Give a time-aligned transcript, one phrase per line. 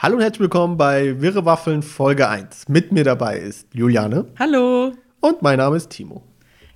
[0.00, 2.68] Hallo und herzlich willkommen bei Wirre Waffeln Folge 1.
[2.68, 4.26] Mit mir dabei ist Juliane.
[4.38, 4.92] Hallo.
[5.18, 6.22] Und mein Name ist Timo.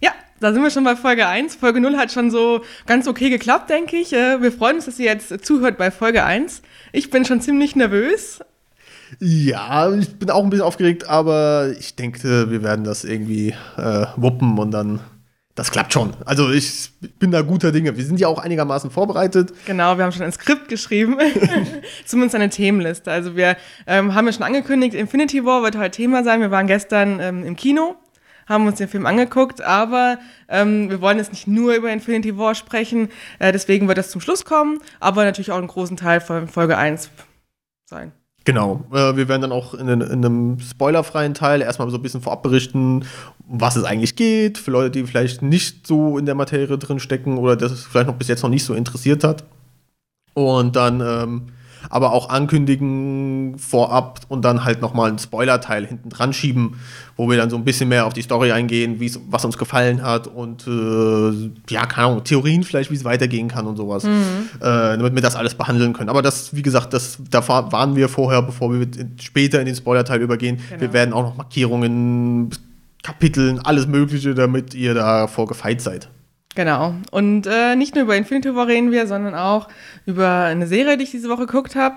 [0.00, 0.10] Ja,
[0.40, 1.54] da sind wir schon bei Folge 1.
[1.54, 4.12] Folge 0 hat schon so ganz okay geklappt, denke ich.
[4.12, 6.62] Äh, wir freuen uns, dass ihr jetzt zuhört bei Folge 1.
[6.90, 8.40] Ich bin schon ziemlich nervös.
[9.20, 14.06] Ja, ich bin auch ein bisschen aufgeregt, aber ich denke, wir werden das irgendwie äh,
[14.16, 14.98] wuppen und dann
[15.54, 16.14] das klappt schon.
[16.24, 17.96] Also ich bin da guter Dinge.
[17.96, 19.52] Wir sind ja auch einigermaßen vorbereitet.
[19.66, 21.18] Genau, wir haben schon ein Skript geschrieben,
[22.06, 23.10] zumindest eine Themenliste.
[23.10, 23.56] Also wir
[23.86, 26.40] ähm, haben ja schon angekündigt, Infinity War wird heute Thema sein.
[26.40, 27.96] Wir waren gestern ähm, im Kino,
[28.48, 32.54] haben uns den Film angeguckt, aber ähm, wir wollen jetzt nicht nur über Infinity War
[32.54, 33.10] sprechen.
[33.38, 36.78] Äh, deswegen wird das zum Schluss kommen, aber natürlich auch einen großen Teil von Folge
[36.78, 37.10] 1
[37.84, 38.12] sein.
[38.44, 42.22] Genau, äh, wir werden dann auch in, in, einem spoilerfreien Teil erstmal so ein bisschen
[42.22, 43.04] vorab berichten,
[43.48, 46.98] um was es eigentlich geht, für Leute, die vielleicht nicht so in der Materie drin
[46.98, 49.44] stecken oder das vielleicht noch bis jetzt noch nicht so interessiert hat.
[50.34, 51.42] Und dann ähm,
[51.90, 56.76] aber auch ankündigen vorab und dann halt nochmal einen Spoiler-Teil hinten dran schieben,
[57.16, 60.26] wo wir dann so ein bisschen mehr auf die Story eingehen, was uns gefallen hat
[60.26, 64.48] und äh, ja, keine Ahnung, Theorien vielleicht, wie es weitergehen kann und sowas, mhm.
[64.60, 66.08] äh, damit wir das alles behandeln können.
[66.08, 68.86] Aber das, wie gesagt, das, da waren wir vorher, bevor wir
[69.20, 70.58] später in den Spoiler-Teil übergehen.
[70.68, 70.80] Genau.
[70.80, 72.50] Wir werden auch noch Markierungen,
[73.02, 76.08] Kapiteln, alles Mögliche, damit ihr da vorgefeit seid.
[76.54, 76.94] Genau.
[77.10, 79.68] Und äh, nicht nur über Infinity War reden wir, sondern auch
[80.04, 81.96] über eine Serie, die ich diese Woche geguckt habe.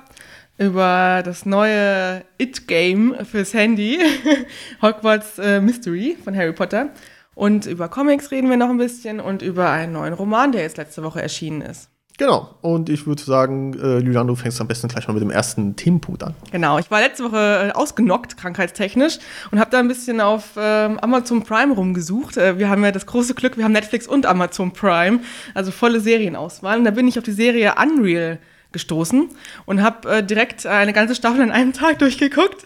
[0.58, 4.00] Über das neue It-Game fürs Handy,
[4.82, 6.92] Hogwarts äh, Mystery von Harry Potter.
[7.34, 10.78] Und über Comics reden wir noch ein bisschen und über einen neuen Roman, der jetzt
[10.78, 11.90] letzte Woche erschienen ist.
[12.18, 12.56] Genau.
[12.62, 15.76] Und ich würde sagen, äh, Julian, du fängst am besten gleich mal mit dem ersten
[15.76, 16.34] Themenpunkt an.
[16.52, 16.80] Genau.
[16.80, 19.20] Ich war letzte Woche äh, ausgenockt, krankheitstechnisch,
[19.52, 22.38] und habe da ein bisschen auf ähm, Amazon Prime rumgesucht.
[22.38, 25.20] Äh, wir haben ja das große Glück, wir haben Netflix und Amazon Prime,
[25.54, 26.78] also volle Serienauswahl.
[26.78, 28.40] Und da bin ich auf die Serie Unreal
[28.76, 29.30] gestoßen
[29.66, 32.66] und habe äh, direkt eine ganze Staffel an einem Tag durchgeguckt.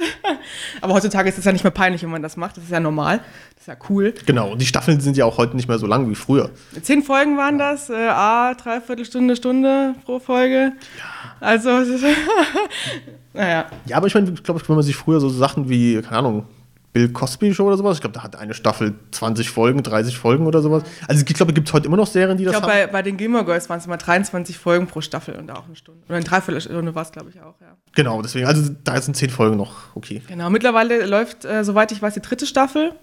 [0.81, 2.57] Aber heutzutage ist es ja nicht mehr peinlich, wenn man das macht.
[2.57, 3.21] Das ist ja normal.
[3.69, 4.13] Das ja cool.
[4.25, 6.49] Genau, und die Staffeln sind ja auch heute nicht mehr so lang wie früher.
[6.81, 10.73] Zehn Folgen waren das, äh, a, dreiviertel Stunde, Stunde pro Folge.
[10.97, 11.35] Ja.
[11.39, 11.69] Also,
[13.33, 13.65] naja.
[13.85, 16.45] Ja, aber ich meine, ich glaube, wenn man sich früher so Sachen wie, keine Ahnung,
[16.91, 17.97] Bill Cosby Show oder sowas.
[17.97, 20.83] Ich glaube, da hat eine Staffel 20 Folgen, 30 Folgen oder sowas.
[21.07, 22.87] Also ich glaube, gibt es heute immer noch Serien, die das ich glaub, haben.
[22.87, 25.75] Bei, bei den Gilmore Girls waren es immer 23 Folgen pro Staffel und auch eine
[25.75, 26.01] Stunde.
[26.07, 27.77] Oder eine Dreiviertelstunde war es, glaube ich, auch, ja.
[27.93, 30.23] Genau, deswegen, also da sind 10 Folgen noch okay.
[30.27, 32.93] Genau, mittlerweile läuft, äh, soweit ich weiß, die dritte Staffel.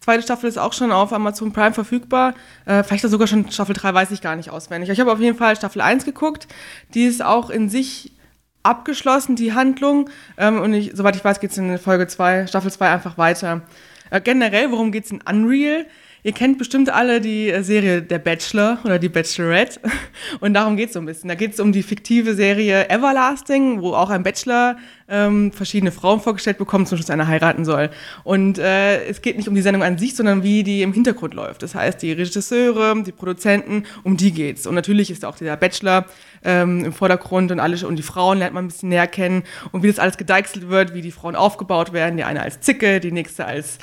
[0.00, 2.34] Zweite Staffel ist auch schon auf Amazon Prime verfügbar.
[2.66, 4.90] Äh, vielleicht sogar schon Staffel 3, weiß ich gar nicht auswendig.
[4.90, 6.46] Ich habe auf jeden Fall Staffel 1 geguckt.
[6.94, 8.12] Die ist auch in sich
[8.62, 10.10] abgeschlossen, die Handlung.
[10.36, 13.62] Ähm, und ich, soweit ich weiß, geht es in Folge 2, Staffel 2 einfach weiter.
[14.10, 15.86] Äh, generell, worum geht es in Unreal?
[16.24, 19.80] Ihr kennt bestimmt alle die äh, Serie Der Bachelor oder die Bachelorette.
[20.40, 21.28] Und darum geht es so ein bisschen.
[21.28, 24.76] Da geht es um die fiktive Serie Everlasting, wo auch ein Bachelor
[25.08, 27.90] ähm, verschiedene Frauen vorgestellt bekommt, zum Schluss eine heiraten soll.
[28.24, 31.34] Und äh, es geht nicht um die Sendung an sich, sondern wie die im Hintergrund
[31.34, 31.62] läuft.
[31.62, 34.66] Das heißt, die Regisseure, die Produzenten, um die geht's.
[34.66, 36.06] Und natürlich ist auch dieser Bachelor
[36.44, 39.82] ähm, im Vordergrund und alle und die Frauen lernt man ein bisschen näher kennen und
[39.82, 42.16] wie das alles gedeichselt wird, wie die Frauen aufgebaut werden.
[42.16, 43.78] Die eine als Zicke, die nächste als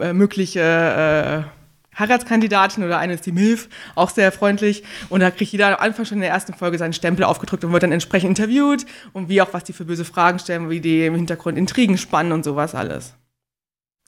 [0.00, 1.65] äh, mögliche äh,
[1.98, 4.82] Heiratskandidatin oder eine ist die MILF, auch sehr freundlich.
[5.08, 7.72] Und da kriegt jeder am Anfang schon in der ersten Folge seinen Stempel aufgedrückt und
[7.72, 11.06] wird dann entsprechend interviewt und wie auch was die für böse Fragen stellen, wie die
[11.06, 13.14] im Hintergrund Intrigen spannen und sowas alles.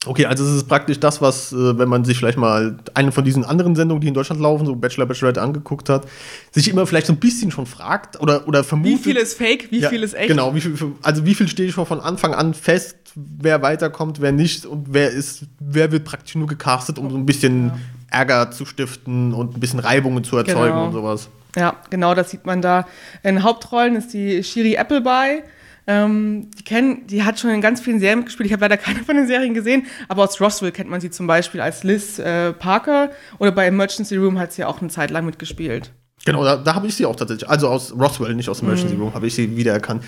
[0.05, 3.25] Okay, also es ist praktisch das, was, äh, wenn man sich vielleicht mal eine von
[3.25, 6.07] diesen anderen Sendungen, die in Deutschland laufen, so Bachelor, Bachelorette angeguckt hat,
[6.51, 8.93] sich immer vielleicht so ein bisschen schon fragt oder, oder vermutet.
[8.93, 10.29] Wie viel ist fake, wie ja, viel ist echt?
[10.29, 14.31] Genau, wie viel, also wie viel steht schon von Anfang an fest, wer weiterkommt, wer
[14.31, 18.19] nicht und wer ist, wer wird praktisch nur gecastet, um so ein bisschen ja.
[18.19, 20.85] Ärger zu stiften und ein bisschen Reibungen zu erzeugen genau.
[20.87, 21.29] und sowas.
[21.55, 22.87] Ja, genau, das sieht man da.
[23.23, 25.43] In Hauptrollen ist die Shiri Appleby
[25.89, 28.45] ähm, die, kennen, die hat schon in ganz vielen Serien gespielt.
[28.45, 31.25] Ich habe leider keine von den Serien gesehen, aber aus Roswell kennt man sie zum
[31.25, 33.09] Beispiel als Liz äh, Parker
[33.39, 35.91] oder bei Emergency Room hat sie auch eine Zeit lang mitgespielt.
[36.25, 37.49] Genau, da, da habe ich sie auch tatsächlich.
[37.49, 39.01] Also aus Roswell, nicht aus Emergency mhm.
[39.01, 40.03] Room, habe ich sie wiedererkannt.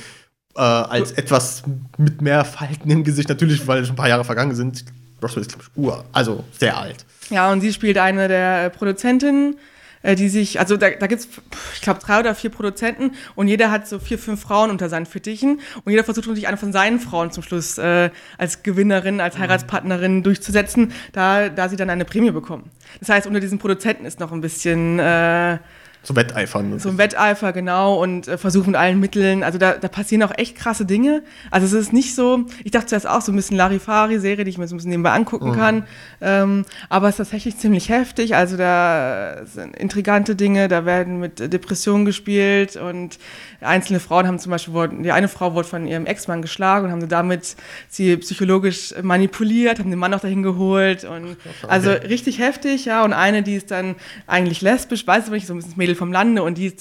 [0.55, 1.63] Äh, als etwas
[1.97, 4.83] mit mehr Falten im Gesicht, natürlich, weil schon ein paar Jahre vergangen sind.
[5.23, 7.05] Roswell ist, glaube ich, ur, also sehr alt.
[7.29, 9.55] Ja, und sie spielt eine der Produzentinnen
[10.03, 11.27] äh, die sich, also da, da gibt es,
[11.75, 15.05] ich glaube, drei oder vier Produzenten und jeder hat so vier, fünf Frauen unter seinen
[15.05, 19.35] Fittichen und jeder versucht natürlich eine von seinen Frauen zum Schluss äh, als Gewinnerin, als
[19.35, 19.41] mhm.
[19.41, 22.71] Heiratspartnerin durchzusetzen, da, da sie dann eine Prämie bekommen.
[22.99, 25.59] Das heißt, unter diesen Produzenten ist noch ein bisschen, äh,
[26.03, 26.79] So wetteifern.
[26.79, 29.43] So ein Wetteifer, genau, und äh, versuchen mit allen Mitteln.
[29.43, 31.21] Also da, da passieren auch echt krasse Dinge.
[31.51, 34.57] Also es ist nicht so, ich dachte zuerst auch so ein bisschen Larifari-Serie, die ich
[34.57, 35.85] mir so ein bisschen nebenbei angucken kann.
[36.19, 38.35] Ähm, aber es ist tatsächlich ziemlich heftig.
[38.35, 43.19] Also da sind intrigante Dinge, da werden mit Depressionen gespielt und
[43.59, 46.91] einzelne Frauen haben zum Beispiel, wurden, die eine Frau wurde von ihrem Ex-Mann geschlagen und
[46.91, 47.55] haben damit
[47.89, 51.37] sie psychologisch manipuliert, haben den Mann auch dahin geholt und
[51.67, 53.03] also richtig heftig, ja.
[53.03, 53.95] Und eine, die ist dann
[54.25, 56.73] eigentlich lesbisch, weiß aber nicht, so ein bisschen Mädel vom Lande und die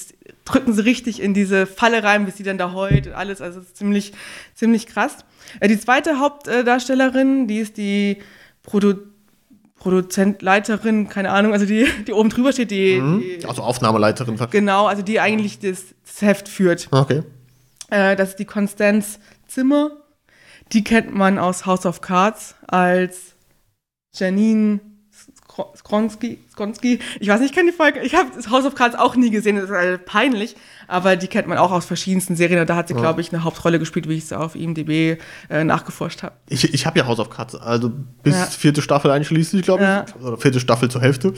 [0.45, 3.41] drücken sie richtig in diese Falle rein, bis sie dann da heult und alles.
[3.41, 4.12] Also ziemlich,
[4.55, 5.25] ziemlich krass.
[5.61, 8.19] Äh, die zweite Hauptdarstellerin, die ist die
[8.62, 8.95] Produ
[9.81, 13.21] Produzentleiterin, keine Ahnung, also die, die oben drüber steht, die, Mhm.
[13.41, 14.37] die Also Aufnahmeleiterin.
[14.51, 16.89] genau, also die eigentlich das, das Heft führt.
[16.91, 17.23] Okay.
[17.89, 19.19] Äh, das ist die Konstanz
[19.49, 19.91] Zimmer.
[20.73, 23.35] Die kennt man aus House of Cards als
[24.15, 24.81] Janine
[25.49, 26.39] Skro- Skronski.
[26.61, 26.99] Skronski.
[27.21, 28.01] Ich weiß nicht, ich kenne die Folge.
[28.01, 30.57] Ich habe House of Cards auch nie gesehen, das ist äh, peinlich.
[30.89, 32.61] Aber die kennt man auch aus verschiedensten Serien.
[32.61, 35.19] Und da hat sie, glaube ich, eine Hauptrolle gespielt, wie ich es auf IMDb
[35.49, 36.35] äh, nachgeforscht habe.
[36.49, 37.93] Ich, ich habe ja House of Cards, also
[38.25, 38.45] bis Ja.
[38.47, 39.89] vierte Staffel einschließlich, glaube ich.
[39.89, 40.05] Ja.
[40.27, 41.33] Oder vierte Staffel zur Hälfte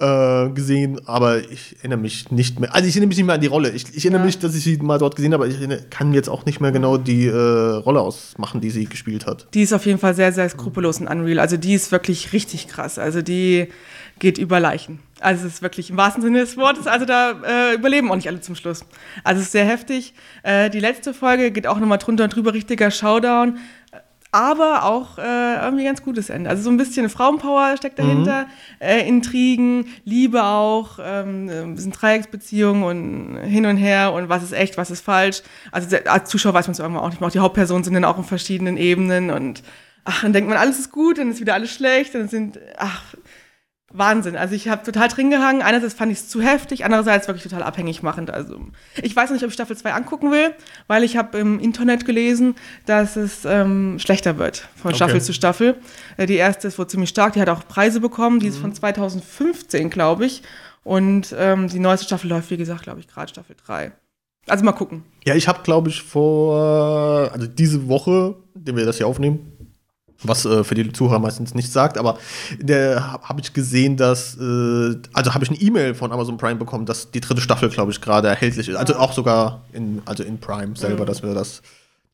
[0.00, 2.74] äh, gesehen, aber ich erinnere mich nicht mehr.
[2.74, 3.70] Also ich erinnere mich nicht mehr an die Rolle.
[3.70, 4.26] Ich, ich erinnere Ja.
[4.26, 6.60] mich, dass ich sie mal dort gesehen habe, aber ich erinnere, kann jetzt auch nicht
[6.60, 9.46] mehr genau die äh, Rolle ausmachen, die sie gespielt hat.
[9.54, 11.38] Die ist auf jeden Fall sehr, sehr skrupellos in Unreal.
[11.38, 12.98] Also die ist wirklich richtig krass.
[12.98, 13.68] Also die
[14.18, 15.00] geht über Leichen.
[15.20, 16.86] Also es ist wirklich im wahrsten Sinne des Wortes.
[16.86, 18.84] Also da äh, überleben auch nicht alle zum Schluss.
[19.24, 20.14] Also es ist sehr heftig.
[20.42, 23.58] Äh, die letzte Folge geht auch nochmal drunter und drüber, richtiger Showdown.
[24.30, 26.50] Aber auch äh, irgendwie ganz gutes Ende.
[26.50, 28.46] Also so ein bisschen Frauenpower steckt dahinter,
[28.78, 34.52] äh, Intrigen, Liebe auch, ähm, ein bisschen Dreiecksbeziehungen und hin und her und was ist
[34.52, 35.42] echt, was ist falsch.
[35.72, 37.28] Also als Zuschauer weiß man es irgendwann auch nicht mehr.
[37.28, 39.62] Auch die Hauptpersonen sind dann auch in verschiedenen Ebenen und
[40.04, 43.02] ach, dann denkt man, alles ist gut, dann ist wieder alles schlecht, dann sind, ach,
[43.90, 44.36] Wahnsinn.
[44.36, 45.62] Also ich habe total drin gehangen.
[45.62, 48.30] Einerseits fand ich es zu heftig, andererseits wirklich total abhängig machend.
[48.30, 48.60] Also
[49.02, 50.54] ich weiß nicht, ob ich Staffel 2 angucken will,
[50.88, 52.54] weil ich habe im Internet gelesen,
[52.84, 54.96] dass es ähm, schlechter wird von Okay.
[54.96, 55.76] Staffel zu Staffel.
[56.18, 58.74] Äh, die erste ist wohl ziemlich stark, die hat auch Preise bekommen, die ist von
[58.74, 60.42] 2015, glaube ich.
[60.84, 63.92] Und ähm, die neueste Staffel läuft, wie gesagt, glaube ich, gerade Staffel 3.
[64.46, 65.04] Also mal gucken.
[65.24, 69.52] Ja, ich habe, glaube ich, vor, also diese Woche, den wir das hier aufnehmen,
[70.22, 72.18] was äh, für die Zuhörer meistens nicht sagt, aber
[72.58, 76.56] der habe hab ich gesehen, dass, äh, also habe ich eine E-Mail von Amazon Prime
[76.56, 78.76] bekommen, dass die dritte Staffel, glaube ich, gerade erhältlich ist.
[78.76, 81.62] Also auch sogar in, also in Prime selber, dass wir das,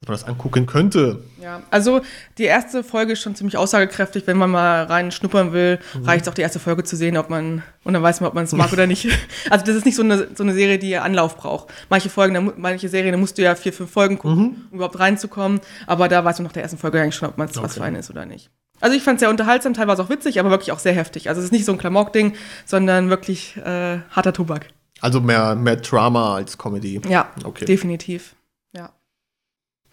[0.04, 1.22] dass man das angucken könnte.
[1.42, 2.00] Ja, also
[2.38, 4.26] die erste Folge ist schon ziemlich aussagekräftig.
[4.26, 7.30] Wenn man mal rein schnuppern will, reicht es auch die erste Folge zu sehen, ob
[7.30, 9.08] man, und dann weiß man, ob man es mag oder nicht.
[9.50, 11.68] Also das ist nicht so eine, so eine Serie, die Anlauf braucht.
[11.90, 15.60] Manche Folgen, manche Serien, da musst du ja vier, fünf Folgen gucken, um überhaupt reinzukommen.
[15.86, 17.72] Aber da weiß man nach der ersten Folge eigentlich schon, ob man es was Okay.
[17.80, 18.50] für eine ist oder nicht.
[18.80, 21.28] Also ich fand es sehr unterhaltsam, teilweise auch witzig, aber wirklich auch sehr heftig.
[21.28, 22.34] Also es ist nicht so ein Klamauk-Ding,
[22.66, 24.68] sondern wirklich äh, harter Tobak.
[25.00, 27.00] Also mehr, mehr Drama als Comedy.
[27.08, 27.64] Ja, Okay.
[27.66, 28.34] definitiv.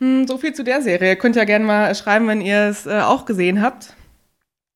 [0.02, 1.10] Hm, so viel zu der Serie.
[1.10, 3.94] Ihr könnt ja gerne mal schreiben, wenn ihr es äh, auch gesehen habt.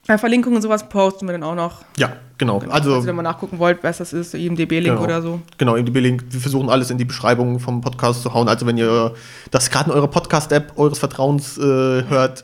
[0.08, 1.84] Äh, Verlinkungen und sowas posten wir dann auch noch.
[1.98, 2.60] Ja, genau.
[2.60, 2.72] Genau.
[2.72, 5.04] Also, Falls ihr mal nachgucken wollt, was das ist, IMDB-Link Genau.
[5.04, 5.42] oder so.
[5.58, 6.26] Genau, in die Link.
[6.30, 8.48] Wir versuchen alles in die Beschreibung vom Podcast zu hauen.
[8.48, 9.16] Also wenn ihr
[9.50, 11.62] das gerade in eurer Podcast-App eures Vertrauens äh,
[12.08, 12.44] hört,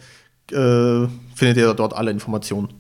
[0.52, 2.74] äh, findet ihr dort alle Informationen.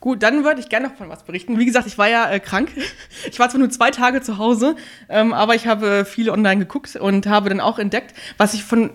[0.00, 1.58] Gut, dann würde ich gerne noch von was berichten.
[1.58, 2.70] Wie gesagt, ich war ja äh, krank.
[3.30, 4.76] Ich war zwar nur zwei Tage zu Hause,
[5.10, 8.64] ähm, aber ich habe äh, viel online geguckt und habe dann auch entdeckt, was ich
[8.64, 8.90] von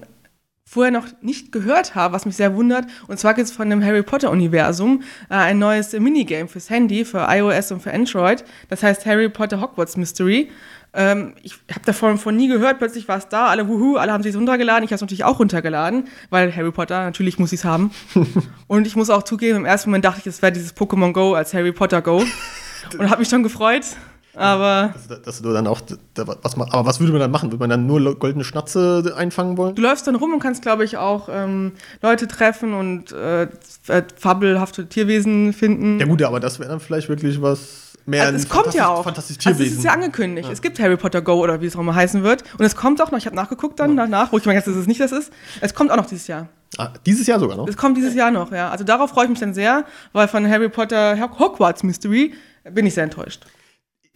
[0.73, 2.85] vorher noch nicht gehört habe, was mich sehr wundert.
[3.07, 7.27] Und zwar gibt es von dem Harry Potter-Universum äh, ein neues Minigame fürs Handy, für
[7.29, 8.43] iOS und für Android.
[8.69, 10.49] Das heißt Harry Potter Hogwarts Mystery.
[10.95, 14.23] Ähm, ich habe davon von nie gehört, plötzlich war es da, alle wuhu, alle haben
[14.23, 14.83] sich runtergeladen.
[14.83, 17.91] Ich habe es natürlich auch runtergeladen, weil Harry Potter, natürlich muss ich es haben.
[18.67, 21.35] und ich muss auch zugeben, im ersten Moment dachte ich, es wäre dieses Pokémon Go
[21.35, 22.23] als Harry Potter Go.
[22.97, 23.85] und habe mich schon gefreut.
[24.35, 25.81] Aber Dass, dass du dann auch,
[26.15, 27.51] was aber was würde man dann machen?
[27.51, 29.75] Würde man dann nur goldene Schnatze einfangen wollen?
[29.75, 34.03] du läufst dann rum und kannst, glaube ich, auch ähm, Leute treffen und äh, äh,
[34.17, 35.99] fabelhafte Tierwesen finden.
[35.99, 38.85] Ja gut, aber das wäre dann vielleicht wirklich was mehr Also es kommt ja fantastisch-
[38.99, 39.03] auch.
[39.03, 39.77] Fantastisches Also es Tierwesen.
[39.79, 40.49] ist ja angekündigt.
[40.51, 42.43] Es gibt Harry Potter Go oder wie es auch immer heißen wird.
[42.57, 44.75] Und es kommt auch noch, ich habe nachgeguckt dann danach, wo ich mir habe, dass
[44.75, 45.31] es nicht das ist.
[45.61, 46.47] Es kommt auch noch dieses Jahr.
[46.77, 47.67] ah, dieses Jahr sogar noch.
[47.67, 48.69] Es kommt dieses Jahr noch, ja.
[48.71, 52.33] Also darauf freue ich mich dann sehr, weil von Harry Potter Hog- Hogwarts Mystery
[52.71, 53.45] bin ich sehr enttäuscht.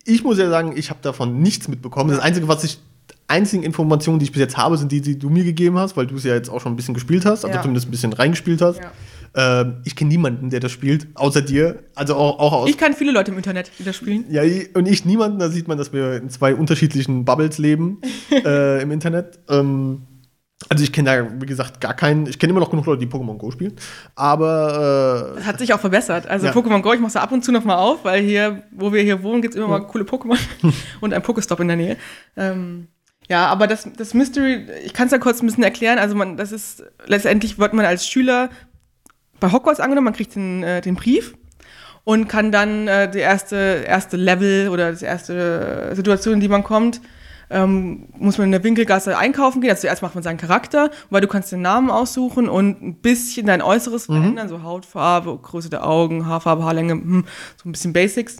[0.08, 2.10] Ich muss ja sagen, ich habe davon nichts mitbekommen.
[2.12, 2.80] Das Einzige, was ich,
[3.28, 6.08] einzigen Informationen, die ich bis jetzt habe, sind die, die du mir gegeben hast, weil
[6.08, 7.62] du es ja jetzt auch schon ein bisschen gespielt hast, also Ja.
[7.62, 8.80] zumindest ein bisschen reingespielt hast.
[8.80, 9.62] Ja.
[9.62, 11.80] Ähm, ich kenne niemanden, der das spielt, außer dir.
[11.94, 12.70] Also auch, auch aus.
[12.70, 14.24] Ich kann viele Leute im Internet, die das spielen.
[14.30, 18.00] ja, und ich niemanden, da sieht man, dass wir in zwei unterschiedlichen Bubbles leben
[18.32, 19.40] äh, im Internet.
[19.50, 20.04] Ähm,
[20.70, 23.12] Also ich kenne da, wie gesagt, gar keinen, ich kenne immer noch genug Leute, die
[23.12, 23.76] Pokémon Go spielen,
[24.16, 26.28] aber Das hat sich auch verbessert.
[26.28, 26.52] Also Ja.
[26.52, 29.04] Pokémon Go, ich mache es ab und zu noch mal auf, weil hier, wo wir
[29.04, 30.38] hier wohnen, gibt es immer mal coole Pokémon
[31.02, 31.98] und ein Pokestop in der Nähe.
[32.36, 32.88] Ähm,
[33.30, 36.00] ja, aber das, das Mystery, ich kann es ja kurz ein bisschen erklären.
[36.00, 38.50] Also man, das ist, letztendlich wird man als Schüler
[39.40, 41.36] bei Hogwarts angenommen, man kriegt den, äh, den Brief
[42.04, 46.64] und kann dann äh, die erste, erste Level oder die erste Situation, in die man
[46.64, 47.00] kommt,
[47.50, 49.70] ähm, muss man in der Winkelgasse einkaufen gehen.
[49.70, 53.48] Also zuerst macht man seinen Charakter, weil du kannst den Namen aussuchen und ein bisschen
[53.48, 57.26] dein Äußeres verändern, so Hautfarbe, Größe der Augen, Haarfarbe, Haarlänge, hm,
[57.62, 58.38] so ein bisschen Basics.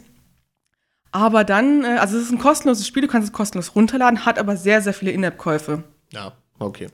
[1.10, 4.38] Aber dann, äh, also es ist ein kostenloses Spiel, du kannst es kostenlos runterladen, hat
[4.38, 5.84] aber sehr, sehr viele In-App-Käufe.
[6.12, 6.88] ja, okay.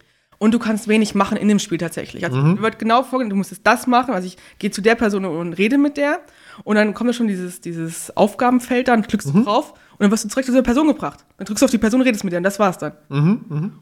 [0.44, 2.22] Und du kannst wenig machen in dem Spiel tatsächlich.
[2.22, 4.12] Also dir wird genau vorgegeben, du musst jetzt das machen.
[4.12, 6.20] Also ich gehe zu der Person und rede mit der.
[6.64, 10.10] Und dann kommt da schon dieses, dieses Aufgabenfeld da und klickst du drauf und dann
[10.10, 11.24] wirst du direkt zu der Person gebracht.
[11.38, 12.92] Dann drückst du auf die Person, redest mit der und das war's dann.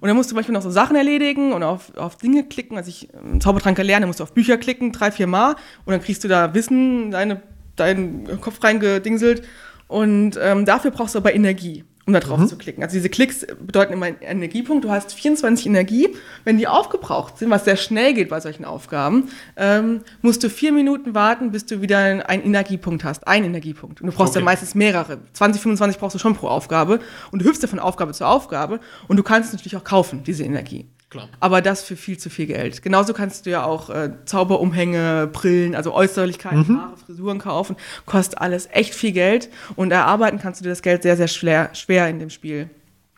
[0.01, 2.77] Und dann musst du manchmal noch so Sachen erledigen und auf, auf Dinge klicken.
[2.77, 5.91] Also ich ähm, Zaubertrank erlernen, dann musst du auf Bücher klicken, drei, vier Mal und
[5.93, 7.43] dann kriegst du da Wissen, deine,
[7.75, 9.43] deinen Kopf reingedingselt.
[9.89, 12.83] Und ähm, dafür brauchst du aber Energie, um da drauf zu klicken.
[12.83, 14.85] Also diese Klicks bedeuten immer einen Energiepunkt.
[14.85, 16.09] Du hast 24 Energie.
[16.45, 20.73] Wenn die aufgebraucht sind, was sehr schnell geht bei solchen Aufgaben, ähm, musst du vier
[20.73, 23.27] Minuten warten, bis du wieder einen Energiepunkt hast.
[23.29, 24.01] Einen Energiepunkt.
[24.01, 24.41] Und du brauchst Okay.
[24.41, 25.19] ja meistens mehrere.
[25.33, 26.99] 20, 25 brauchst du schon pro Aufgabe.
[27.31, 28.81] Und du hüpfst ja von Aufgabe zu Aufgabe.
[29.07, 30.87] Und du kannst natürlich auch kaufen, diese Energie.
[31.13, 31.29] Klar.
[31.41, 32.81] Aber das für viel zu viel Geld.
[32.81, 37.77] Genauso kannst du ja auch äh, Zauberumhänge, Brillen, also Äußerlichkeiten, Haare, Frisuren kaufen.
[38.07, 39.51] Kostet alles echt viel Geld.
[39.77, 42.71] Und erarbeiten kannst du dir das Geld sehr, sehr schwer, schwer in dem Spiel.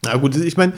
[0.02, 0.72] Na gut, ich meine,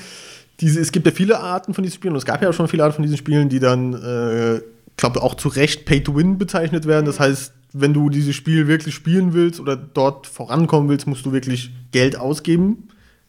[0.60, 2.84] es gibt ja viele Arten von diesen Spielen und es gab ja auch schon viele
[2.84, 4.60] Arten von diesen Spielen, die dann, äh,
[4.98, 7.06] glaube auch zu Recht Pay to Win bezeichnet werden.
[7.06, 11.32] Das heißt, wenn du dieses Spiel wirklich spielen willst oder dort vorankommen willst, musst du
[11.32, 12.88] wirklich Geld ausgeben.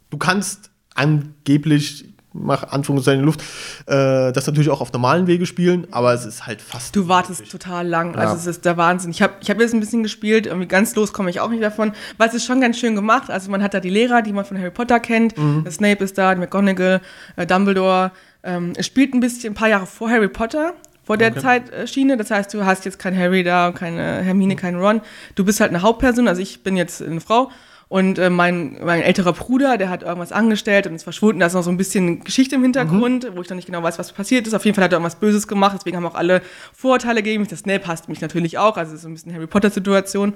[0.09, 2.03] Du kannst angeblich,
[2.39, 3.41] mach Anführungszeichen in die Luft,
[3.87, 6.95] äh, das natürlich auch auf normalen Wege spielen, aber es ist halt fast.
[6.95, 8.13] Du wartest total lang.
[8.13, 8.19] Ja.
[8.19, 9.11] Also es ist der Wahnsinn.
[9.11, 11.63] Ich habe ich hab jetzt ein bisschen gespielt, irgendwie ganz los komme ich auch nicht
[11.63, 13.29] davon, weil es ist schon ganz schön gemacht.
[13.29, 15.35] Also man hat da die Lehrer, die man von Harry Potter kennt.
[15.37, 17.01] Der Snape ist da, McGonagall,
[17.35, 18.11] äh, Dumbledore.
[18.43, 20.73] Ähm, es spielt ein bisschen ein paar Jahre vor Harry Potter.
[21.03, 21.39] Vor der Okay.
[21.39, 22.17] Zeitschiene.
[22.17, 24.99] Das heißt, du hast jetzt kein Harry da, keine Hermine, kein Ron.
[25.35, 26.27] Du bist halt eine Hauptperson.
[26.27, 27.49] Also ich bin jetzt eine Frau.
[27.89, 31.39] Und äh, mein, mein älterer Bruder, der hat irgendwas angestellt und ist verschwunden.
[31.39, 33.97] Da ist noch so ein bisschen Geschichte im Hintergrund, wo ich noch nicht genau weiß,
[33.97, 34.53] was passiert ist.
[34.53, 35.77] Auf jeden Fall hat er irgendwas Böses gemacht.
[35.79, 36.41] Deswegen haben auch alle
[36.73, 37.49] Vorurteile gegen mich.
[37.49, 38.75] Das Snape hasst mich natürlich auch.
[38.75, 40.33] Also es ist so ein bisschen Harry Potter-Situation.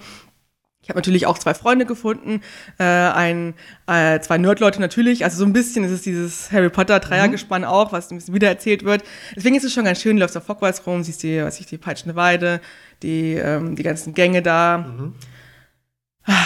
[0.83, 2.41] Ich habe natürlich auch zwei Freunde gefunden,
[2.79, 3.53] äh, ein,
[3.85, 5.23] äh, zwei Nerdleute natürlich.
[5.23, 8.83] Also so ein bisschen ist es dieses Harry Potter Dreiergespann auch, was ein bisschen wiedererzählt
[8.83, 9.03] wird.
[9.35, 11.67] Deswegen ist es schon ganz schön, du läufst auf Hogwarts rum, siehst die, was ich,
[11.67, 12.61] die peitschende Weide,
[13.03, 15.13] die, ähm, die ganzen Gänge da.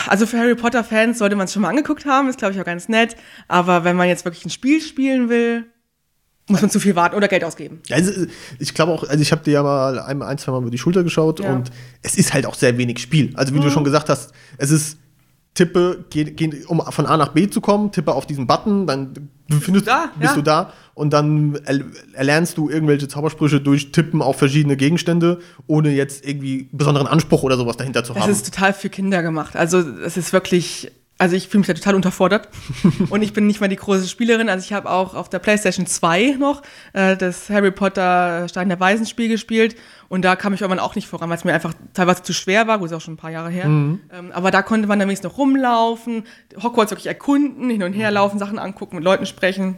[0.08, 2.60] Also für Harry Potter Fans sollte man es schon mal angeguckt haben, ist glaube ich
[2.62, 3.16] auch ganz nett.
[3.48, 5.66] Aber wenn man jetzt wirklich ein Spiel spielen will,
[6.48, 7.82] muss man zu viel warten oder Geld ausgeben.
[7.90, 8.28] Also,
[8.60, 10.78] ich glaube auch, also ich habe dir ja mal ein, ein, zwei Mal über die
[10.78, 11.52] Schulter geschaut Ja.
[11.52, 11.72] und
[12.04, 13.34] es ist halt auch sehr wenig Spiel.
[13.36, 15.00] Also wie du schon gesagt hast, es ist
[15.56, 19.30] tippe, geh, geh, um von A nach B zu kommen, tippe auf diesen Button, dann
[19.48, 20.36] befindest, du da, bist ja.
[20.36, 21.82] du da und dann er,
[22.14, 27.58] erlernst du irgendwelche Zaubersprüche durch Tippen auf verschiedene Gegenstände, ohne jetzt irgendwie besonderen Anspruch oder
[27.58, 28.32] sowas dahinter zu Das haben.
[28.32, 29.56] ist total für Kinder gemacht.
[29.56, 32.50] Also es ist wirklich, also ich fühle mich da total unterfordert.
[33.10, 34.50] und ich bin nicht mal die große Spielerin.
[34.50, 36.62] Also ich habe auch auf der PlayStation 2 noch
[36.94, 39.76] äh, das Harry Potter Stein der Weisen Spiel gespielt.
[40.10, 42.68] Und da kam ich irgendwann auch nicht voran, weil es mir einfach teilweise zu schwer
[42.68, 42.80] war.
[42.80, 43.66] Gut, ist auch schon ein paar Jahre her.
[44.14, 46.24] Ähm, aber da konnte man dann wenigstens noch rumlaufen,
[46.62, 49.78] Hogwarts wirklich erkunden, hin und her laufen, Sachen angucken, mit Leuten sprechen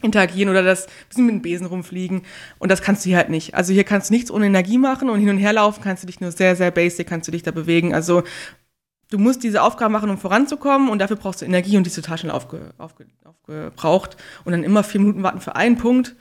[0.00, 2.22] interagieren oder das bisschen mit dem Besen rumfliegen.
[2.60, 3.54] Und das kannst du hier halt nicht.
[3.54, 6.06] Also hier kannst du nichts ohne Energie machen und hin und her laufen kannst du
[6.06, 7.94] dich nur sehr, sehr basic, kannst du dich da bewegen.
[7.94, 8.22] Also
[9.10, 11.96] du musst diese Aufgaben machen, um voranzukommen und dafür brauchst du Energie und die ist
[11.96, 14.16] total schnell aufge, aufge, aufgebraucht.
[14.44, 16.14] Und dann immer vier Minuten warten für einen Punkt.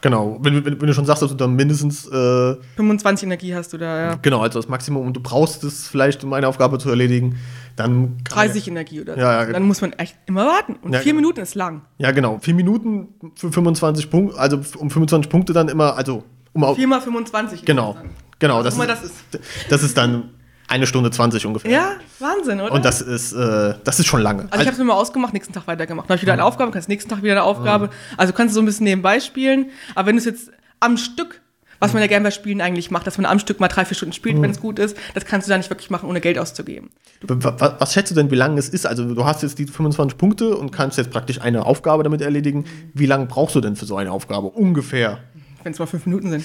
[0.00, 3.72] genau, wenn, wenn, wenn du schon sagst, dass du dann mindestens äh, 25 Energie hast
[3.72, 4.14] du da, ja.
[4.22, 7.36] genau, also das Maximum und du brauchst es vielleicht, um eine Aufgabe zu erledigen,
[7.76, 9.20] dann kann- 30 Energie oder so.
[9.20, 9.52] Ja, ja.
[9.52, 10.76] dann muss man echt immer warten.
[10.82, 11.22] Und Ja, vier genau.
[11.22, 11.82] Minuten ist lang.
[11.98, 12.38] Ja, genau.
[12.40, 16.86] Vier Minuten für 25 Punkte, also um 25 Punkte dann immer, also um auf, Vier
[16.88, 17.64] mal 25.
[17.64, 17.96] Genau,
[18.38, 18.62] genau.
[18.62, 19.70] Das immer ist, das ist.
[19.70, 20.30] das ist dann
[20.68, 21.70] eine Stunde 20 ungefähr.
[21.70, 22.72] Ja, Wahnsinn, oder?
[22.72, 24.42] Und das ist, äh, das ist schon lange.
[24.50, 26.04] Also ich habe es mir mal ausgemacht, nächsten Tag weitergemacht.
[26.06, 27.90] Dann habe ich wieder eine Aufgabe, kannst nächsten Tag wieder eine Aufgabe.
[28.16, 29.70] Also kannst du so ein bisschen nebenbei spielen.
[29.94, 31.40] Aber wenn du es jetzt am Stück,
[31.80, 33.96] was man ja gerne bei Spielen eigentlich macht, dass man am Stück mal drei, vier
[33.96, 36.36] Stunden spielt, wenn es gut ist, das kannst du da nicht wirklich machen, ohne Geld
[36.38, 36.90] auszugeben.
[37.22, 38.84] Wa- wa- was schätzt du denn, wie lange es ist?
[38.84, 42.64] Also du hast jetzt die 25 Punkte und kannst jetzt praktisch eine Aufgabe damit erledigen.
[42.94, 44.48] Wie lange brauchst du denn für so eine Aufgabe?
[44.48, 45.20] Ungefähr.
[45.62, 46.44] Wenn es mal fünf Minuten sind.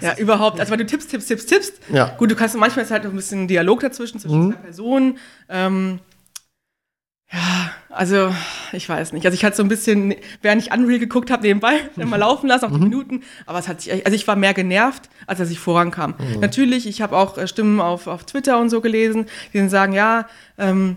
[0.00, 0.60] Ja, überhaupt.
[0.60, 1.74] Also weil du tippst, tippst, tippst, tippst.
[1.92, 2.14] Ja.
[2.16, 5.18] Gut, du kannst manchmal ist halt noch ein bisschen Dialog dazwischen, zwischen zwei Personen.
[5.48, 6.00] Ähm,
[7.32, 8.34] ja, Also,
[8.72, 9.24] ich weiß nicht.
[9.24, 12.66] Also, ich hatte so ein bisschen, während ich Unreal geguckt habe, nebenbei mal laufen lassen,
[12.66, 13.22] auch die Minuten.
[13.46, 16.14] Aber es hat sich, also ich war mehr genervt, als dass ich vorankam.
[16.40, 19.92] Natürlich, ich habe auch äh, Stimmen auf, auf Twitter und so gelesen, die dann sagen,
[19.92, 20.26] ja,
[20.58, 20.94] ähm,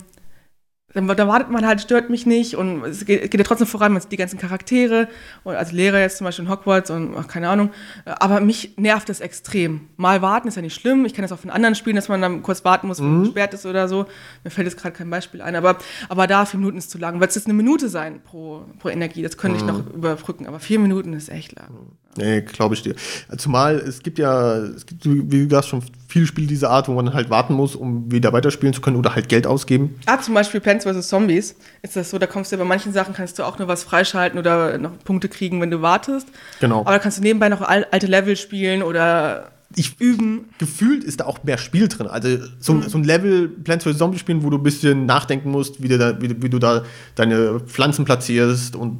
[0.94, 3.92] dann, da wartet man halt, stört mich nicht und es geht, geht ja trotzdem voran,
[3.92, 5.08] man sieht die ganzen Charaktere,
[5.44, 7.70] und als Lehrer jetzt zum Beispiel in Hogwarts und ach, keine Ahnung,
[8.06, 9.88] aber mich nervt das extrem.
[9.96, 12.22] Mal warten ist ja nicht schlimm, ich kenne das auch von anderen Spielen, dass man
[12.22, 14.06] dann kurz warten muss, wenn es gesperrt ist oder so.
[14.44, 15.76] Mir fällt jetzt gerade kein Beispiel ein, aber,
[16.08, 17.20] aber da vier Minuten ist zu lang.
[17.20, 20.58] Wird es jetzt eine Minute sein pro, pro Energie, das könnte ich noch überbrücken, aber
[20.58, 21.68] vier Minuten ist echt lang.
[22.16, 22.94] Nee, glaube ich dir.
[23.36, 27.12] Zumal es gibt ja, es gibt, wie gesagt, schon viele Spiele dieser Art, wo man
[27.14, 29.94] halt warten muss, um wieder weiterspielen zu können oder halt Geld ausgeben.
[30.06, 31.08] Ah, zum Beispiel Plants vs.
[31.08, 33.68] Zombies ist das so, da kommst du ja bei manchen Sachen kannst du auch nur
[33.68, 36.26] was freischalten oder noch Punkte kriegen, wenn du wartest.
[36.60, 36.80] Genau.
[36.80, 40.46] Aber da kannst du nebenbei noch al alte Level spielen oder Ich üben.
[40.58, 42.08] Gefühlt ist da auch mehr Spiel drin.
[42.08, 43.98] Also so, so ein Level Plants vs.
[43.98, 46.58] Zombies spielen, wo du ein bisschen nachdenken musst, wie du da, wie, du- wie du
[46.58, 46.82] da
[47.14, 48.98] deine Pflanzen platzierst und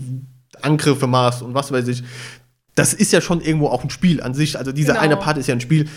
[0.63, 2.05] Angriffe machst und was weiß ich.
[2.79, 4.59] Das ist ja schon irgendwo auch ein Spiel an sich.
[4.59, 5.05] Also dieser Genau.
[5.05, 5.89] eine Part ist ja ein Spiel.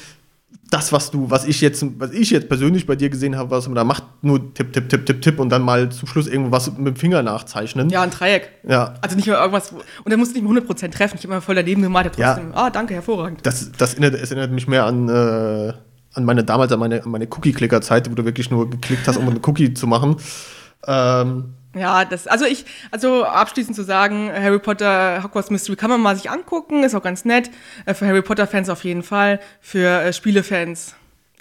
[0.69, 3.67] Das, was du, was ich jetzt, was ich jetzt persönlich bei dir gesehen habe, was
[3.67, 6.71] man da macht, nur Tipp, Tipp, Tipp, Tipp, Tipp und dann mal zum Schluss irgendwas
[6.77, 7.89] mit dem Finger nachzeichnen.
[7.89, 8.49] ja, ein Dreieck.
[8.67, 8.93] Ja.
[9.01, 11.17] Also nicht mal irgendwas, und dann musst du nicht mal 100% treffen.
[11.17, 12.03] Ich habe immer voll daneben Ja.
[12.03, 13.41] trotzdem, ah, danke, hervorragend.
[13.45, 15.73] Das, das erinnert, es erinnert mich mehr an, äh,
[16.13, 19.27] an meine damals an meine, an meine Cookie-Clicker-Zeit, wo du wirklich nur geklickt hast, um
[19.27, 20.15] eine Cookie zu machen.
[20.87, 26.01] Ähm, Ja, das, also ich, also abschließend zu sagen, Harry Potter Hogwarts Mystery kann man
[26.01, 27.49] mal sich angucken, ist auch ganz nett.
[27.85, 29.39] Äh, Für Harry Potter-Fans auf jeden Fall.
[29.61, 30.95] Für äh, Spiele-Fans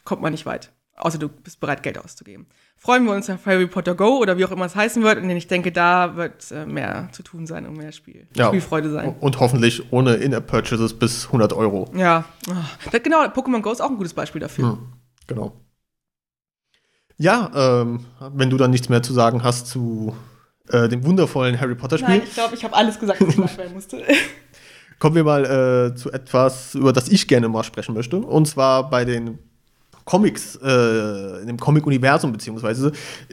[0.04, 0.70] kommt man nicht weit.
[0.96, 2.46] Außer du bist bereit, Geld auszugeben.
[2.76, 5.18] Freuen wir uns auf Harry Potter Go oder wie auch immer es heißen wird.
[5.18, 8.48] Und ich denke, da wird äh, mehr zu tun sein und mehr Spiel, ja.
[8.48, 9.16] Spielfreude sein.
[9.20, 11.90] Und hoffentlich ohne In-App-Purchases bis 100 Euro.
[11.94, 12.24] Ja,
[13.02, 14.72] genau, Pokémon Go ist auch ein gutes Beispiel dafür.
[14.72, 14.92] Hm,
[15.26, 15.52] genau.
[17.20, 20.16] Ja, ähm, wenn du dann nichts mehr zu sagen hast zu
[20.70, 23.74] äh, dem wundervollen Harry Potter-Spiel, Nein, ich glaube, ich habe alles gesagt, was ich sagen
[23.74, 24.02] musste.
[24.98, 28.16] kommen wir mal äh, zu etwas, über das ich gerne mal sprechen möchte.
[28.16, 29.38] Und zwar bei den
[30.06, 32.92] Comics, äh, in dem Comic-Universum, beziehungsweise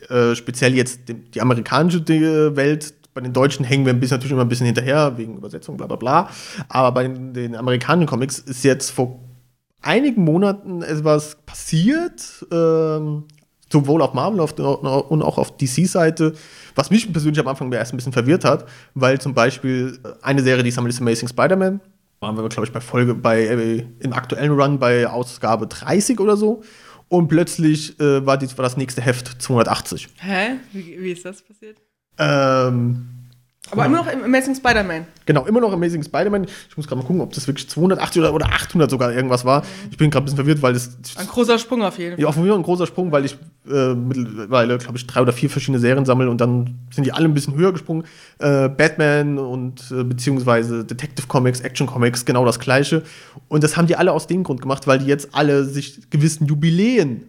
[0.09, 2.93] äh, speziell jetzt dem, die amerikanische äh, Welt.
[3.13, 5.87] Bei den Deutschen hängen wir ein bisschen, natürlich immer ein bisschen hinterher, wegen Übersetzung, bla
[5.87, 6.29] bla bla.
[6.67, 9.19] Aber bei den, den amerikanischen Comics ist jetzt vor
[9.81, 13.23] einigen Monaten etwas passiert, ähm,
[13.71, 16.33] sowohl auf Marvel und auch auf DC-Seite,
[16.75, 20.63] was mich persönlich am Anfang erst ein bisschen verwirrt hat, weil zum Beispiel eine Serie,
[20.63, 21.81] die ist Amazing Amazing Spider-Man,
[22.19, 26.37] waren wir, glaube ich, bei Folge, bei, äh, im aktuellen Run bei Ausgabe 30 oder
[26.37, 26.63] so.
[27.09, 30.09] Und plötzlich äh, war, die, war das nächste Heft 280.
[30.17, 30.55] Hä?
[30.73, 31.77] Wie, wie ist das passiert?
[32.17, 33.07] Ähm,
[33.71, 35.05] Aber immer noch im Amazing Spider-Man.
[35.25, 36.45] Genau, immer noch Amazing Spider-Man.
[36.69, 39.63] Ich muss gerade mal gucken, ob das wirklich 280 oder, oder 800 sogar irgendwas war.
[39.91, 42.21] Ich bin gerade ein bisschen verwirrt, weil das Ein großer Sprung auf jeden Fall.
[42.21, 43.37] ja, auf jeden Fall ein großer Sprung, weil ich
[43.69, 47.25] äh, mittlerweile, glaube ich, drei oder vier verschiedene Serien sammle und dann sind die alle
[47.25, 48.05] ein bisschen höher gesprungen.
[48.39, 53.03] Äh, Batman und äh, beziehungsweise Detective Comics, Action Comics, genau das gleiche.
[53.49, 56.47] Und das haben die alle aus dem Grund gemacht, weil die jetzt alle sich gewissen
[56.47, 57.23] Jubiläen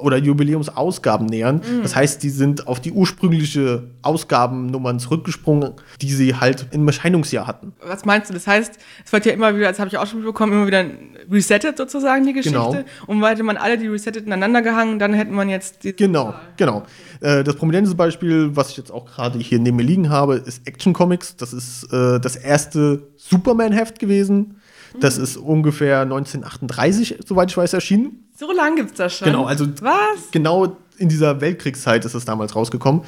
[0.00, 1.60] oder Jubiläumsausgaben nähern.
[1.82, 7.72] Das heißt, die sind auf die ursprüngliche Ausgabennummern zurückgesprungen, die sie halt im Erscheinungsjahr hatten.
[7.84, 8.34] Was meinst du?
[8.34, 10.84] Das heißt, es wird ja immer wieder, das habe ich auch schon mitbekommen, immer wieder
[11.30, 12.58] resettet sozusagen die Geschichte.
[12.58, 12.84] Genau.
[13.06, 15.94] Und hätte man alle die resettet ineinander gehangen, dann hätte man jetzt die.
[15.94, 16.82] Genau, genau.
[17.20, 20.66] Äh, das prominenteste Beispiel, was ich jetzt auch gerade hier neben mir liegen habe, ist
[20.66, 21.36] Action Comics.
[21.36, 24.59] Das ist äh, das erste Superman-Heft gewesen.
[24.98, 28.28] Das ist ungefähr 1938, soweit ich weiß, erschienen.
[28.36, 29.26] So lange gibt's das schon.
[29.26, 30.30] Genau, also Was?
[30.32, 33.02] genau in dieser Weltkriegszeit ist es damals rausgekommen.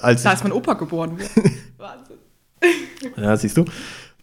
[0.00, 1.18] Als Da ist mein Opa geboren.
[1.78, 2.16] Wahnsinn.
[3.16, 3.64] Ja, siehst du.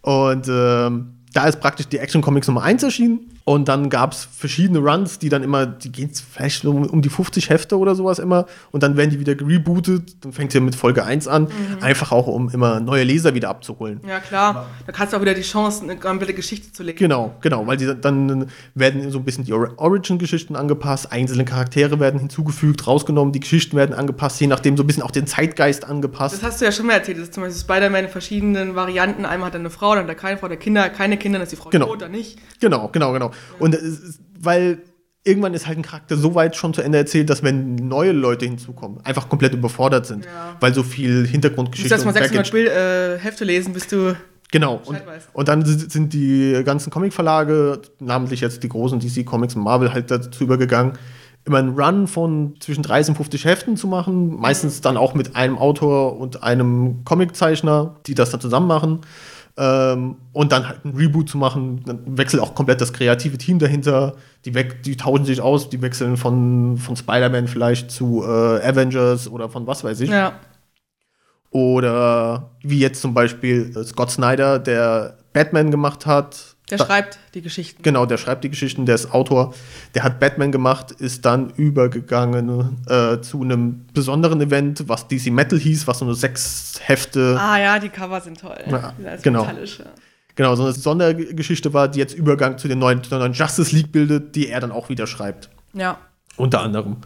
[0.02, 3.35] Und ähm, da ist praktisch die Action Comics Nummer 1 erschienen.
[3.48, 7.08] Und dann gab es verschiedene Runs, die dann immer, die gehen vielleicht um, um die
[7.08, 8.46] 50 Hefte oder sowas immer.
[8.72, 10.16] Und dann werden die wieder rebootet.
[10.24, 11.46] Dann fängt sie mit Folge 1 an.
[11.80, 14.00] Einfach auch, um immer neue Leser wieder abzuholen.
[14.04, 14.66] Ja, klar.
[14.84, 16.98] Da kannst du auch wieder die Chance, eine komplette Geschichte zu legen.
[16.98, 22.00] Genau, genau, weil die, dann werden so ein bisschen die Or- Origin-Geschichten angepasst, einzelne Charaktere
[22.00, 25.84] werden hinzugefügt, rausgenommen, die Geschichten werden angepasst, je nachdem so ein bisschen auch den Zeitgeist
[25.84, 26.34] angepasst.
[26.34, 27.18] Das hast du ja schon mal erzählt.
[27.18, 29.24] Das ist zum Beispiel Spider-Man in verschiedenen Varianten.
[29.24, 31.44] Einmal hat er eine Frau, dann hat er keine Frau, der Kinder, keine Kinder, dann
[31.44, 31.86] ist die Frau Genau.
[31.86, 32.38] tot oder nicht.
[32.60, 33.30] Genau, genau, genau.
[33.58, 34.78] Und ist, weil
[35.24, 38.44] irgendwann ist halt ein Charakter so weit schon zu Ende erzählt, dass wenn neue Leute
[38.46, 40.56] hinzukommen, einfach komplett überfordert sind, Ja.
[40.60, 43.88] weil so viel Du Hintergrundgeschichte musst erst mal 600 Baggage- Bild, äh, Hefte lesen, bis
[43.88, 44.14] du.
[44.52, 44.80] Genau.
[44.84, 49.62] Und, und dann si- sind die ganzen Comic-Verlage, namentlich jetzt die großen DC Comics und
[49.64, 50.92] Marvel, halt dazu übergegangen,
[51.44, 54.36] immer einen Run von zwischen 30 und 50 Heften zu machen.
[54.38, 59.00] Meistens dann auch mit einem Autor und einem Comiczeichner, die das dann zusammen machen.
[59.58, 61.82] Ähm, und dann halt ein Reboot zu machen.
[61.86, 64.14] Dann wechselt auch komplett das kreative Team dahinter.
[64.44, 68.26] Die, die tauschen sich aus, die wechseln von, von Spider-Man vielleicht zu äh,
[68.62, 70.10] Avengers oder von was weiß ich.
[70.10, 70.34] Ja.
[71.50, 76.55] Oder wie jetzt zum Beispiel äh, Scott Snyder, der Batman gemacht hat.
[76.70, 77.82] Der schreibt die Geschichten.
[77.82, 79.54] Genau, der schreibt die Geschichten, der ist Autor.
[79.94, 85.58] Der hat Batman gemacht, ist dann übergegangen äh, zu einem besonderen Event, was DC Metal
[85.58, 88.56] hieß, was so eine sechs Hefte, Ah ja, die Cover sind toll.
[88.68, 89.46] Ja, genau.
[90.34, 93.92] genau, so eine Sondergeschichte war, die jetzt Übergang zu den neuen, der neuen Justice League
[93.92, 95.50] bildet, die er dann auch wieder schreibt.
[95.72, 95.98] Ja.
[96.36, 96.96] Unter anderem.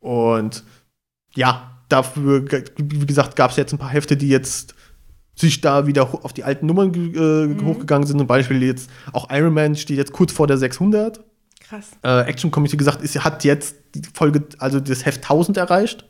[0.00, 0.64] Und
[1.34, 2.44] ja, dafür,
[2.76, 4.74] wie gesagt, gab es jetzt ein paar Hefte, die jetzt
[5.36, 8.18] sich da wieder auf die alten Nummern äh, hochgegangen sind.
[8.18, 11.20] Zum Beispiel jetzt auch Iron Man steht jetzt kurz vor der 600.
[11.60, 11.90] Krass.
[12.02, 16.04] Äh, Action wie gesagt, ist, hat jetzt die Folge, also das Heft 1000 erreicht.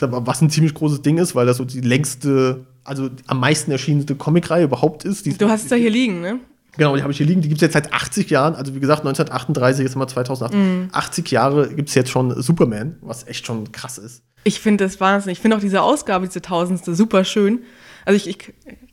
[0.00, 4.14] Was ein ziemlich großes Ding ist, weil das so die längste, also am meisten erschienene
[4.14, 5.26] Comicreihe überhaupt ist.
[5.26, 6.38] Die, Du hast es da hier liegen, ne?
[6.76, 7.40] Genau, die habe ich hier liegen.
[7.40, 8.54] Die gibt es jetzt seit 80 Jahren.
[8.54, 10.94] Also wie gesagt, 1938, jetzt haben wir 2008.
[10.94, 14.22] 80 Jahre gibt es jetzt schon Superman, was echt schon krass ist.
[14.44, 15.38] Ich finde das wahnsinnig.
[15.38, 17.60] Ich finde auch diese Ausgabe, diese tausendste, super schön.
[18.04, 18.38] Also ich, ich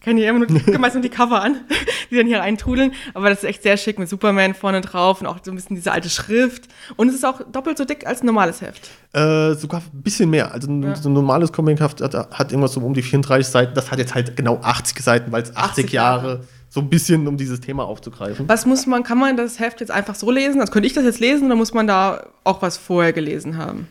[0.01, 1.57] kenne hier immer nur, gucke die Cover an,
[2.11, 2.93] die dann hier eintrudeln.
[3.13, 5.75] Aber das ist echt sehr schick mit Superman vorne drauf und auch so ein bisschen
[5.75, 6.67] diese alte Schrift.
[6.95, 8.89] Und es ist auch doppelt so dick als ein normales Heft.
[9.13, 10.53] Äh, sogar ein bisschen mehr.
[10.53, 13.73] Also ein, so ein normales Comic hat, hat, hat irgendwas so um die 34 Seiten.
[13.73, 16.43] Das hat jetzt halt genau 80 Seiten, weil es 80, 80 Jahre, Jahre.
[16.69, 18.47] so ein bisschen um dieses Thema aufzugreifen.
[18.47, 20.61] Was muss man, kann man das Heft jetzt einfach so lesen?
[20.61, 23.87] Also könnte ich das jetzt lesen oder muss man da auch was vorher gelesen haben?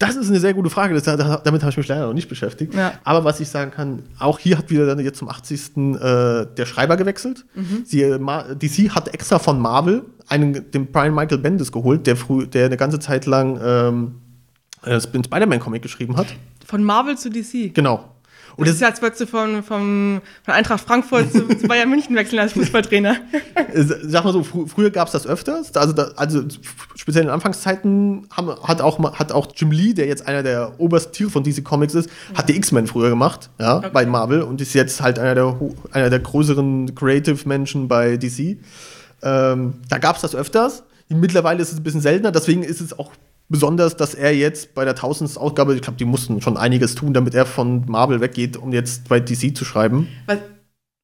[0.00, 0.94] Das ist eine sehr gute Frage.
[0.94, 2.74] Das, da- damit habe ich mich leider noch nicht beschäftigt.
[2.74, 2.94] Ja.
[3.04, 5.76] Aber was ich sagen kann, auch hier hat wieder dann jetzt zum 80.
[5.76, 7.44] Äh, der Schreiber gewechselt.
[7.84, 12.46] Sie, äh, DC hat extra von Marvel einen, den Brian Michael Bendis geholt, der, früh,
[12.46, 14.14] der eine ganze Zeit lang ähm,
[14.84, 16.26] äh, den Spider-Man-Comic geschrieben hat.
[16.66, 17.74] Von Marvel zu DC.
[17.74, 18.04] Genau.
[18.60, 21.90] Und Das ist ja, als würdest du von, von, von Eintracht Frankfurt zu, zu Bayern
[21.90, 23.16] München wechseln als Fußballtrainer.
[23.54, 25.74] Äh, Sag mal so, fr früher gab es das öfters.
[25.74, 26.42] Also, da, also
[26.94, 31.12] speziell in Anfangszeiten haben, hat, auch, hat auch Jim Lee, der jetzt einer der obersten
[31.12, 33.90] Tiere von DC Comics ist, hat die X-Men früher gemacht, ja, Okay.
[33.92, 35.58] bei Marvel und ist jetzt halt einer der,
[35.92, 38.58] einer der größeren Creative-Menschen bei DC.
[39.22, 40.82] Ähm, da gab es das öfters.
[41.08, 43.12] Mittlerweile ist es ein bisschen seltener, deswegen ist es auch
[43.50, 45.36] besonders, dass er jetzt bei der 1000.
[45.36, 49.08] Ausgabe, ich glaube, die mussten schon einiges tun, damit er von Marvel weggeht, um jetzt
[49.08, 50.08] bei DC zu schreiben.
[50.26, 50.38] Was,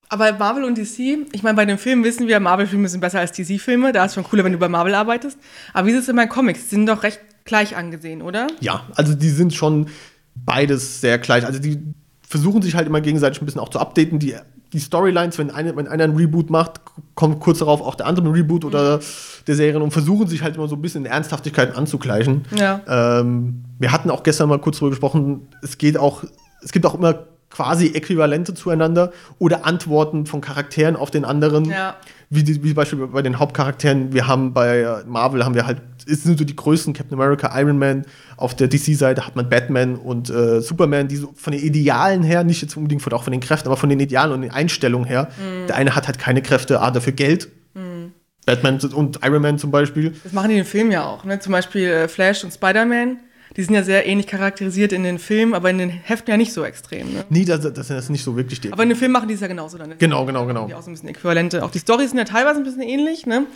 [0.08, 3.32] aber Marvel und DC, ich meine, bei den Filmen wissen wir, Marvel-Filme sind besser als
[3.32, 3.92] DC-Filme.
[3.92, 5.36] Da ist schon cooler, wenn du bei Marvel arbeitest.
[5.74, 6.62] Aber wie ist es in meinen Comics?
[6.68, 8.46] Die sind doch recht gleich angesehen, oder?
[8.60, 9.88] Ja, also die sind schon
[10.36, 11.44] beides sehr gleich.
[11.44, 11.82] Also die
[12.28, 14.18] versuchen sich halt immer gegenseitig ein bisschen auch zu updaten.
[14.18, 14.34] Die,
[14.72, 16.80] die Storylines, wenn, eine, wenn einer ein Reboot macht,
[17.14, 19.00] kommt kurz darauf auch der andere ein Reboot oder
[19.46, 22.44] der Serien und versuchen sich halt immer so ein bisschen in Ernsthaftigkeit anzugleichen.
[22.56, 22.80] Ja.
[22.88, 26.24] Ähm, wir hatten auch gestern mal kurz drüber gesprochen, es geht auch,
[26.62, 31.64] es gibt auch immer quasi Äquivalente zueinander oder Antworten von Charakteren auf den anderen.
[31.66, 31.96] Ja.
[32.28, 36.24] Wie, die, wie beispielsweise bei den Hauptcharakteren, wir haben bei Marvel haben wir halt, es
[36.24, 38.04] sind so die größten Captain America, Iron Man,
[38.36, 42.42] auf der DC-Seite hat man Batman und äh, Superman, die so von den Idealen her,
[42.42, 45.06] nicht jetzt unbedingt von, auch von den Kräften, aber von den Idealen und den Einstellungen
[45.06, 45.28] her.
[45.68, 47.48] Der eine hat halt keine Kräfte, ah, dafür Geld.
[48.46, 50.14] Batman und Iron Man zum Beispiel.
[50.22, 51.24] Das machen die in den Filmen ja auch.
[51.24, 51.40] Ne?
[51.40, 53.18] Zum Beispiel äh, Flash und Spider-Man.
[53.56, 56.52] Die sind ja sehr ähnlich charakterisiert in den Filmen, aber in den Heften ja nicht
[56.52, 57.12] so extrem.
[57.12, 57.24] Ne?
[57.30, 58.72] Nee, das, das ist nicht so wirklich die.
[58.72, 59.94] Aber in den Filmen machen die es ja genauso dann.
[59.98, 60.66] Genau, genau, genau.
[60.66, 61.64] Die auch so ein bisschen Äquivalente.
[61.64, 63.24] Auch die Storys sind ja teilweise ein bisschen ähnlich.
[63.24, 63.46] Ne?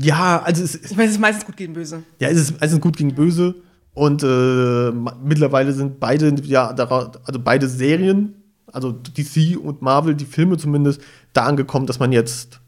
[0.00, 2.02] Ja, also es, Ich meine, es ist meistens gut gegen böse.
[2.18, 3.54] Ja, es ist, ist gut gegen böse.
[3.92, 8.34] Und äh, mittlerweile sind beide, ja, also beide Serien,
[8.70, 11.00] also DC und Marvel, die Filme zumindest,
[11.32, 12.60] da angekommen, dass man jetzt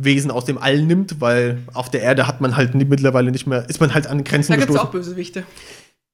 [0.00, 3.46] Wesen aus dem All nimmt, weil auf der Erde hat man halt ni- mittlerweile nicht
[3.46, 4.88] mehr, ist man halt an Grenzen Da gibt es gestoßen.
[4.88, 5.42] auch Bösewichte.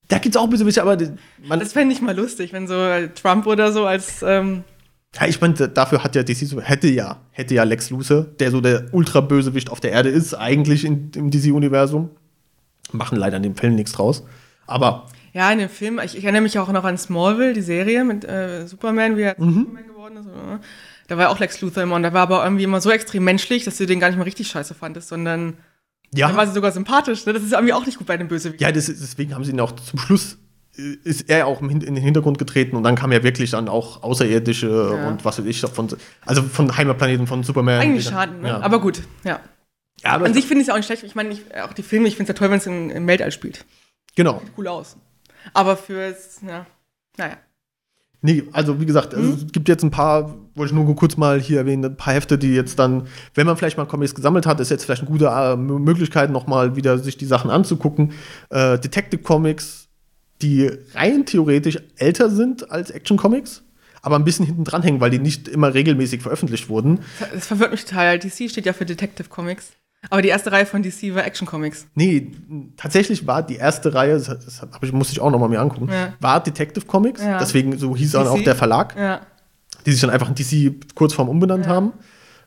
[0.09, 0.97] da gibt es auch Bösewichte, aber
[1.47, 2.75] man, Das fände ich mal lustig, wenn so
[3.20, 4.23] Trump oder so als.
[4.23, 4.64] Ähm,
[5.20, 8.51] ja, ich meine, dafür hat ja DC so, hätte ja, hätte ja Lex Luthor, der
[8.51, 12.11] so der Ultra-Bösewicht auf der Erde ist, eigentlich in, im DC-Universum.
[12.92, 14.25] Machen leider in dem Film nichts draus.
[14.66, 18.05] Aber ja, in dem Film, ich, ich erinnere mich auch noch an Smallville, die Serie
[18.05, 20.27] mit äh, Superman, wie er Superman geworden ist.
[20.27, 20.61] Oder?
[21.08, 23.24] Da war ja auch Lex Luthor immer und da war aber irgendwie immer so extrem
[23.24, 25.58] menschlich, dass du den gar nicht mal richtig scheiße fandest, sondern
[26.14, 26.28] ja.
[26.28, 27.26] dann war sie sogar sympathisch.
[27.26, 27.32] Ne?
[27.34, 28.62] Das ist irgendwie auch nicht gut bei den Bösewichten.
[28.66, 30.38] Ja, ist- deswegen haben sie ihn auch zum Schluss
[30.78, 34.02] äh, ist er auch in den Hintergrund getreten und dann kam ja wirklich dann auch
[34.02, 35.08] Außerirdische Ja.
[35.08, 35.88] und was weiß ich von
[36.24, 37.80] also von Heimatplaneten von Superman.
[37.80, 38.48] Eigentlich schade, ne?
[38.48, 38.60] Ja.
[38.60, 39.40] aber gut, ja.
[40.02, 41.02] ja, aber An sich finde ich es auch nicht schlecht.
[41.02, 43.06] Ich meine, ich, auch die Filme, ich finde es ja toll, wenn es im, im
[43.06, 43.64] Weltall spielt.
[44.16, 44.40] genau.
[44.56, 44.96] Cool aus.
[45.52, 46.64] Aber fürs, ja,
[47.18, 47.36] naja.
[48.24, 51.38] Nee, also wie gesagt, also es gibt jetzt ein paar, wollte ich nur kurz mal
[51.38, 54.60] hier erwähnen, ein paar Hefte, die jetzt dann, wenn man vielleicht mal Comics gesammelt hat,
[54.60, 58.12] ist jetzt vielleicht eine gute äh, Möglichkeit, nochmal wieder sich die Sachen anzugucken.
[58.48, 59.88] Äh, Detective Comics,
[60.40, 63.62] die rein theoretisch älter sind als Action Comics,
[64.00, 67.00] aber ein bisschen hinten dran hängen, weil die nicht immer regelmäßig veröffentlicht wurden.
[67.34, 68.18] Das verwirrt mich total.
[68.18, 69.72] DC steht ja für Detective Comics.
[70.10, 71.86] Aber die erste Reihe von DC war Action Comics.
[71.94, 72.30] Nee,
[72.76, 76.14] tatsächlich war die erste Reihe, das, das ich, musste ich auch nochmal mir angucken, Ja.
[76.20, 77.22] war Detective Comics.
[77.22, 77.38] Ja.
[77.38, 78.30] Deswegen so hieß dann DC?
[78.32, 79.20] auch der Verlag, Ja.
[79.86, 81.92] die sich dann einfach in DC kurzform umbenannt haben.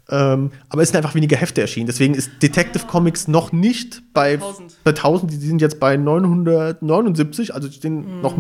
[0.09, 1.87] Ähm, aber es sind einfach weniger Hefte erschienen.
[1.87, 4.77] Deswegen ist Detective Comics noch nicht bei 1000.
[4.85, 5.31] bei 1000.
[5.31, 8.35] Die sind jetzt bei 979, also die stehen noch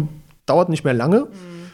[0.45, 1.27] dauert nicht mehr lange.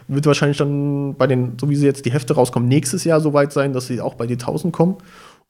[0.08, 3.54] Wird wahrscheinlich dann bei den, so wie sie jetzt die Hefte rauskommen, nächstes Jahr soweit
[3.54, 4.98] sein, dass sie auch bei die 1000 kommen.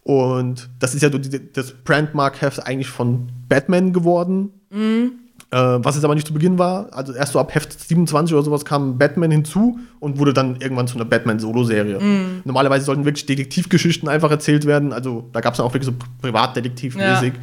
[0.04, 4.52] Und das ist ja das Brandmark-Heft eigentlich von Batman geworden.
[4.72, 6.92] Äh, was es aber nicht zu Beginn war.
[6.94, 10.88] Also erst so ab Heft 27 oder sowas kam Batman hinzu und wurde dann irgendwann
[10.88, 12.42] zu einer Batman-Solo-Serie.
[12.44, 14.92] Normalerweise sollten wirklich Detektivgeschichten einfach erzählt werden.
[14.92, 17.34] Also da gab es auch wirklich so Privatdetektivmäßig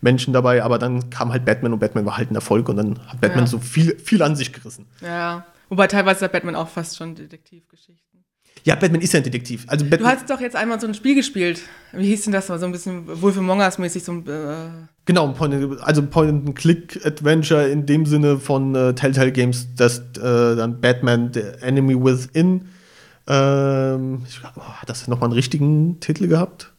[0.00, 2.98] Menschen dabei, aber dann kam halt Batman und Batman war halt ein Erfolg und dann
[3.06, 3.50] hat Batman Ja.
[3.50, 4.86] so viel, viel an sich gerissen.
[5.00, 5.46] Ja.
[5.68, 8.11] Wobei teilweise hat Batman auch fast schon Detektivgeschichten.
[8.64, 9.64] Ja, Batman ist ja ein Detektiv.
[9.66, 11.62] Also Du hast doch jetzt einmal so ein Spiel gespielt.
[11.92, 12.46] Wie hieß denn das?
[12.46, 14.04] So ein bisschen Wolf Among Us-mäßig.
[14.04, 19.98] So ein, äh, genau, Point, also Point-and-Click-Adventure in dem Sinne von äh, Telltale Games, dass
[20.16, 22.68] äh, dann Batman, The Enemy Within,
[23.26, 26.72] ähm, ich oh, hat das nochmal einen richtigen Titel gehabt?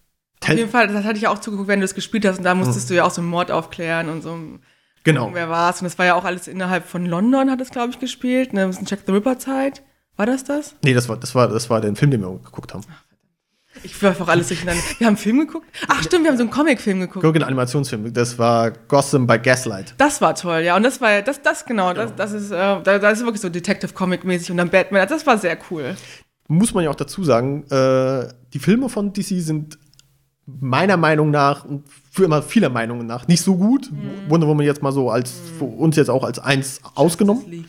[0.43, 2.37] auf Tell jeden Fall, das hatte ich auch zugeguckt, wenn du es gespielt hast.
[2.37, 4.37] Und da musstest du ja auch so einen Mord aufklären und so.
[5.03, 5.29] genau.
[5.33, 5.81] Wer war's?
[5.81, 8.53] Und das war ja auch alles innerhalb von London, hat es, glaube ich, gespielt.
[8.53, 9.83] Ne, ein bisschen Jack the Ripper-Zeit.
[10.15, 10.75] War das das?
[10.83, 12.83] Nee, das war, das, war, das war der Film, den wir geguckt haben.
[13.81, 14.81] Ich werfe auch alles durcheinander.
[14.99, 15.65] Wir haben einen Film geguckt.
[15.87, 17.25] Ach, stimmt, wir haben so einen Comic-Film geguckt.
[17.25, 18.13] Guck, ein Animationsfilm.
[18.13, 19.95] Das war Gotham by Gaslight.
[19.97, 20.75] Das war toll, ja.
[20.75, 23.41] Und das war ja, das, das genau, das, das ist, äh, da, das ist wirklich
[23.41, 25.01] so Detective-Comic-mäßig und dann Batman.
[25.01, 25.95] Also das war sehr cool.
[26.47, 29.79] Muss man ja auch dazu sagen, äh, die Filme von DC sind
[30.45, 33.89] meiner Meinung nach und für immer vieler Meinungen nach nicht so gut.
[34.27, 37.65] Wonder Woman jetzt mal so als für uns jetzt auch als eins ausgenommen.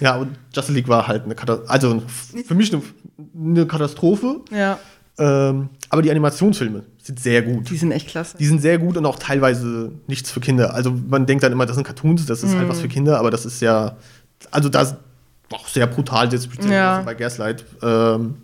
[0.00, 1.70] Ja, und Justice League war halt eine Katastrophe.
[1.70, 2.02] Also
[2.46, 2.82] für mich eine,
[3.38, 4.40] eine Katastrophe.
[4.50, 4.78] Ja,
[5.20, 7.70] Ähm, aber die Animationsfilme sind sehr gut.
[7.70, 8.36] die sind echt klasse.
[8.38, 10.74] Die sind sehr gut und auch teilweise nichts für Kinder.
[10.74, 13.30] Also man denkt dann immer, das sind Cartoons, das ist halt was für Kinder, aber
[13.30, 13.96] das ist ja,
[14.50, 14.96] also das
[15.52, 16.94] auch sehr brutal jetzt Ja.
[16.96, 18.36] also bei Gaslight ähm,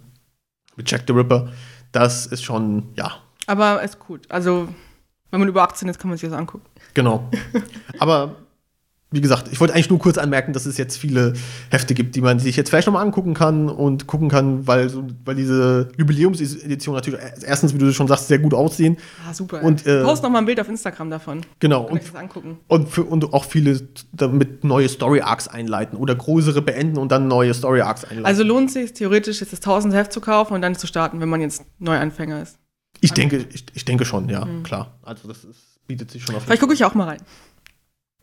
[0.76, 1.48] mit Jack the Ripper.
[1.92, 3.12] Das ist schon, ja,
[3.46, 4.30] Aber ist gut.
[4.30, 4.68] Also,
[5.30, 6.64] wenn man über 18 ist, kann man sich das angucken.
[6.94, 7.30] genau.
[7.98, 8.36] aber
[9.14, 11.34] wie gesagt, ich wollte eigentlich nur kurz anmerken, dass es jetzt viele
[11.70, 14.90] Hefte gibt, die man sich jetzt vielleicht nochmal angucken kann und gucken kann, weil,
[15.24, 18.96] weil diese Jubiläumsedition natürlich erstens, wie du schon sagst, sehr gut aussehen.
[19.28, 19.62] Ah, super.
[19.62, 21.42] Und, äh, Post noch mal ein Bild auf Instagram davon.
[21.60, 21.82] Genau.
[21.84, 22.58] Und das angucken.
[22.66, 23.80] Und, für, und auch viele
[24.12, 28.26] damit neue Story Arcs einleiten oder größere beenden und dann neue Story Arcs einleiten.
[28.26, 31.28] Also lohnt sich theoretisch jetzt das 1000 Heft zu kaufen und dann zu starten, wenn
[31.28, 32.58] man jetzt Neuanfänger ist.
[33.04, 34.98] Ich denke, ich, ich denke schon, ja, klar.
[35.02, 36.42] Also das ist, bietet sich schon auf.
[36.42, 36.46] Mhm.
[36.46, 37.20] Vielleicht gucke ich auch mal rein,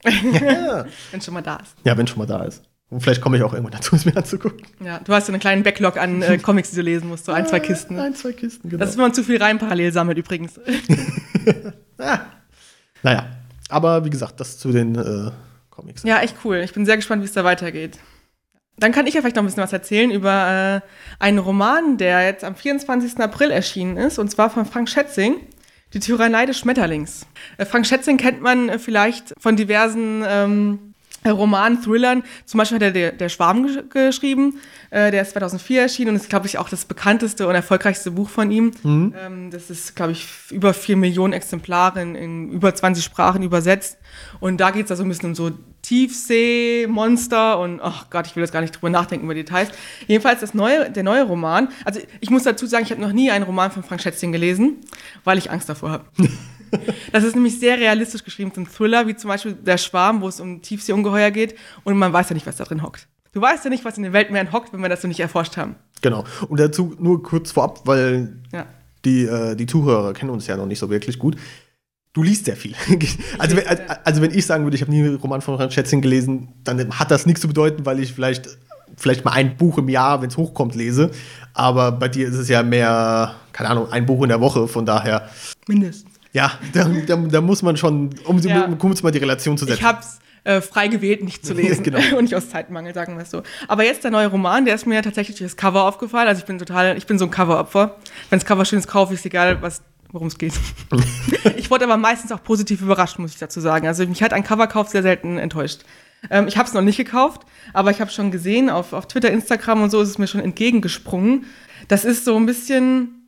[0.03, 0.85] ja.
[1.11, 1.75] wenn es schon mal da ist.
[1.83, 2.63] ja, wenn schon mal da ist.
[2.89, 4.67] Und vielleicht komme ich auch irgendwann dazu, es mir anzugucken.
[4.83, 7.31] Ja, du hast ja einen kleinen Backlog an äh, Comics, die du lesen musst, so
[7.31, 7.97] ein, zwei Kisten.
[7.97, 8.81] Ein, zwei Kisten, genau.
[8.81, 10.59] Das ist, wenn man zu viel rein parallel sammelt übrigens.
[13.03, 13.27] naja,
[13.69, 15.31] aber wie gesagt, das zu den äh,
[15.69, 16.03] Comics.
[16.03, 16.57] Ja, echt cool.
[16.57, 17.97] Ich bin sehr gespannt, wie es da weitergeht.
[18.81, 22.25] Dann kann ich ja vielleicht noch ein bisschen was erzählen über äh, einen Roman, der
[22.25, 23.19] jetzt am 24.
[23.19, 25.35] April erschienen ist, und zwar von Frank Schätzing,
[25.93, 27.27] Die Tyrannei des Schmetterlings.
[27.57, 32.23] Äh, Frank Schätzing kennt man äh, vielleicht von diversen ähm, äh, Romanen, Thrillern.
[32.45, 36.15] Zum Beispiel hat er Der, der Schwarm gesch geschrieben, äh, der ist 2004 erschienen und
[36.15, 38.71] ist, glaube ich, auch das bekannteste und erfolgreichste Buch von ihm.
[39.15, 43.99] Ähm, das ist, glaube ich, über 4 Millionen Exemplare in, in über 20 Sprachen übersetzt.
[44.39, 45.51] Und da geht es da so ein bisschen um so
[45.91, 49.69] Tiefsee, Monster und, ach Gott, ich will jetzt gar nicht drüber nachdenken über Details.
[50.07, 53.29] Jedenfalls das neue, der neue Roman, also ich muss dazu sagen, ich habe noch nie
[53.29, 54.77] einen Roman von Frank Schätzing gelesen,
[55.25, 56.05] weil ich Angst davor habe.
[57.11, 60.29] Das ist nämlich sehr realistisch geschrieben, so ein Thriller, wie zum Beispiel Der Schwarm, wo
[60.29, 63.09] es um Tiefseeungeheuer geht und man weiß ja nicht, was da drin hockt.
[63.33, 65.57] Du weißt ja nicht, was in den Weltmeeren hockt, wenn wir das so nicht erforscht
[65.57, 65.75] haben.
[66.01, 66.23] Genau.
[66.47, 68.67] Und dazu nur kurz vorab, weil Ja.
[69.03, 71.35] die, äh, die Zuhörer kennen uns ja noch nicht so wirklich gut.
[72.13, 72.75] Du liest sehr viel.
[73.37, 73.97] also, wenn, ja.
[74.03, 76.99] also wenn ich sagen würde, ich habe nie einen Roman von Frank Schätzing gelesen, dann
[76.99, 78.49] hat das nichts zu bedeuten, weil ich vielleicht,
[78.97, 81.11] vielleicht mal ein Buch im Jahr, wenn es hochkommt, lese.
[81.53, 84.67] Aber bei dir ist es ja mehr, keine Ahnung, ein Buch in der Woche.
[84.67, 85.29] Von daher,
[85.67, 86.11] Mindestens.
[86.33, 88.65] ja, da, da, da muss man schon, um, Ja.
[88.65, 89.79] um kurz mal die Relation zu setzen.
[89.79, 91.83] Ich hab's äh, frei gewählt, nicht zu lesen.
[91.83, 91.99] Genau.
[92.17, 93.41] Und nicht aus Zeitmangel, sagen wir es so.
[93.69, 96.27] Aber jetzt der neue Roman, der ist mir tatsächlich durch das Cover aufgefallen.
[96.27, 97.95] Also ich bin total, ich bin so ein Coveropfer.
[98.29, 100.53] Wenn das Cover schön ist, kaufe ich es, egal was worum es geht.
[101.57, 103.87] ich wurde aber meistens auch positiv überrascht, muss ich dazu sagen.
[103.87, 105.81] Also mich hat ein Coverkauf sehr selten enttäuscht.
[106.29, 107.43] Ähm, ich habe es noch nicht gekauft,
[107.73, 110.41] aber ich habe schon gesehen, auf, auf Twitter, Instagram und so ist es mir schon
[110.41, 111.45] entgegengesprungen.
[111.87, 113.20] Das ist so ein bisschen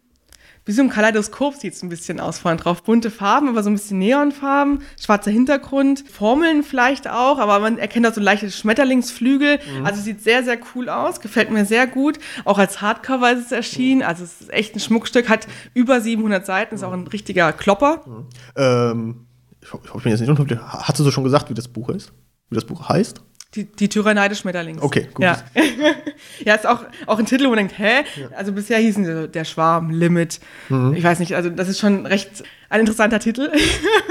[0.65, 2.84] wie so ein Kaleidoskop sieht es ein bisschen aus vorne drauf.
[2.84, 8.06] Bunte Farben, aber so ein bisschen Neonfarben, schwarzer Hintergrund, Formeln vielleicht auch, aber man erkennt
[8.06, 9.60] da so leichte Schmetterlingsflügel.
[9.80, 9.86] Mhm.
[9.86, 12.19] Also sieht sehr, sehr cool aus, gefällt mir sehr gut.
[12.45, 14.08] Auch als Hardcover ist es erschienen, mhm.
[14.08, 18.02] also es ist echt ein Schmuckstück, hat über 700 Seiten, ist auch ein richtiger Klopper.
[18.06, 18.26] Mhm.
[18.56, 19.28] Ähm,
[19.62, 20.60] ich hoffe, ich bin jetzt nicht unverblüht.
[20.62, 22.13] Hast du so schon gesagt, wie das Buch ist?
[22.49, 23.21] Wie das Buch heißt?
[23.55, 24.81] Die, die Tyrannei des Schmetterlings.
[24.81, 25.23] Okay, gut.
[25.23, 25.37] Ja,
[26.43, 28.03] ja ist auch, auch ein Titel, wo man denkt, hä?
[28.19, 28.29] Ja.
[28.35, 30.39] Also bisher hießen sie der Schwarm, Limit.
[30.69, 30.93] Mhm.
[30.95, 33.51] Ich weiß nicht, also das ist schon recht ein interessanter Titel.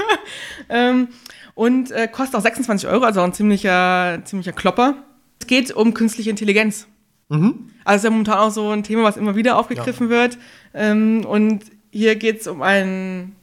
[0.69, 1.09] ähm,
[1.55, 4.95] und äh, kostet auch 26 Euro, also auch ein ziemlicher, ziemlicher Klopper.
[5.39, 6.87] Es geht um künstliche Intelligenz.
[7.29, 7.69] Mhm.
[7.83, 10.17] Also ist ja momentan auch so ein Thema, was immer wieder aufgegriffen ja.
[10.17, 10.37] wird.
[10.73, 13.35] Ähm, und hier geht es um einen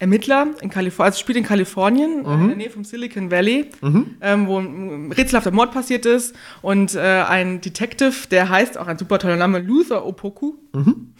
[0.00, 2.42] Ermittler in Kalifornien, also spielt in Kalifornien, mhm.
[2.42, 4.16] in der Nähe vom Silicon Valley, mhm.
[4.22, 8.96] ähm, wo ein rätselhafter Mord passiert ist und äh, ein Detective, der heißt, auch ein
[8.96, 11.12] super toller Name, Luther Opoku, mhm.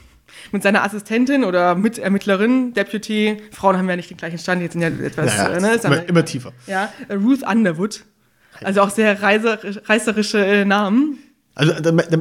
[0.51, 4.81] mit seiner Assistentin oder Mitermittlerin, Deputy, Frauen haben ja nicht den gleichen Stand, jetzt sind
[4.81, 6.53] ja etwas, ja, ja, äh, ne, immer, immer, immer, tiefer.
[6.67, 8.05] Ja, Ruth Underwood,
[8.65, 11.19] also auch sehr reiser, reißerische äh, Namen.
[11.55, 11.73] Also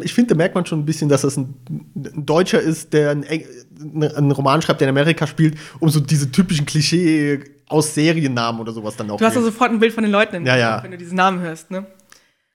[0.02, 1.54] ich finde, da merkt man schon ein bisschen, dass das ein,
[1.96, 6.32] ein Deutscher ist, der einen, einen, Roman schreibt, der in Amerika spielt, um so diese
[6.32, 9.18] typischen Klischee aus Seriennamen oder sowas dann auch.
[9.18, 10.84] Du hast ja sofort ein Bild von den Leuten im ja, ja.
[10.84, 11.86] wenn du diesen Namen hörst, ne?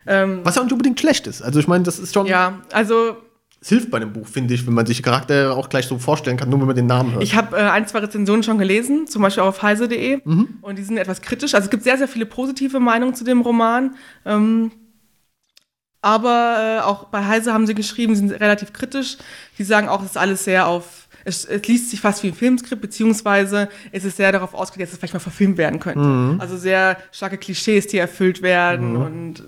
[0.06, 1.42] Ähm, Was ja nicht unbedingt schlecht ist.
[1.42, 2.26] Also ich meine, das ist schon.
[2.26, 3.16] Ja, also.
[3.60, 6.36] Es hilft bei einem Buch, finde ich, wenn man sich Charaktere auch gleich so vorstellen
[6.36, 7.22] kann, nur wenn man den Namen hört.
[7.22, 10.20] Ich habe äh, ein, zwei Rezensionen schon gelesen, zum Beispiel auf heise.de.
[10.22, 10.58] Mhm.
[10.60, 11.54] Und die sind etwas kritisch.
[11.54, 13.94] Also es gibt sehr, sehr viele positive Meinungen zu dem Roman.
[14.26, 14.70] Ähm,
[16.04, 19.16] aber äh, auch bei Heise haben sie geschrieben, sind relativ kritisch.
[19.56, 22.34] Die sagen auch, es ist alles sehr auf, es, es, liest sich fast wie ein
[22.34, 26.00] Filmskript, beziehungsweise es ist sehr darauf ausgelegt, dass es vielleicht mal verfilmt werden könnte.
[26.00, 26.40] Mhm.
[26.42, 29.02] Also sehr starke Klischees, die erfüllt werden mhm.
[29.02, 29.44] und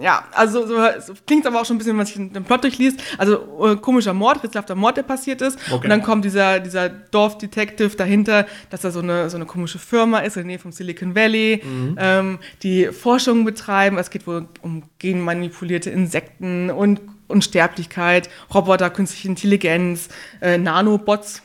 [0.00, 3.00] ja, also so, klingt aber auch schon ein bisschen, wenn man sich den Plot durchliest.
[3.16, 5.58] Also äh, komischer Mord, rätselhafter Mord, der passiert ist.
[5.70, 5.84] Okay.
[5.84, 10.20] Und dann kommt dieser, dieser Dorfdetective dahinter, dass er so eine, so eine komische Firma
[10.20, 11.96] ist in der Nähe vom Silicon Valley, mhm.
[11.98, 13.98] ähm, die Forschung betreiben.
[13.98, 20.08] Es geht wohl um genmanipulierte Insekten und Unsterblichkeit, Roboter, künstliche Intelligenz,
[20.40, 21.42] äh, Nanobots.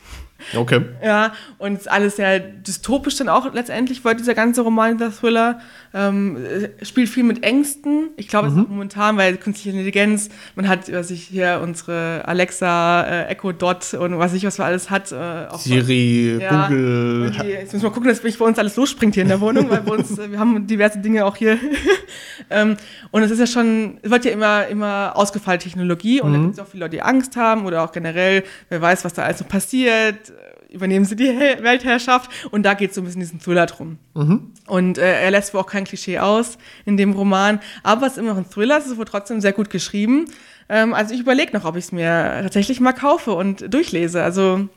[0.54, 0.82] Okay.
[1.04, 5.60] Ja, und alles sehr dystopisch dann auch letztendlich, weil dieser ganze Roman, der Thriller,
[5.92, 6.38] ähm,
[6.82, 8.10] spielt viel mit Ängsten.
[8.16, 8.56] Ich glaube, mhm.
[8.56, 13.52] es ist momentan, weil künstliche Intelligenz, man hat, was ich hier unsere Alexa, äh, Echo
[13.52, 15.10] Dot und was ich was man alles hat.
[15.12, 17.30] Äh, Siri, ja, Google.
[17.30, 19.80] Die, jetzt müssen wir gucken, dass bei uns alles losspringt hier in der Wohnung, weil
[19.80, 21.58] bei uns, wir haben diverse Dinge auch hier.
[22.50, 22.76] ähm,
[23.10, 26.34] und es ist ja schon, es wird ja immer, immer ausgefeilte Technologie und mhm.
[26.34, 29.12] da gibt es auch viele Leute, die Angst haben oder auch generell, wer weiß, was
[29.12, 30.29] da alles so passiert
[30.70, 33.98] übernehmen sie die Weltherrschaft und da geht es so ein bisschen diesen Thriller drum.
[34.14, 34.52] Mhm.
[34.66, 38.18] Und äh, er lässt wohl auch kein Klischee aus in dem Roman, aber es ist
[38.18, 40.26] immer noch ein Thriller, es ist wohl trotzdem sehr gut geschrieben.
[40.68, 44.22] Ähm, also ich überlege noch, ob ich es mir tatsächlich mal kaufe und durchlese.
[44.22, 44.68] Also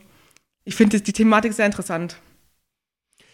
[0.65, 2.17] ich finde die Thematik sehr interessant.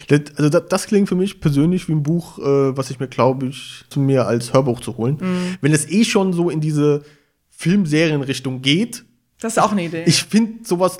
[0.10, 3.48] Also das, das, klingt für mich persönlich wie ein Buch, äh, was ich mir glaube
[3.48, 5.18] ich zu mir als Hörbuch zu holen.
[5.20, 5.58] Mhm.
[5.62, 7.04] Wenn es eh schon so in diese
[7.50, 9.06] Filmserienrichtung geht,
[9.42, 10.04] das ist auch eine Idee.
[10.06, 10.98] Ich finde, sowas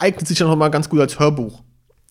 [0.00, 1.62] eignet sich ja noch mal ganz gut als Hörbuch,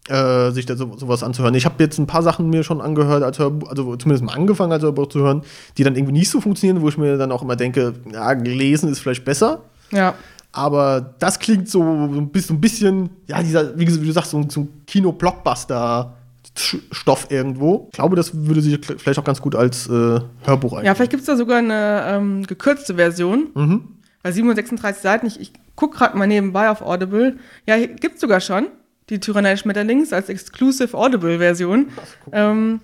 [0.08, 1.56] äh, sich da so, sowas anzuhören.
[1.56, 4.72] Ich habe jetzt ein paar Sachen mir schon angehört als Hörbuch, also zumindest mal angefangen
[4.72, 5.42] als Hörbuch zu hören,
[5.78, 8.90] die dann irgendwie nicht so funktionieren, wo ich mir dann auch immer denke, ja, gelesen
[8.90, 9.62] ist vielleicht besser.
[9.92, 10.14] Ja.
[10.52, 16.16] Aber das klingt so, ein bisschen, ja, dieser, wie du sagst, so, so ein Kino-Blockbuster.
[16.56, 17.88] Stoff irgendwo.
[17.92, 20.86] Ich glaube, das würde sich vielleicht auch ganz gut als äh, Hörbuch eignen.
[20.86, 23.48] Ja, vielleicht gibt es da sogar eine ähm, gekürzte Version.
[23.54, 23.84] Mhm.
[24.24, 27.38] Bei 736 Seiten, ich, ich gucke gerade mal nebenbei auf Audible.
[27.66, 28.68] Ja, gibt es sogar schon.
[29.10, 31.88] Die Tyrannei Schmetterlings als Exclusive Audible-Version.
[32.34, 32.82] Ähm,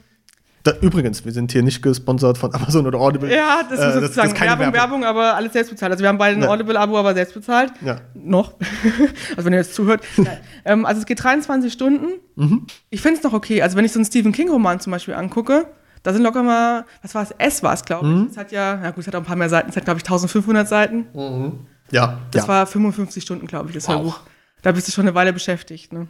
[0.82, 3.30] übrigens, wir sind hier nicht gesponsert von Amazon oder Audible.
[3.30, 5.92] Ja, das ist äh, sozusagen das, das Werbung, Werbung, Werbung, aber alles selbst bezahlt.
[5.92, 6.50] Also wir haben beide ein ja.
[6.50, 7.74] Audible-Abo, aber selbst bezahlt.
[7.84, 7.98] Ja.
[8.14, 8.54] Noch.
[9.36, 10.02] also wenn ihr jetzt zuhört.
[10.66, 12.08] ähm, also es geht 23 Stunden.
[12.36, 12.66] Mhm.
[12.90, 13.62] Ich finde es noch okay.
[13.62, 15.68] Also wenn ich so einen Stephen King-Roman zum Beispiel angucke,
[16.02, 17.32] da sind locker mal, was war es?
[17.38, 18.14] S war es, glaube ich.
[18.14, 18.28] Mhm.
[18.32, 19.70] Es hat ja, ja gut, es hat auch ein paar mehr Seiten.
[19.70, 21.08] Es hat, glaube ich, 1500 Seiten.
[21.14, 21.68] Mhm.
[21.92, 22.20] Ja.
[22.32, 22.48] Das ja.
[22.48, 23.96] war 55 Stunden, glaube ich, das wow.
[23.96, 24.20] Hörbuch.
[24.62, 26.08] Da bist du schon eine Weile beschäftigt, ne?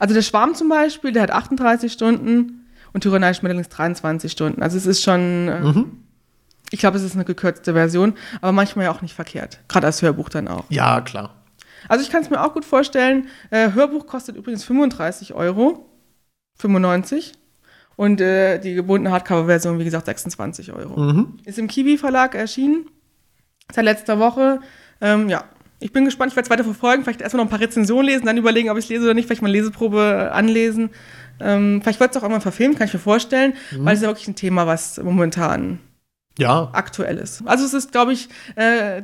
[0.00, 4.62] Also der Schwarm zum Beispiel, der hat 38 Stunden und Tyrannei Schmetterlings 23 Stunden.
[4.62, 6.02] Also es ist schon, äh, mhm.
[6.70, 9.60] ich glaube, es ist eine gekürzte Version, aber manchmal ja auch nicht verkehrt.
[9.68, 10.64] Gerade als Hörbuch dann auch.
[10.70, 11.34] Ja, klar.
[11.88, 13.28] Also ich kann es mir auch gut vorstellen.
[13.50, 15.88] Äh, Hörbuch kostet übrigens 35 Euro.
[16.56, 17.34] 95.
[17.96, 21.00] Und äh, die gebundene Hardcover-Version, wie gesagt, 26 Euro.
[21.00, 21.38] Mhm.
[21.44, 22.90] Ist im Kiwi-Verlag erschienen.
[23.72, 24.60] Seit letzter Woche.
[25.00, 25.44] Ähm, ja,
[25.78, 27.04] ich bin gespannt, ich werde es weiter verfolgen.
[27.04, 29.26] Vielleicht erstmal noch ein paar Rezensionen lesen, dann überlegen, ob ich es lese oder nicht.
[29.26, 30.90] Vielleicht mal Leseprobe anlesen.
[31.40, 33.84] Ähm, vielleicht wird es auch irgendwann verfilmt, kann ich mir vorstellen, mhm.
[33.84, 35.80] weil es ist ja wirklich ein Thema, was momentan
[36.38, 36.70] ja.
[36.72, 37.42] aktuell ist.
[37.46, 39.02] Also es ist, glaube ich, äh,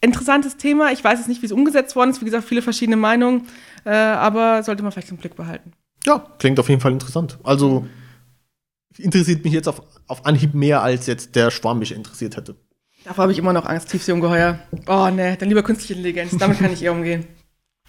[0.00, 0.92] interessantes Thema.
[0.92, 2.20] Ich weiß jetzt nicht, wie es umgesetzt worden ist.
[2.20, 3.46] Wie gesagt, viele verschiedene Meinungen,
[3.84, 5.72] äh, aber sollte man vielleicht im Blick behalten.
[6.06, 7.38] Ja, klingt auf jeden Fall interessant.
[7.42, 7.86] Also
[8.96, 12.56] interessiert mich jetzt auf, auf Anhieb mehr, als jetzt der Schwarm mich interessiert hätte.
[13.06, 14.58] Davor habe ich immer noch Angst, Tiefseeungeheuer.
[14.88, 16.36] Oh, ne, dann lieber künstliche Intelligenz.
[16.38, 17.24] Damit kann ich eher umgehen.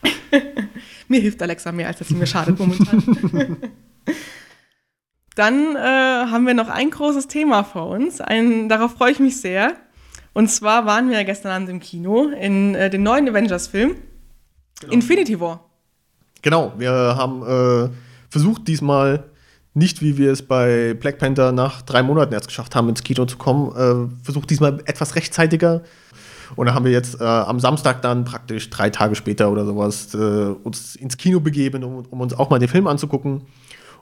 [1.07, 3.03] mir hilft Alexa mehr, als dass sie mir schadet momentan.
[5.35, 8.21] dann äh, haben wir noch ein großes Thema vor uns.
[8.21, 9.75] Ein, darauf freue ich mich sehr.
[10.33, 13.95] Und zwar waren wir gestern Abend im Kino in äh, den neuen Avengers-Film
[14.81, 14.93] genau.
[14.93, 15.67] Infinity War.
[16.43, 17.89] Genau, wir haben äh,
[18.29, 19.31] versucht diesmal
[19.77, 23.25] nicht, wie wir es bei Black Panther nach drei Monaten erst geschafft haben, ins Kino
[23.25, 25.83] zu kommen, äh, versucht diesmal etwas rechtzeitiger.
[26.55, 30.13] Und da haben wir jetzt äh, am Samstag dann praktisch drei Tage später oder sowas
[30.15, 33.43] äh, uns ins Kino begeben, um, um, uns auch mal den Film anzugucken.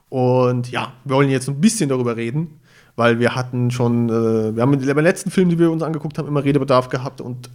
[0.08, 2.60] Und ja, wir wollen jetzt ein bisschen darüber reden,
[2.94, 6.28] weil wir hatten schon, äh, wir haben beim letzten Film, den wir uns angeguckt haben,
[6.28, 7.50] immer Redebedarf gehabt und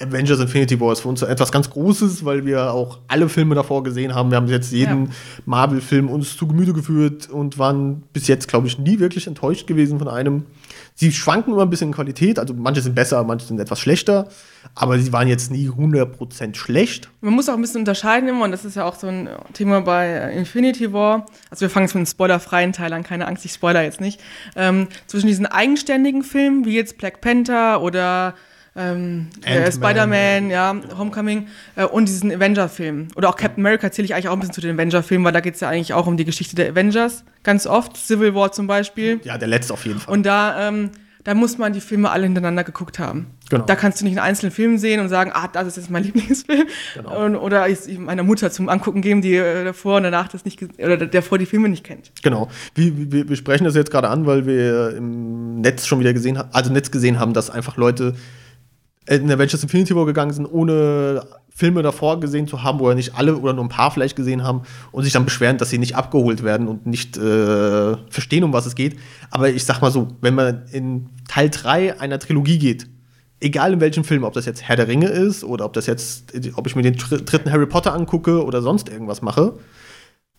[0.00, 3.82] Avengers Infinity War ist für uns etwas ganz Großes, weil wir auch alle Filme davor
[3.82, 4.30] gesehen haben.
[4.30, 5.12] Wir haben jetzt jeden ja.
[5.44, 9.98] Marvel-Film uns zu Gemüte geführt und waren bis jetzt, glaube ich, nie wirklich enttäuscht gewesen
[9.98, 10.46] von einem.
[10.94, 14.28] Sie schwanken immer ein bisschen in Qualität, also manche sind besser, manche sind etwas schlechter,
[14.74, 17.10] aber sie waren jetzt nie 100% schlecht.
[17.20, 19.82] Man muss auch ein bisschen unterscheiden immer, und das ist ja auch so ein Thema
[19.82, 21.26] bei Infinity War.
[21.50, 24.20] Also wir fangen jetzt mit einem spoilerfreien Teil an, keine Angst, ich spoiler jetzt nicht.
[24.56, 28.34] Ähm, zwischen diesen eigenständigen Filmen, wie jetzt Black Panther oder
[28.76, 33.08] ähm, äh, Spider-Man, ja, Homecoming äh, und diesen Avenger-Film.
[33.16, 35.40] Oder auch Captain America zähle ich eigentlich auch ein bisschen zu den Avenger-Filmen, weil da
[35.40, 37.24] geht es ja eigentlich auch um die Geschichte der Avengers.
[37.42, 37.96] Ganz oft.
[37.96, 39.20] Civil War zum Beispiel.
[39.24, 40.12] Ja, der letzte auf jeden Fall.
[40.14, 40.90] Und da, ähm,
[41.24, 43.26] da muss man die Filme alle hintereinander geguckt haben.
[43.50, 43.64] Genau.
[43.64, 46.04] Da kannst du nicht einen einzelnen Film sehen und sagen, ah, das ist jetzt mein
[46.04, 46.66] Lieblingsfilm.
[46.94, 47.24] Genau.
[47.24, 50.62] Und, oder ich, meiner Mutter zum Angucken geben, die äh, davor und danach das nicht,
[50.78, 52.12] oder der vor die Filme nicht kennt.
[52.22, 52.48] Genau.
[52.76, 56.38] Wir, wir, wir sprechen das jetzt gerade an, weil wir im Netz schon wieder gesehen
[56.38, 58.14] haben, also Netz gesehen haben, dass einfach Leute
[59.06, 63.36] in Avengers Infinity War gegangen sind, ohne Filme davor gesehen zu haben oder nicht alle
[63.36, 66.42] oder nur ein paar vielleicht gesehen haben und sich dann beschweren, dass sie nicht abgeholt
[66.42, 68.98] werden und nicht äh, verstehen, um was es geht.
[69.30, 72.86] Aber ich sag mal so, wenn man in Teil 3 einer Trilogie geht,
[73.40, 76.32] egal in welchem Film, ob das jetzt Herr der Ringe ist oder ob das jetzt,
[76.54, 79.54] ob ich mir den dritten Harry Potter angucke oder sonst irgendwas mache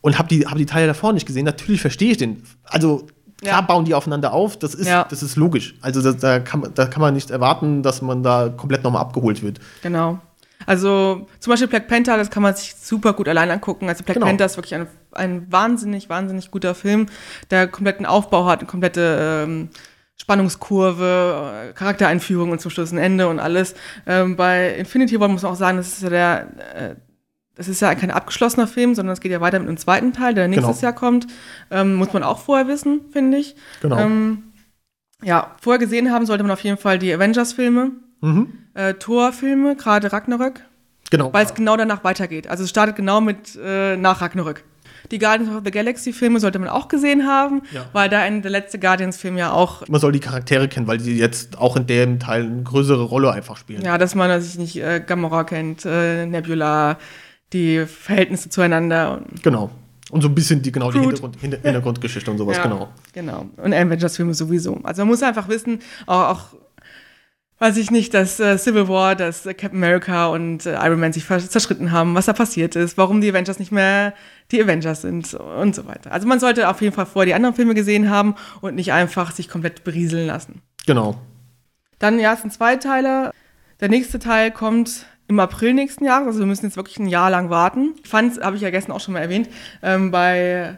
[0.02, 2.44] und habe die, hab die Teile davor nicht gesehen, natürlich verstehe ich den.
[2.64, 3.08] Also
[3.42, 3.62] Klar ja.
[3.62, 5.06] bauen die aufeinander auf, das ist, ja.
[5.10, 5.74] das ist logisch.
[5.82, 9.42] Also das, da, kann, da kann man nicht erwarten, dass man da komplett nochmal abgeholt
[9.42, 9.60] wird.
[9.82, 10.20] Genau.
[10.68, 13.90] Also zum Beispiel Black Panther, das kann man sich super gut allein angucken.
[13.90, 14.28] Also Black genau.
[14.28, 17.08] Panther ist wirklich ein, ein wahnsinnig, wahnsinnig guter Film,
[17.50, 19.70] der kompletten Aufbau hat, eine komplette ähm,
[20.18, 23.74] Spannungskurve, äh, Charaktereinführung und zum Schluss ein Ende und alles.
[24.06, 26.96] Ähm, bei Infinity War muss man auch sagen, das ist ja der äh,
[27.56, 30.34] das ist ja kein abgeschlossener Film, sondern es geht ja weiter mit einem zweiten Teil,
[30.34, 30.84] der nächstes genau.
[30.84, 31.28] Jahr kommt.
[31.70, 33.56] Ähm, muss man auch vorher wissen, finde ich.
[33.82, 33.98] Genau.
[33.98, 34.44] Ähm,
[35.24, 37.92] ja, vorher gesehen haben sollte man auf jeden Fall die Avengers-Filme,
[38.22, 38.48] mhm.
[38.74, 40.62] äh, Thor-Filme, gerade Ragnarök.
[41.12, 41.34] Genau.
[41.34, 42.48] Weil es genau danach weitergeht.
[42.48, 44.64] Also es startet genau mit äh, nach Ragnarök.
[45.12, 47.86] Die Guardians of the Galaxy-Filme sollte man auch gesehen haben, ja.
[47.92, 49.88] weil da in der letzte Guardians-Film ja auch.
[49.90, 53.32] Man soll die Charaktere kennen, weil die jetzt auch in dem Teil eine größere Rolle
[53.32, 53.82] einfach spielen.
[53.82, 56.98] Ja, dass man sich nicht äh, Gamora kennt, äh, Nebula,
[57.54, 59.22] die Verhältnisse zueinander.
[59.42, 59.72] genau.
[60.10, 62.90] Und so ein bisschen die, genau, die Hintergrund, Hintergrundgeschichte und sowas, ja, genau.
[63.14, 63.46] Genau.
[63.56, 64.78] Und Avengers-Filme sowieso.
[64.84, 66.46] Also man muss einfach wissen, auch, auch
[67.62, 71.14] weiß ich nicht, dass äh, Civil War, dass äh, Captain America und äh, Iron Man
[71.14, 74.14] sich zerschritten haben, was da passiert ist, warum die Avengers nicht mehr
[74.52, 76.12] die Avengers sind und so weiter.
[76.12, 79.32] Also man sollte auf jeden Fall vorher die anderen Filme gesehen haben und nicht einfach
[79.32, 80.62] sich komplett berieseln lassen.
[80.88, 81.22] Genau.
[82.00, 83.32] Dann ja, es sind zwei Teile.
[83.80, 86.28] Der nächste Teil kommt im April nächsten Jahres.
[86.28, 87.96] Also wir müssen jetzt wirklich ein Jahr lang warten.
[88.04, 89.50] Ich fand, habe ich ja gestern auch schon mal erwähnt,
[89.82, 90.78] ähm, bei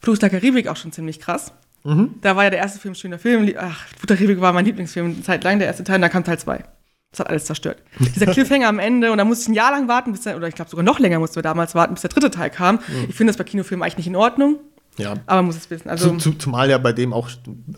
[0.00, 1.52] Fluch der Karibik auch schon ziemlich krass.
[1.82, 2.16] Mhm.
[2.20, 3.52] Da war ja der erste Film schöner Film.
[3.58, 6.10] Ach, Fluch der Karibik war mein Lieblingsfilm eine Zeit lang, der erste Teil, und dann
[6.10, 6.64] kam Teil 2.
[7.10, 7.82] Das hat alles zerstört.
[7.98, 10.46] Dieser Cliffhanger am Ende und da musste ich ein Jahr lang warten, bis der, oder
[10.46, 12.76] ich glaube sogar noch länger mussten wir damals warten, bis der dritte Teil kam.
[12.76, 13.06] Mhm.
[13.08, 14.60] Ich finde das bei Kinofilmen eigentlich nicht in Ordnung.
[15.00, 15.12] Ja.
[15.26, 15.88] Aber man muss es wissen.
[15.88, 17.28] Also, zu, zumal ja bei dem auch,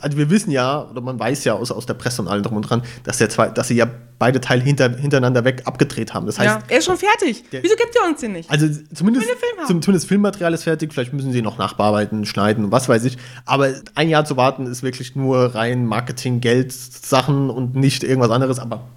[0.00, 2.56] also wir wissen ja, oder man weiß ja aus, aus der Presse und allem drum
[2.56, 3.86] und dran, dass, der zwei, dass sie ja
[4.18, 6.26] beide Teile hinter, hintereinander weg abgedreht haben.
[6.26, 7.48] Das heißt, ja, er ist schon fertig.
[7.50, 8.48] Der, Wieso gibt ihr uns den nicht?
[8.50, 12.72] Also zumindest, Film zum, zumindest Filmmaterial ist fertig, vielleicht müssen sie noch nachbearbeiten, schneiden und
[12.72, 13.18] was weiß ich.
[13.46, 18.30] Aber ein Jahr zu warten ist wirklich nur rein Marketing, Geld, Sachen und nicht irgendwas
[18.30, 18.60] anderes.
[18.60, 18.88] Aber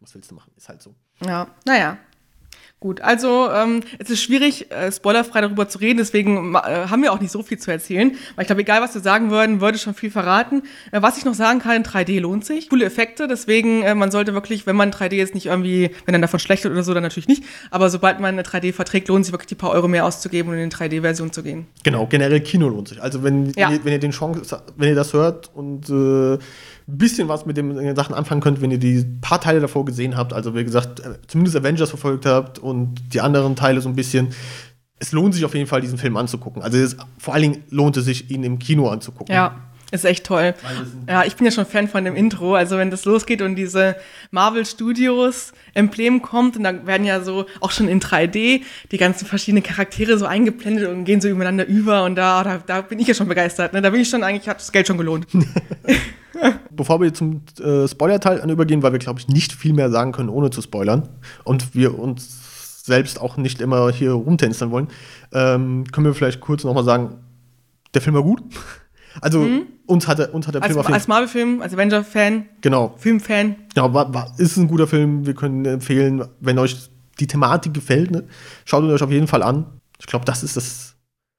[0.00, 0.50] was willst du machen?
[0.56, 0.94] Ist halt so.
[1.26, 1.96] Ja, naja.
[2.84, 7.14] Gut, also ähm, es ist schwierig, äh, spoilerfrei darüber zu reden, deswegen äh, haben wir
[7.14, 8.10] auch nicht so viel zu erzählen.
[8.36, 10.64] Weil ich glaube, egal was wir sagen würden, würde schon viel verraten.
[10.92, 12.68] Äh, was ich noch sagen kann, 3D lohnt sich.
[12.68, 16.20] Coole Effekte, deswegen äh, man sollte wirklich, wenn man 3D jetzt nicht irgendwie, wenn dann
[16.20, 17.42] davon schlecht wird oder so, dann natürlich nicht.
[17.70, 20.58] Aber sobald man eine 3D verträgt, lohnt sich wirklich die paar Euro mehr auszugeben und
[20.58, 21.66] in die 3D-Version zu gehen.
[21.84, 23.00] Genau, generell Kino lohnt sich.
[23.00, 23.70] Also wenn, ja.
[23.70, 26.38] ihr, wenn ihr den Chance, wenn ihr das hört und äh,
[26.86, 30.32] bisschen was mit den Sachen anfangen könnt, wenn ihr die paar Teile davor gesehen habt.
[30.32, 34.28] Also, wie gesagt, äh, zumindest Avengers verfolgt habt und die anderen Teile so ein bisschen.
[34.98, 36.62] Es lohnt sich auf jeden Fall, diesen Film anzugucken.
[36.62, 39.34] Also, es, vor allen Dingen lohnt es sich, ihn im Kino anzugucken.
[39.34, 39.56] Ja.
[39.90, 40.54] Ist echt toll.
[41.08, 42.56] Ja, ich bin ja schon Fan von dem Intro.
[42.56, 43.94] Also wenn das losgeht und diese
[44.32, 49.26] Marvel Studios Emblem kommt und dann werden ja so auch schon in 3D die ganzen
[49.26, 53.06] verschiedenen Charaktere so eingeblendet und gehen so übereinander über und da, da, da bin ich
[53.06, 53.72] ja schon begeistert.
[53.72, 53.82] Ne?
[53.82, 55.28] Da bin ich schon eigentlich, hat das Geld schon gelohnt.
[56.70, 60.28] Bevor wir zum äh, Spoiler-Teil übergehen, weil wir, glaube ich, nicht viel mehr sagen können,
[60.28, 61.08] ohne zu spoilern
[61.44, 64.88] und wir uns selbst auch nicht immer hier rumtänzeln wollen,
[65.32, 67.16] ähm, können wir vielleicht kurz nochmal sagen,
[67.94, 68.42] der Film war gut.
[69.20, 69.68] Also mhm.
[69.86, 72.96] uns, hat der, uns hat der als, Film Als Marvel-Film, als Avenger-Fan, genau.
[72.96, 73.54] Film-Fan.
[73.72, 75.24] Genau, war, war, ist ein guter Film.
[75.24, 78.24] Wir können empfehlen, wenn euch die Thematik gefällt, ne,
[78.64, 79.66] schaut ihn euch auf jeden Fall an.
[80.00, 80.93] Ich glaube, das ist das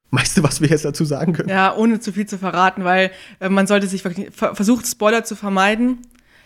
[0.10, 1.50] meiste, was wir jetzt dazu sagen können.
[1.50, 5.36] Ja, ohne zu viel zu verraten, weil äh, man sollte sich wirklich, versucht, Spoiler zu
[5.36, 6.02] vermeiden.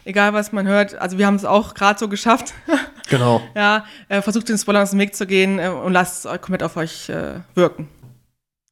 [0.06, 0.96] Egal, was man hört.
[0.96, 2.54] Also wir haben es auch gerade so geschafft.
[3.10, 3.42] genau.
[3.56, 6.64] Ja, äh, versucht den Spoiler aus dem Weg zu gehen äh, und lasst es komplett
[6.64, 7.90] auf euch äh, wirken.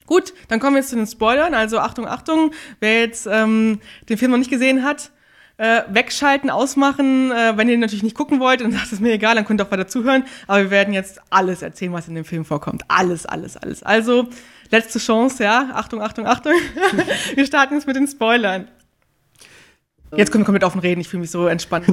[0.07, 1.53] Gut, dann kommen wir jetzt zu den Spoilern.
[1.53, 5.11] Also Achtung, Achtung, wer jetzt ähm, den Film noch nicht gesehen hat,
[5.57, 7.31] äh, wegschalten, ausmachen.
[7.31, 9.65] Äh, wenn ihr natürlich nicht gucken wollt, dann sagt es mir egal, dann könnt ihr
[9.65, 10.23] auch weiter zuhören.
[10.47, 12.83] Aber wir werden jetzt alles erzählen, was in dem Film vorkommt.
[12.87, 13.83] Alles, alles, alles.
[13.83, 14.29] Also,
[14.69, 15.71] letzte Chance, ja.
[15.73, 16.53] Achtung, Achtung, Achtung.
[17.35, 18.67] wir starten jetzt mit den Spoilern.
[20.15, 21.87] Jetzt können wir komplett offen reden, ich fühle mich so entspannt.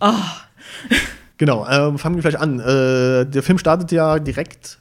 [0.00, 0.12] oh.
[1.38, 2.58] Genau, äh, fangen wir gleich an.
[2.58, 4.80] Äh, der Film startet ja direkt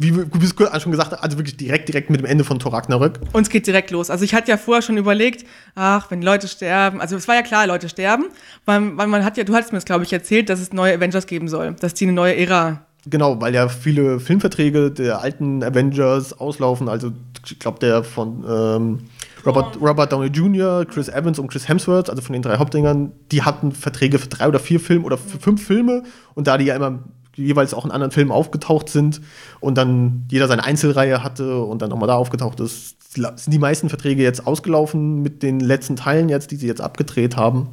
[0.00, 2.72] wie du es schon gesagt hast, also wirklich direkt, direkt mit dem Ende von Thor
[2.72, 3.20] Ragnarök.
[3.34, 4.08] Uns geht direkt los.
[4.08, 7.42] Also ich hatte ja vorher schon überlegt, ach, wenn Leute sterben, also es war ja
[7.42, 8.24] klar, Leute sterben,
[8.64, 10.94] weil, weil man hat ja, du hattest mir das, glaube ich, erzählt, dass es neue
[10.94, 15.62] Avengers geben soll, dass die eine neue Ära Genau, weil ja viele Filmverträge der alten
[15.62, 16.88] Avengers auslaufen.
[16.88, 17.12] Also
[17.46, 18.98] ich glaube, der von ähm,
[19.46, 23.42] Robert, Robert Downey Jr., Chris Evans und Chris Hemsworth, also von den drei Hauptdingern, die
[23.42, 26.02] hatten Verträge für drei oder vier Filme oder für fünf Filme.
[26.34, 26.98] Und da die ja immer
[27.36, 29.22] jeweils auch in anderen Filmen aufgetaucht sind
[29.60, 33.88] und dann jeder seine Einzelreihe hatte und dann nochmal da aufgetaucht ist, sind die meisten
[33.88, 37.68] Verträge jetzt ausgelaufen mit den letzten Teilen jetzt, die sie jetzt abgedreht haben.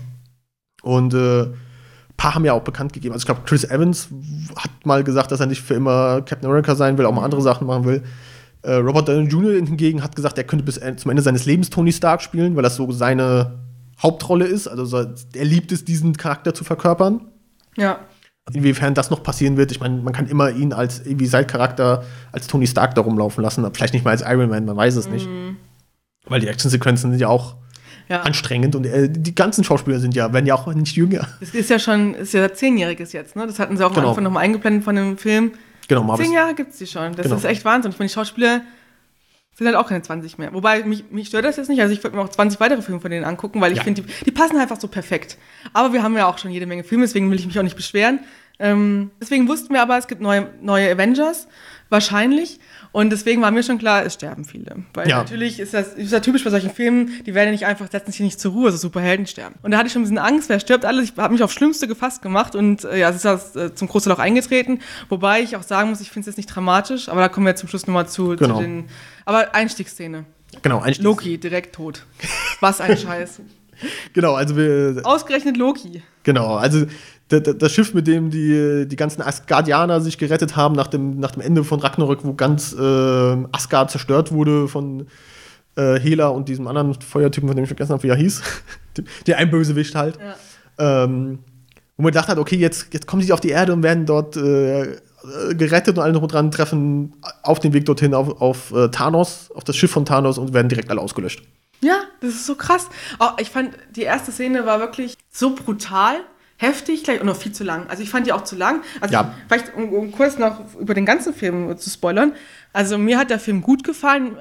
[0.82, 1.47] Und äh,
[2.18, 3.13] paar haben ja auch bekannt gegeben.
[3.13, 4.09] Also ich glaube, Chris Evans
[4.55, 7.41] hat mal gesagt, dass er nicht für immer Captain America sein will, auch mal andere
[7.41, 8.03] Sachen machen will.
[8.63, 9.53] Äh, Robert Downey Jr.
[9.53, 12.76] hingegen hat gesagt, er könnte bis zum Ende seines Lebens Tony Stark spielen, weil das
[12.76, 13.59] so seine
[14.01, 14.68] Hauptrolle ist.
[14.68, 17.22] Also er liebt es, diesen Charakter zu verkörpern.
[17.78, 17.99] Ja.
[18.51, 22.47] Inwiefern das noch passieren wird, ich meine, man kann immer ihn als irgendwie Side-Charakter, als
[22.47, 25.28] Tony Stark da rumlaufen lassen, vielleicht nicht mal als Iron Man, man weiß es nicht.
[25.28, 25.57] Mhm.
[26.26, 27.57] Weil die Actionsequenzen sind ja auch
[28.10, 28.22] ja.
[28.22, 31.28] anstrengend und äh, die ganzen Schauspieler sind ja, werden ja auch nicht jünger.
[31.39, 33.47] Das ist ja schon, ist ja zehnjähriges jetzt, ne?
[33.47, 34.03] Das hatten sie auch genau.
[34.03, 35.51] am Anfang nochmal eingeblendet von dem Film.
[35.88, 36.26] Genau, Marvel.
[36.26, 37.14] Zehn Jahre gibt es die schon.
[37.16, 37.38] Das genau.
[37.38, 37.91] ist echt Wahnsinn.
[37.91, 38.62] Ich meine, die Schauspieler
[39.58, 40.53] sind halt auch keine 20 mehr.
[40.53, 41.82] Wobei, mich, mich stört das jetzt nicht.
[41.82, 43.84] Also ich würde mir auch 20 weitere Filme von denen angucken, weil ich ja.
[43.84, 45.38] finde, die, die passen einfach so perfekt.
[45.74, 47.76] Aber wir haben ja auch schon jede Menge Filme, deswegen will ich mich auch nicht
[47.76, 48.20] beschweren.
[48.60, 51.47] Ähm, deswegen wussten wir aber, es gibt neue, neue Avengers,
[51.89, 52.60] wahrscheinlich.
[52.98, 54.78] Und deswegen war mir schon klar, es sterben viele.
[54.95, 55.18] Weil ja.
[55.18, 58.12] natürlich ist das, ist das typisch bei solchen Filmen, die werden ja nicht einfach, setzen
[58.12, 59.54] sich nicht zur Ruhe, also Superhelden sterben.
[59.62, 61.12] Und da hatte ich schon ein bisschen Angst, wer stirbt alles.
[61.12, 63.88] Ich habe mich aufs Schlimmste gefasst gemacht und äh, ja, es ist das, äh, zum
[63.88, 64.80] Großteil auch eingetreten.
[65.10, 67.56] Wobei ich auch sagen muss, ich finde es jetzt nicht dramatisch, aber da kommen wir
[67.56, 68.56] zum Schluss nochmal zu, genau.
[68.56, 68.86] zu den.
[69.26, 70.26] Aber Einstiegsszene.
[70.64, 71.08] Genau, Einstiegsszene.
[71.08, 72.04] Loki, direkt tot.
[72.62, 73.41] Was ein Scheiß.
[74.13, 75.01] Genau, also wir.
[75.03, 76.01] Ausgerechnet Loki.
[76.23, 76.86] Genau, also
[77.30, 81.41] das Schiff, mit dem die, die ganzen Asgardianer sich gerettet haben nach dem, nach dem
[81.41, 82.82] Ende von Ragnarök, wo ganz äh,
[83.51, 85.07] Asgard zerstört wurde von
[85.75, 88.41] äh, Hela und diesem anderen Feuertypen, von dem ich vergessen habe, wie er hieß.
[89.28, 90.17] der ein Bösewicht halt.
[90.80, 91.03] Ja.
[91.03, 91.39] Ähm,
[91.97, 94.38] wo man gedacht hat, okay, jetzt, jetzt kommen sie auf die Erde und werden dort
[94.38, 94.97] äh,
[95.55, 97.13] gerettet und alle noch dran treffen
[97.43, 100.69] auf dem Weg dorthin auf, auf äh, Thanos, auf das Schiff von Thanos und werden
[100.69, 101.43] direkt alle ausgelöscht.
[101.82, 102.89] Ja, das ist so krass.
[103.19, 106.17] Oh, ich fand, die erste Szene war wirklich so brutal
[106.57, 107.88] heftig gleich und noch viel zu lang.
[107.88, 108.82] Also ich fand die auch zu lang.
[108.99, 109.34] Also ja.
[109.47, 112.34] vielleicht, um, um, kurz noch über den ganzen Film zu spoilern.
[112.73, 114.36] Also mir hat der Film gut gefallen.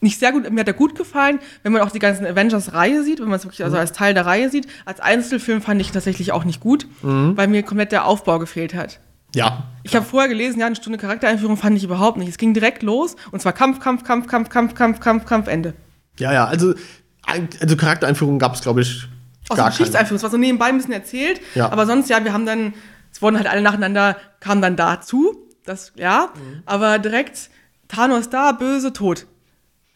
[0.00, 3.20] Nicht sehr gut, mir hat er gut gefallen, wenn man auch die ganzen Avengers-Reihe sieht,
[3.20, 3.80] wenn man es wirklich also mhm.
[3.80, 4.66] als Teil der Reihe sieht.
[4.84, 7.36] Als Einzelfilm fand ich tatsächlich auch nicht gut, mhm.
[7.36, 8.98] weil mir komplett der Aufbau gefehlt hat.
[9.34, 9.64] Ja.
[9.84, 12.28] Ich habe vorher gelesen, ja, eine Stunde Charaktereinführung fand ich überhaupt nicht.
[12.28, 15.74] Es ging direkt los und zwar Kampf, Kampf, Kampf, Kampf, Kampf, Kampf, Kampf, Kampf, Ende.
[16.18, 16.74] Ja, ja, also,
[17.26, 19.08] also Charaktereinführung gab es, glaube ich,
[19.48, 20.16] aus der Geschichtseinführung.
[20.16, 21.40] Es war so nebenbei ein bisschen erzählt.
[21.54, 21.70] Ja.
[21.70, 22.74] Aber sonst, ja, wir haben dann,
[23.12, 25.36] es wurden halt alle nacheinander, kamen dann dazu.
[25.64, 26.32] Das, ja.
[26.34, 26.62] Mhm.
[26.66, 27.50] Aber direkt
[27.88, 29.26] Thanos da, böse, tot.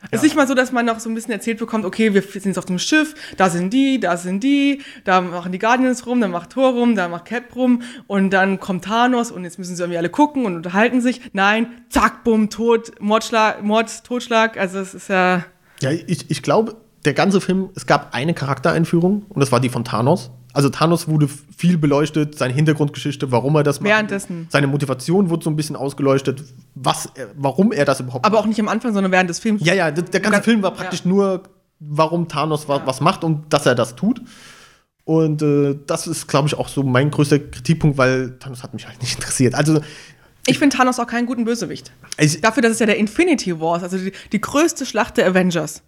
[0.02, 0.08] Ja.
[0.10, 2.22] Es ist nicht mal so, dass man noch so ein bisschen erzählt bekommt, okay, wir
[2.22, 6.06] sind jetzt auf dem Schiff, da sind die, da sind die, da machen die Guardians
[6.06, 9.58] rum, da macht Thor rum, da macht Cap rum und dann kommt Thanos und jetzt
[9.58, 11.22] müssen sie irgendwie alle gucken und unterhalten sich.
[11.32, 15.44] Nein, zack, bumm, tot, Mordschlag, Mord, Totschlag, also es ist ja...
[15.80, 19.68] Ja, ich, ich glaube, der ganze Film, es gab eine Charaktereinführung und das war die
[19.68, 20.30] von Thanos.
[20.52, 23.90] Also Thanos wurde viel beleuchtet, seine Hintergrundgeschichte, warum er das macht.
[23.90, 24.48] Währenddessen.
[24.50, 26.42] Seine Motivation wurde so ein bisschen ausgeleuchtet,
[26.74, 29.62] was, er, warum er das überhaupt Aber auch nicht am Anfang, sondern während des Films.
[29.64, 31.42] Ja, ja, der, der ganze Ganz- Film war praktisch nur,
[31.78, 34.22] warum Thanos wa was macht und dass er das tut.
[35.04, 38.88] Und äh, das ist, glaube ich, auch so mein größter Kritikpunkt, weil Thanos hat mich
[38.88, 39.54] halt nicht interessiert.
[39.54, 39.80] Also,
[40.47, 41.92] Ich finde Thanos auch keinen guten Bösewicht.
[42.18, 45.82] ich, Dafür, dass es ja der Infinity Wars, also die, die größte Schlacht der Avengers,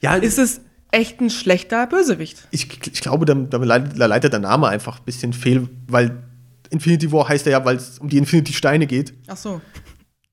[0.00, 0.60] ja, ist es
[0.92, 2.48] echt ein schlechter Bösewicht.
[2.50, 6.22] ich, ich glaube, da, da leitet da leitet der Name einfach ein bisschen fehl, weil
[6.70, 9.60] Infinity War heißt ja, weil es um die Infinity-Steine geht, Ach so.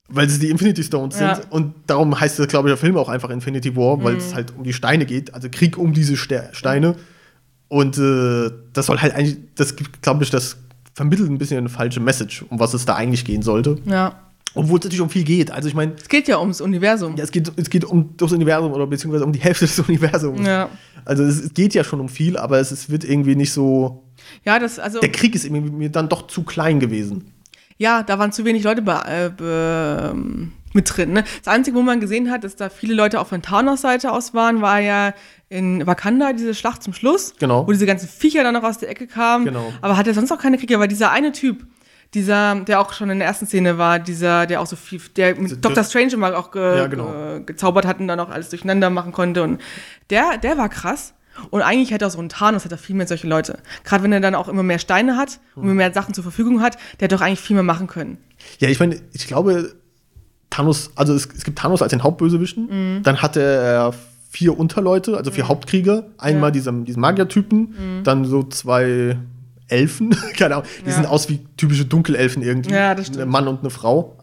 [0.07, 1.35] weil es die Infinity Stones Ja.
[1.35, 1.51] sind.
[1.51, 4.19] Und darum heißt, glaube ich, der Film auch einfach Infinity War, weil Mhm.
[4.19, 6.95] es halt um die Steine geht, also Krieg um diese Ste Steine.
[7.67, 10.57] Und äh, das soll halt eigentlich, das gibt, glaube ich, das
[10.97, 13.77] vermittelt ein bisschen eine falsche Message, um was es da eigentlich gehen sollte.
[13.85, 14.15] Ja.
[14.55, 15.51] Obwohl es natürlich um viel geht.
[15.51, 17.15] Also ich meine, Es geht ja ums Universum.
[17.15, 20.45] ja, es, geht, es geht um das Universum oder beziehungsweise um die Hälfte des Universums.
[20.47, 20.69] Ja.
[21.05, 24.05] Also es, es geht ja schon um viel, aber es, es wird irgendwie nicht so.
[24.43, 27.31] Ja, das, also, Der Krieg ist irgendwie mir dann doch zu klein gewesen.
[27.77, 31.11] ja, da waren zu wenig Leute be, äh, be, ähm, mit drin.
[31.11, 31.23] Ne?
[31.43, 34.33] Das Einzige, wo man gesehen hat, dass da viele Leute auch von Thanos Seite aus
[34.33, 35.13] waren, war ja
[35.49, 37.67] in Wakanda diese Schlacht zum Schluss, Genau.
[37.67, 39.45] wo diese ganzen Viecher dann noch aus der Ecke kamen.
[39.45, 39.73] Genau.
[39.81, 41.65] Aber hat er sonst auch keine Krieger, weil dieser eine Typ,
[42.13, 45.35] dieser, der auch schon in der ersten Szene war, dieser, der auch so viel, der
[45.35, 45.83] mit Diese- Dr.
[45.83, 47.11] Strange immer auch ge, Ja, genau.
[47.11, 49.43] ge, gezaubert hat und dann auch alles durcheinander machen konnte.
[49.43, 49.59] Und
[50.09, 51.13] der, der war krass.
[51.51, 53.59] Und eigentlich hätte auch so ein Thanos hätte er viel mehr solche Leute.
[53.83, 56.61] Gerade wenn er dann auch immer mehr Steine hat und immer mehr Sachen zur Verfügung
[56.61, 58.17] hat, der hätte doch eigentlich viel mehr machen können.
[58.59, 59.75] Ja, ich meine, ich glaube,
[60.49, 63.01] Thanos, also es, es gibt Thanos als den Hauptbösewichten.
[63.03, 63.93] Dann hatte er
[64.29, 66.05] vier Unterleute, also vier Hauptkrieger.
[66.17, 66.51] Einmal Ja.
[66.51, 69.17] diesen, diesen Magiertypen, dann so zwei
[69.67, 70.95] Elfen, keine Ahnung, die Ja.
[70.95, 72.71] sehen aus wie typische Dunkelelfen irgendwie.
[72.73, 73.21] Ja, das stimmt.
[73.23, 74.15] Ein Mann und eine Frau.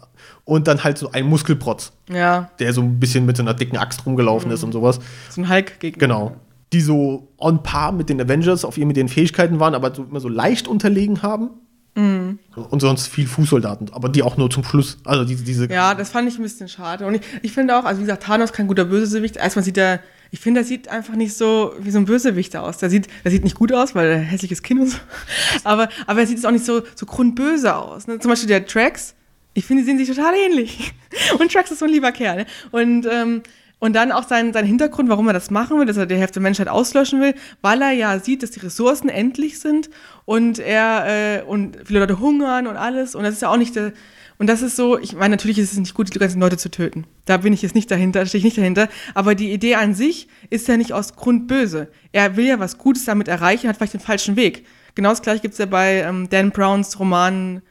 [0.47, 3.77] Und dann halt so ein Muskelprotz, Ja, der so ein bisschen mit so einer dicken
[3.79, 5.01] Axt rumgelaufen ist und sowas.
[5.31, 5.99] so ein Hulk gegen.
[5.99, 6.37] Genau.
[6.72, 10.03] Die so on par mit den Avengers auf ihr mit den Fähigkeiten waren, aber so
[10.05, 11.51] immer so leicht unterlegen haben.
[11.95, 12.41] Mhm.
[12.55, 14.99] Und sonst viel Fußsoldaten, aber die auch nur zum Schluss.
[15.05, 17.07] Also diese, diese Ja, das fand ich ein bisschen schade.
[17.07, 19.37] Und ich, ich finde auch, also wie gesagt, Thanos kein guter Bösewicht.
[19.37, 20.01] Erstmal sieht er,
[20.33, 22.79] ich finde, er sieht einfach nicht so wie so ein Bösewicht aus.
[22.79, 24.99] Der sieht, der sieht nicht gut aus, weil er hässliches Kinn und so.
[25.65, 28.09] Aber, aber er sieht jetzt auch nicht so, so grundböse aus.
[28.09, 28.19] Ne?
[28.19, 29.15] Zum Beispiel der Trax,
[29.55, 30.93] ich finde, die sehen sich total ähnlich.
[31.39, 32.39] Und Trax ist so ein lieber Kerl.
[32.39, 32.47] Ne?
[32.73, 33.43] Und, ähm,
[33.79, 36.35] und dann auch sein, sein Hintergrund, warum er das machen will, dass er die Hälfte
[36.35, 39.91] der Menschheit auslöschen will, weil er ja sieht, dass die Ressourcen endlich sind
[40.25, 43.14] und er äh, und viele Leute hungern und alles.
[43.14, 43.93] Und das ist ja auch nicht der.
[44.37, 46.68] Und das ist so, ich meine, natürlich ist es nicht gut, die ganzen Leute zu
[46.68, 47.07] töten.
[47.25, 48.89] Da bin ich jetzt nicht dahinter, da stehe ich nicht dahinter.
[49.14, 51.89] Aber die Idee an sich ist ja nicht aus Grund böse.
[52.11, 54.66] Er will ja was Gutes damit erreichen, hat vielleicht den falschen Weg.
[54.97, 57.62] Genau das gleiche gibt es ja bei ähm, Dan Browns Roman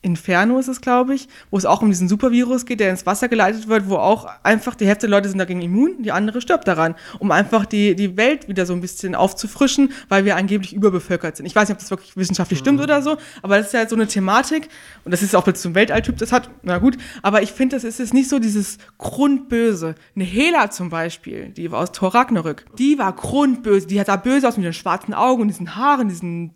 [0.00, 3.28] Inferno ist es, glaube ich, wo es auch um diesen Supervirus geht, der ins Wasser
[3.28, 6.68] geleitet wird, wo auch einfach die Hälfte der Leute sind dagegen immun, die andere stirbt
[6.68, 11.36] daran, um einfach die, die Welt wieder so ein bisschen aufzufrischen, weil wir angeblich überbevölkert
[11.36, 11.46] sind.
[11.46, 13.96] Ich weiß nicht, ob das wirklich wissenschaftlich stimmt oder so, aber das ist ja so
[13.96, 14.68] eine Thematik
[15.04, 17.74] und das ist auch plötzlich so ein Weltalltyp, das hat, na gut, aber ich finde,
[17.74, 19.96] das ist jetzt nicht so dieses Grundböse.
[20.14, 24.16] Eine Hela zum Beispiel, die war aus Thor Ragnarök, die war grundböse, die hat da
[24.16, 26.54] böse aus mit den schwarzen Augen und diesen Haaren, diesen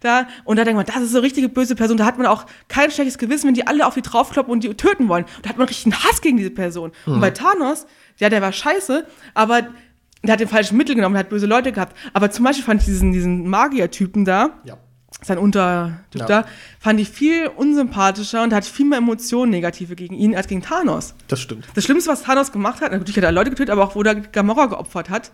[0.00, 1.96] da und da denkt man, das ist so eine richtige böse Person.
[1.96, 4.74] Da hat man auch kein schlechtes Gewissen, wenn die alle auf die draufkloppen und die
[4.74, 5.24] töten wollen.
[5.42, 6.92] Da hat man richtig einen Hass gegen diese Person.
[7.06, 7.86] Und bei Thanos,
[8.18, 9.62] ja, der war scheiße, aber
[10.24, 11.96] der hat den falschen Mittel genommen, der hat böse Leute gehabt.
[12.12, 14.76] Aber zum Beispiel fand ich diesen, diesen Magier-Typen da, Ja.
[15.22, 16.26] sein Untertyp Ja.
[16.26, 16.44] da,
[16.78, 21.14] fand ich viel unsympathischer und hat viel mehr Emotionen negative gegen ihn als gegen Thanos.
[21.28, 21.66] Das stimmt.
[21.74, 24.14] Das Schlimmste, was Thanos gemacht hat, natürlich hat er Leute getötet, aber auch wo er
[24.14, 25.32] Gamora geopfert hat.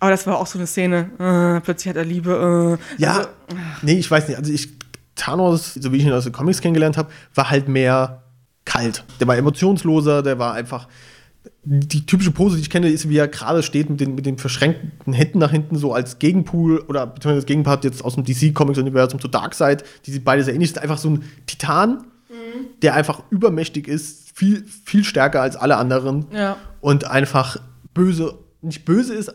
[0.00, 1.10] Aber das war auch so eine Szene.
[1.18, 2.78] Äh, plötzlich hat er Liebe.
[2.98, 3.28] Äh, Ja, also,
[3.82, 4.36] nee, ich weiß nicht.
[4.38, 4.68] Also ich,
[5.14, 8.22] Thanos, so wie ich ihn aus den Comics kennengelernt habe, war halt mehr
[8.64, 9.04] kalt.
[9.20, 10.88] Der war emotionsloser, der war einfach.
[11.66, 14.36] Die typische Pose, die ich kenne, ist, wie er gerade steht mit den, mit den
[14.38, 19.18] verschränkten Händen nach hinten, so als Gegenpool oder beziehungsweise das Gegenpart jetzt aus dem DC-Comics-Universum
[19.20, 22.04] zu Darkseid, die sind beide sehr ähnlich, sind einfach so ein Titan,
[22.82, 26.56] der einfach übermächtig ist, viel, viel stärker als alle anderen Ja.
[26.82, 27.56] und einfach
[27.94, 29.32] böse, nicht böse ist,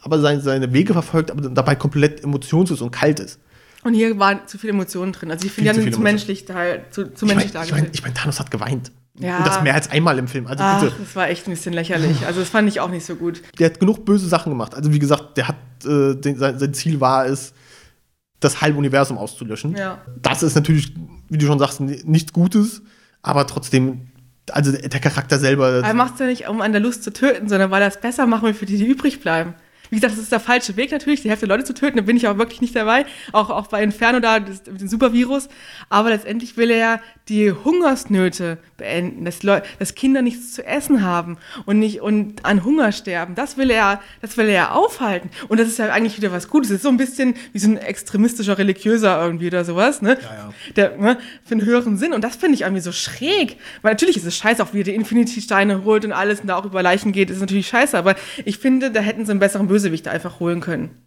[0.00, 3.38] aber seine, seine Wege verfolgt, aber dabei komplett emotionslos und kalt ist.
[3.84, 5.30] Und hier waren zu viele Emotionen drin.
[5.30, 7.82] Also ich finde, die zu menschlich, teil, zu, zu Ich menschlich meine, ich dargestellt.
[7.84, 8.90] mein, ich mein, Thanos hat geweint.
[9.18, 9.38] Ja.
[9.38, 10.46] Und das mehr als einmal im Film.
[10.46, 10.94] Also Ach, bitte.
[10.98, 12.26] das war echt ein bisschen lächerlich.
[12.26, 13.42] Also das fand ich auch nicht so gut.
[13.58, 14.74] Der hat genug böse Sachen gemacht.
[14.74, 15.56] Also wie gesagt, der hat
[15.86, 17.54] äh, den, sein, sein Ziel war es,
[18.40, 19.74] das halbe Universum auszulöschen.
[19.76, 20.02] Ja.
[20.20, 20.92] Das ist natürlich,
[21.30, 22.82] wie du schon sagst, ni- nichts Gutes,
[23.22, 24.08] aber trotzdem,
[24.50, 25.82] also der Charakter selber.
[25.82, 27.98] Er macht es ja nicht, um an der Lust zu töten, sondern weil er es
[28.00, 29.54] besser machen will für die, die übrig bleiben.
[29.90, 32.02] Wie gesagt, das ist der falsche Weg natürlich, die Hälfte der Leute zu töten, da
[32.02, 33.06] bin ich auch wirklich nicht dabei.
[33.32, 35.48] Auch, auch bei Inferno da, das, mit dem Supervirus.
[35.88, 41.38] Aber letztendlich will er die Hungersnöte beenden, dass, Leu dass Kinder nichts zu essen haben
[41.64, 43.34] und nicht und an Hunger sterben.
[43.34, 45.30] Das will er, das will er aufhalten.
[45.48, 46.68] Und das ist ja eigentlich wieder was Gutes.
[46.68, 50.18] Das ist so ein bisschen wie so ein extremistischer Religiöser irgendwie oder sowas, ne?
[50.22, 50.54] Ja, ja.
[50.76, 51.18] Der, ne?
[51.44, 52.12] Für einen höheren Sinn.
[52.12, 53.56] Und das finde ich irgendwie so schräg.
[53.82, 56.56] Weil natürlich ist es scheiße, auch wie er die Infinity-Steine holt und alles und da
[56.56, 57.98] auch über Leichen geht, ist natürlich scheiße.
[57.98, 58.14] Aber
[58.44, 61.05] ich finde, da hätten sie einen besseren Bösewicht einfach holen können.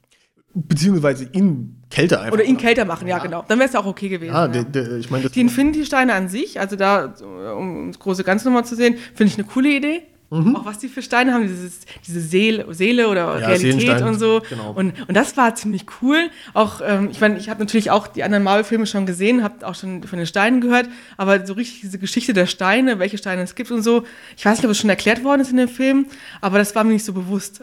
[0.67, 2.33] Beziehungsweise ihn kälter einfach.
[2.33, 3.43] Oder ihn kälter machen, ja, genau.
[3.47, 4.33] Dann wäre es ja auch okay gewesen.
[4.33, 4.47] Ja, ja.
[4.47, 7.13] der, der, ich meine, Die Infinity-Steine an sich, also da,
[7.57, 10.01] um das große Ganze nochmal zu sehen, finde ich eine coole Idee.
[10.31, 13.41] Auch was die für Steine haben, dieses, diese Seele, Seele oder Mhm.
[13.41, 14.43] Ja, Realität und so.
[14.47, 14.73] genau.
[14.73, 16.29] Und, und das war ziemlich cool.
[16.53, 19.73] Auch, ähm, ich meine, ich habe natürlich auch die anderen Marvel-Filme schon gesehen, habe auch
[19.73, 20.87] schon von den Steinen gehört,
[21.17, 24.03] aber so richtig diese Geschichte der Steine, welche Steine es gibt und so,
[24.37, 26.05] ich weiß nicht, ob es schon erklärt worden ist in dem Film,
[26.41, 27.61] aber das war mir nicht so bewusst.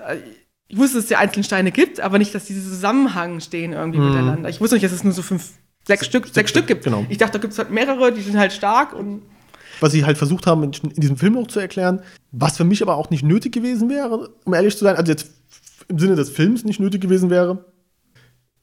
[0.68, 4.00] Ich wusste, dass es die einzelnen Steine gibt, aber nicht, dass diese Zusammenhang stehen irgendwie
[4.00, 4.48] miteinander.
[4.48, 5.52] Ich wusste nicht, dass es nur so fünf,
[5.86, 6.34] sechs Stück, sechs, Mhm.
[6.34, 6.84] sechs Stück gibt.
[6.84, 7.06] genau.
[7.08, 9.22] Ich dachte, da gibt es halt mehrere, die sind halt stark und
[9.80, 12.00] was sie halt versucht haben, in, in diesem Film noch zu erklären,
[12.32, 15.28] was für mich aber auch nicht nötig gewesen wäre, um ehrlich zu sein, also jetzt
[15.88, 17.64] im Sinne des Films nicht nötig gewesen wäre.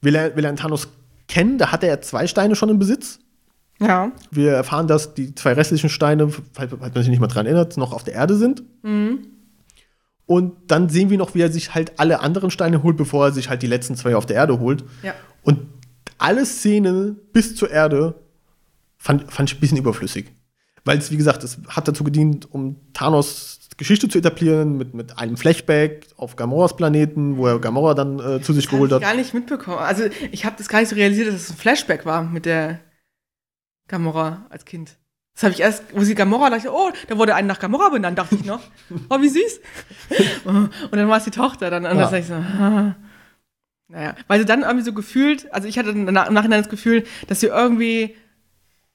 [0.01, 0.87] Wir, ler- wir lernen Thanos
[1.27, 3.19] kennen, da hat er zwei Steine schon im Besitz.
[3.79, 4.11] ja.
[4.31, 7.93] Wir erfahren, dass die zwei restlichen Steine, falls man sich nicht mal dran erinnert, noch
[7.93, 8.63] auf der Erde sind.
[10.25, 13.31] Und dann sehen wir noch, wie er sich halt alle anderen Steine holt, bevor er
[13.33, 14.83] sich halt die letzten zwei auf der Erde holt.
[15.01, 15.13] Ja.
[15.43, 15.59] Und
[16.17, 18.15] alle Szenen bis zur Erde
[18.97, 20.31] fand, fand ich ein bisschen überflüssig.
[20.85, 25.17] Weil es, wie gesagt, es hat dazu gedient, um Thanos Geschichte zu etablieren mit, mit
[25.17, 28.95] einem Flashback auf Gamoras Planeten, wo er Gamora dann äh, zu sich Habe geholt ich
[28.95, 29.01] hat.
[29.01, 29.79] gar nicht mitbekommen.
[29.79, 32.79] Also ich habe das gar nicht so realisiert, dass es ein Flashback war mit der
[33.87, 34.97] Gamora als Kind.
[35.33, 37.89] Das habe ich erst, wo sie Gamora, dachte ich, oh, da wurde einen nach Gamora
[37.89, 38.61] benannt, dachte ich noch.
[39.09, 39.61] Oh, wie süß.
[40.45, 41.85] und dann war es die Tochter dann.
[41.85, 42.01] Und Ja.
[42.01, 42.95] das dachte ich so, ah.
[43.87, 47.39] Naja, weil sie dann irgendwie so gefühlt, also ich hatte im Nachhinein das Gefühl, dass
[47.39, 48.15] sie irgendwie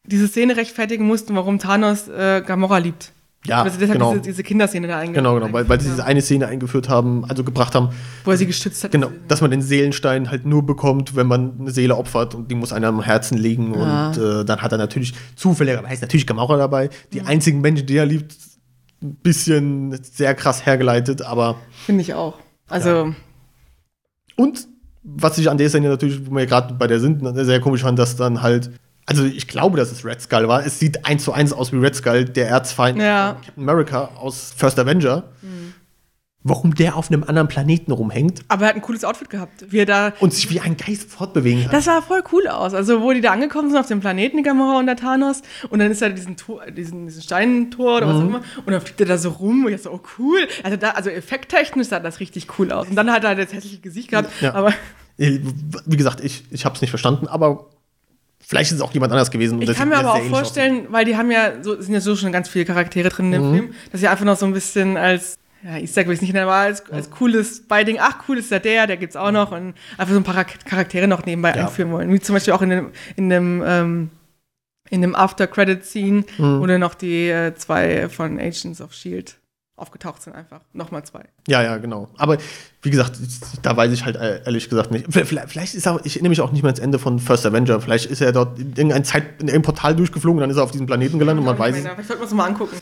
[0.05, 3.13] diese Szene rechtfertigen mussten, warum Thanos äh, Gamora liebt.
[3.47, 4.11] Ja, also deshalb genau.
[4.13, 7.25] diese, diese Kinderszene da eingeführt Genau, genau, weil, weil sie diese eine Szene eingeführt haben,
[7.25, 7.91] also gebracht haben,
[8.25, 8.91] Wo er sie gestützt hat.
[8.91, 12.57] genau, dass man den Seelenstein halt nur bekommt, wenn man eine Seele opfert und die
[12.57, 13.75] muss einer am Herzen liegen.
[13.75, 14.09] Ja.
[14.09, 16.91] Und äh, dann hat er natürlich zufälligerweise natürlich Gamora dabei.
[17.13, 18.35] Die einzigen Menschen, die er liebt,
[19.01, 22.35] ein bisschen sehr krass hergeleitet, aber Finde ich auch.
[22.69, 23.15] Also,
[24.37, 24.67] Und
[25.05, 27.83] was ich an der Szene natürlich, wo wir gerade bei der sind, ne, sehr komisch
[27.83, 28.71] fand, dass dann halt,
[29.09, 30.65] also ich glaube, dass es Red Skull war.
[30.65, 33.35] Es sieht eins zu eins aus wie Red Skull, der Erzfeind Ja.
[33.35, 35.25] von Captain America aus First Avenger.
[36.45, 39.65] Warum der auf einem anderen Planeten rumhängt aber er hat ein cooles Outfit gehabt.
[39.73, 40.13] Wie er da.
[40.21, 41.73] und sich wie ein Geist fortbewegen kann.
[41.73, 42.75] Das sah voll cool aus.
[42.75, 45.43] Also, wo die da angekommen sind auf dem Planeten, die Gamora und der Thanos.
[45.69, 48.41] Und dann ist er diesen, Tor, diesen, diesen Steintor oder was auch immer.
[48.65, 49.65] Und dann fliegt er da so rum.
[49.67, 50.39] Und ich so, oh cool.
[50.63, 52.89] Also, da, also effekttechnisch sah das richtig cool aus.
[52.89, 54.31] Und dann hat er das hässliche Gesicht gehabt.
[54.41, 54.55] Ja.
[54.55, 54.73] Aber
[55.17, 57.67] Wie gesagt, ich, ich habe es nicht verstanden, aber
[58.41, 59.61] vielleicht ist es auch jemand anders gewesen.
[59.63, 62.33] ich kann mir aber auch vorstellen, weil die haben ja so, sind ja so schon
[62.33, 65.37] ganz viele Charaktere drin in dem Film, dass sie einfach noch so ein bisschen als,
[65.63, 68.59] ja, ich sag will ich nicht aber als, als cooles Beiding, ach cool ist ja
[68.59, 71.67] der, der gibt's auch noch und einfach so ein paar Charaktere noch nebenbei Ja.
[71.67, 72.13] einführen wollen.
[72.13, 74.11] Wie zum Beispiel auch in dem, in dem, ähm,
[74.91, 79.33] in dem After-Credit-Scene, wo dann noch die äh, zwei von Agents of S.H.I.E.L.D.
[79.79, 80.61] aufgetaucht sind einfach.
[80.73, 81.25] Nochmal zwei.
[81.47, 82.09] Ja, ja, genau.
[82.19, 82.39] Aber
[82.83, 83.19] wie gesagt,
[83.63, 85.07] da weiß ich halt äh, ehrlich gesagt nicht.
[85.11, 87.81] Vielleicht, vielleicht ist auch, ich erinnere mich auch nicht mehr ans Ende von First Avenger.
[87.81, 90.65] Vielleicht ist er dort in irgendein Zeit, in irgendein Portal durchgeflogen und dann ist er
[90.65, 91.83] auf diesem Planeten gelandet und man weiß es.
[91.83, 92.77] Vielleicht sollten wir es mal angucken.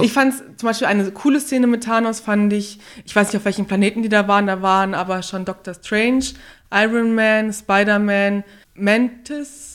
[0.00, 3.44] Ich fand zum Beispiel eine coole Szene mit Thanos, fand ich, ich weiß nicht, auf
[3.46, 6.26] welchen Planeten die da waren, da waren aber schon Doctor Strange,
[6.70, 8.44] Iron Man, Spider-Man,
[8.74, 9.67] Mantis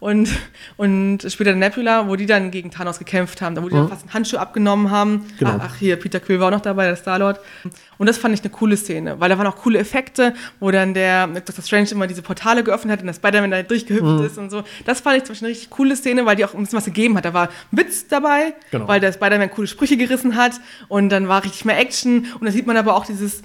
[0.00, 0.28] und,
[0.78, 4.02] und später Nebula, wo die dann gegen Thanos gekämpft haben, da wo die dann fast
[4.04, 5.26] einen Handschuh abgenommen haben.
[5.38, 5.56] Genau.
[5.60, 7.38] Ach, hier, Peter Quill war auch noch dabei, der Star-Lord.
[7.98, 10.94] Und das fand ich eine coole Szene, weil da waren auch coole Effekte, wo dann
[10.94, 14.48] der Doctor Strange immer diese Portale geöffnet hat und der Spider-Man da durchgehüpft ist und
[14.50, 14.64] so.
[14.86, 16.86] Das fand ich zum Beispiel eine richtig coole Szene, weil die auch ein bisschen was
[16.86, 17.26] gegeben hat.
[17.26, 18.88] Da war Witz dabei, Genau.
[18.88, 20.52] weil der Spider-Man coole Sprüche gerissen hat
[20.88, 23.42] und dann war richtig mehr Action und da sieht man aber auch dieses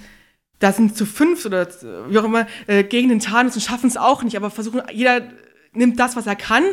[0.60, 1.68] da sind zu fünf oder
[2.08, 5.22] wie auch immer äh, gegen den Thanos und schaffen es auch nicht, aber versuchen, jeder
[5.76, 6.64] nimmt das, was er kann.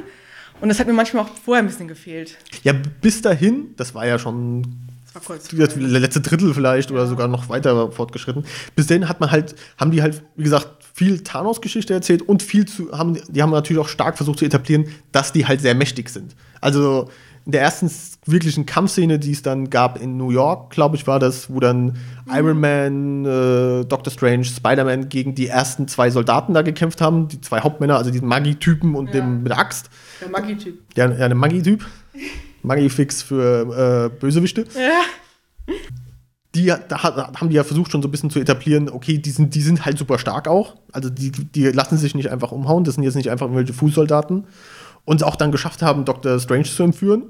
[0.61, 2.37] Und das hat mir manchmal auch vorher ein bisschen gefehlt.
[2.63, 4.63] Ja, bis dahin, das war ja schon
[5.07, 5.49] Das war kurz.
[5.49, 8.45] das letzte Drittel vielleicht oder sogar noch weiter fortgeschritten.
[8.77, 12.67] Bis dahin hat man halt, haben die halt, wie gesagt, viel Thanos-Geschichte erzählt und viel
[12.67, 16.11] zu, haben, die haben natürlich auch stark versucht zu etablieren, dass die halt sehr mächtig
[16.11, 16.37] sind.
[16.61, 17.11] Also
[17.45, 17.91] in der ersten
[18.27, 21.97] wirklichen Kampfszene, die es dann gab in New York, glaube ich, war das, wo dann
[22.31, 27.41] Iron Man, äh, Doctor Strange, Spider-Man gegen die ersten zwei Soldaten da gekämpft haben, die
[27.41, 29.13] zwei Hauptmänner, also diesen Magi-Typen und Ja.
[29.21, 29.91] dem mit der Axt.
[30.21, 30.79] Der Maggi-Typ.
[30.97, 31.85] Ja, ja eine Magi-Typ.
[32.63, 35.75] Magi-Fix für äh, Bösewichte Ja.
[36.55, 39.55] die da haben die ja versucht schon so ein bisschen zu etablieren, okay, die sind,
[39.55, 40.77] die sind halt super stark auch.
[40.93, 44.45] Also die, die lassen sich nicht einfach umhauen, das sind jetzt nicht einfach irgendwelche Fußsoldaten.
[45.05, 46.39] Und auch dann geschafft haben, Dr.
[46.39, 47.25] Strange zu entführen.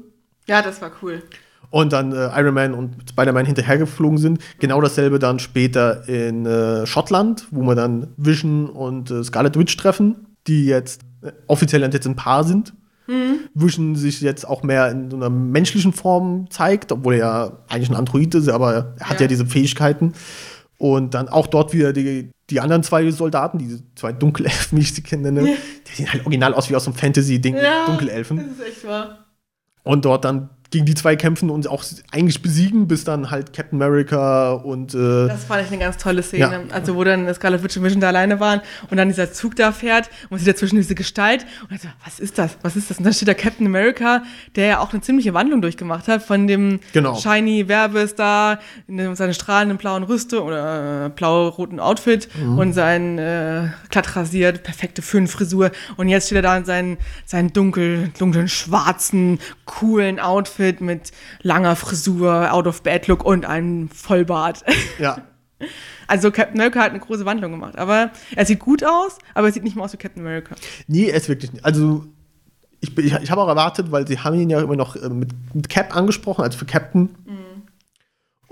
[0.47, 1.23] Ja, das war cool.
[1.71, 4.41] Und dann äh, Iron Man und Spider-Man hinterhergeflogen sind.
[4.59, 9.77] Genau dasselbe dann später in äh, Schottland, wo wir dann Vision und äh, Scarlet Witch
[9.79, 12.75] treffen, die jetzt äh, offiziell jetzt ein Paar sind.
[13.55, 17.91] Vision sich jetzt auch mehr in so einer menschlichen Form zeigt, obwohl er ja eigentlich
[17.91, 19.27] ein Android ist, aber er hat ja, Ja.
[19.29, 20.15] diese Fähigkeiten.
[20.79, 24.95] Und dann auch dort wieder die, die anderen zwei Soldaten, diese zwei Dunkelelfen, wie ich
[24.95, 25.55] sie kenne, Ja.
[25.89, 28.37] die sehen halt original aus wie aus so einem Fantasy-Ding, Ja, Dunkelelfen.
[28.39, 29.27] Das ist echt wahr.
[29.85, 33.81] Und dort dann gegen die zwei kämpfen und auch eigentlich besiegen, bis dann halt Captain
[33.81, 36.41] America und äh, Das fand ich eine ganz tolle Szene.
[36.43, 36.75] Ja.
[36.75, 38.61] Also, wo dann Scarlet Witch und Vision da alleine waren
[38.91, 41.89] und dann dieser Zug da fährt und man sieht dazwischen diese Gestalt und dann so,
[42.05, 42.57] was ist das?
[42.63, 42.99] Was ist das?
[42.99, 44.23] Und dann steht da Captain America,
[44.57, 47.15] der ja auch eine ziemliche Wandlung durchgemacht hat von dem Genau.
[47.17, 48.59] shiny Werbestar
[48.89, 52.59] in dem- seine strahlenden blauen Rüste oder äh, blau-roten Outfit Mhm.
[52.59, 56.97] und sein äh, glatt rasiert, perfekte Föhnfrisur und jetzt steht er da in seinen,
[57.27, 63.89] seinen dunkel, dunklen, schwarzen, coolen Outfit mit langer Frisur, out of bed Look und einem
[63.89, 64.65] Vollbart.
[64.99, 65.19] ja.
[66.09, 67.79] Also Captain America hat eine große Wandlung gemacht.
[67.79, 70.57] Aber er sieht gut aus, aber er sieht nicht mehr aus wie Captain America.
[70.89, 71.65] Nee, er ist wirklich nicht.
[71.65, 72.05] Also,
[72.81, 75.31] ich, ich, ich habe auch erwartet, weil sie haben ihn ja immer noch äh, mit,
[75.55, 77.11] mit Cap angesprochen, also für Captain.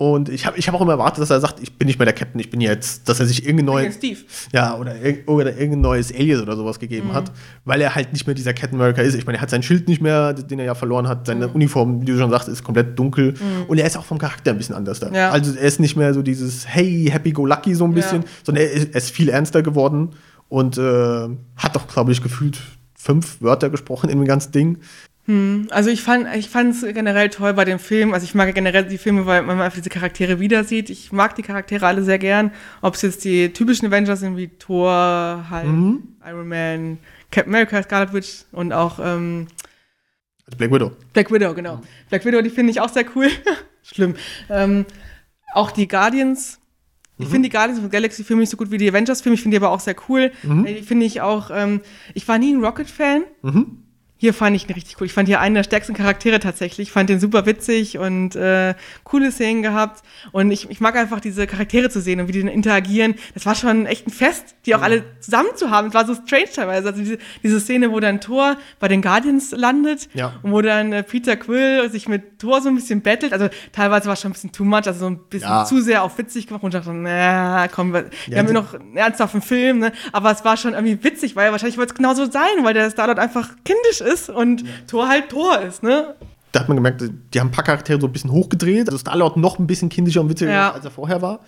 [0.01, 2.07] Und ich habe ich hab auch immer erwartet, dass er sagt, ich bin nicht mehr
[2.07, 4.19] der Captain, ich bin jetzt, dass er sich irgendein neues, Steve.
[4.51, 4.95] ja, oder,
[5.27, 7.31] oder irgendein neues Alias oder sowas gegeben hat,
[7.67, 9.15] weil er halt nicht mehr dieser Captain America ist.
[9.15, 12.01] Ich meine, er hat sein Schild nicht mehr, den er ja verloren hat, seine Uniform,
[12.01, 13.35] wie du schon sagst, ist komplett dunkel
[13.69, 15.13] und er ist auch vom Charakter ein bisschen anders da.
[15.13, 15.33] Ja.
[15.33, 18.29] Also er ist nicht mehr so dieses Hey, happy go lucky so ein bisschen, Ja.
[18.43, 20.13] sondern er ist, er ist viel ernster geworden
[20.49, 22.59] und äh, hat doch, glaube ich, gefühlt
[22.95, 24.79] fünf Wörter gesprochen in dem ganzen Ding.
[25.71, 28.15] Also ich fand ich es generell toll bei dem Film.
[28.15, 30.91] Also ich mag generell die Filme, weil man einfach diese Charaktere wieder sieht.
[30.91, 32.51] Ich mag die Charaktere alle sehr gern.
[32.83, 35.65] Ob es jetzt die typischen Avengers sind wie Thor, Hulk,
[36.27, 36.99] Iron Man,
[37.31, 39.47] Captain America, Scarlet Witch und auch ähm,
[40.57, 40.91] Black Widow.
[41.13, 41.81] Black Widow, genau.
[42.09, 43.29] Black Widow, die finde ich auch sehr cool.
[43.83, 44.17] Schlimm.
[44.49, 44.85] Ähm,
[45.55, 46.59] auch die Guardians.
[47.19, 49.35] Ich finde die Guardians of the Galaxy Filme nicht so gut wie die Avengers Filme.
[49.35, 50.33] Ich finde die aber auch sehr cool.
[50.65, 51.51] Äh, Die finde ich auch.
[51.53, 51.83] Ähm,
[52.15, 53.23] ich war nie ein Rocket-Fan.
[54.23, 55.07] Hier fand ich ihn richtig cool.
[55.07, 56.89] Ich fand hier einen der stärksten Charaktere tatsächlich.
[56.89, 60.03] Ich fand den super witzig und äh, coole Szenen gehabt.
[60.31, 63.15] Und ich, ich mag einfach diese Charaktere zu sehen und wie die dann interagieren.
[63.33, 65.89] Das war schon echt ein Fest, die auch alle zusammen zu haben.
[65.89, 66.89] Es war so strange teilweise.
[66.89, 70.35] Also diese, diese Szene, wo dann Thor bei den Guardians landet Ja.
[70.43, 73.33] und wo dann äh, Peter Quill sich mit Thor so ein bisschen bettelt.
[73.33, 75.65] Also teilweise war es schon ein bisschen too much, also so ein bisschen Ja.
[75.65, 78.53] zu sehr auf witzig gemacht und ich dachte, na komm, wir, wir Ja, haben ja
[78.53, 79.93] noch einen ernsthaften Film, ne?
[80.13, 83.19] aber es war schon irgendwie witzig, weil wahrscheinlich wollte es genauso sein, weil der Starlord
[83.19, 86.15] einfach kindisch ist und Thor halt Thor ist, ne?
[86.53, 88.89] Da hat man gemerkt, die haben ein paar Charaktere so ein bisschen hochgedreht.
[88.89, 90.73] Also Star-Lord noch ein bisschen kindischer und witziger, Ja.
[90.73, 91.41] als er vorher war.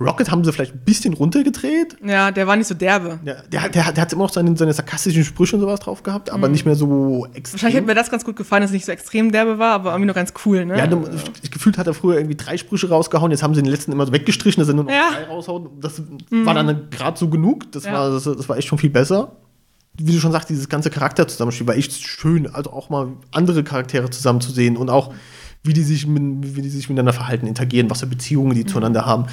[0.00, 1.96] Rocket haben sie vielleicht ein bisschen runtergedreht.
[2.04, 3.20] Ja, der war nicht so derbe.
[3.24, 6.02] Ja, der, hat- der, der hat immer noch seine, seine sarkastischen Sprüche und sowas drauf
[6.02, 7.40] gehabt, aber nicht mehr so extrem.
[7.40, 7.52] Mhm.
[7.52, 9.92] Wahrscheinlich hätte mir das ganz gut gefallen, dass es nicht so extrem derbe war, aber
[9.92, 10.76] irgendwie noch ganz cool, ne?
[10.76, 11.08] ja, du,
[11.48, 14.12] gefühlt hat er früher irgendwie drei Sprüche rausgehauen, jetzt haben sie den letzten immer so
[14.12, 15.10] weggestrichen, dass er nur noch Ja.
[15.14, 15.70] drei raushaut.
[15.80, 17.70] Das war dann gerade so genug.
[17.70, 17.92] Das, Ja.
[17.92, 19.36] war, das, das war echt schon viel besser.
[19.96, 24.10] Wie du schon sagst, dieses ganze Charakterzusammenspiel war echt schön, also auch mal andere Charaktere
[24.10, 25.14] zusammen zu sehen und auch,
[25.62, 28.54] wie die sich, mit, wie die sich miteinander verhalten, interagieren, was für Beziehungen Mhm.
[28.54, 29.26] die zueinander haben.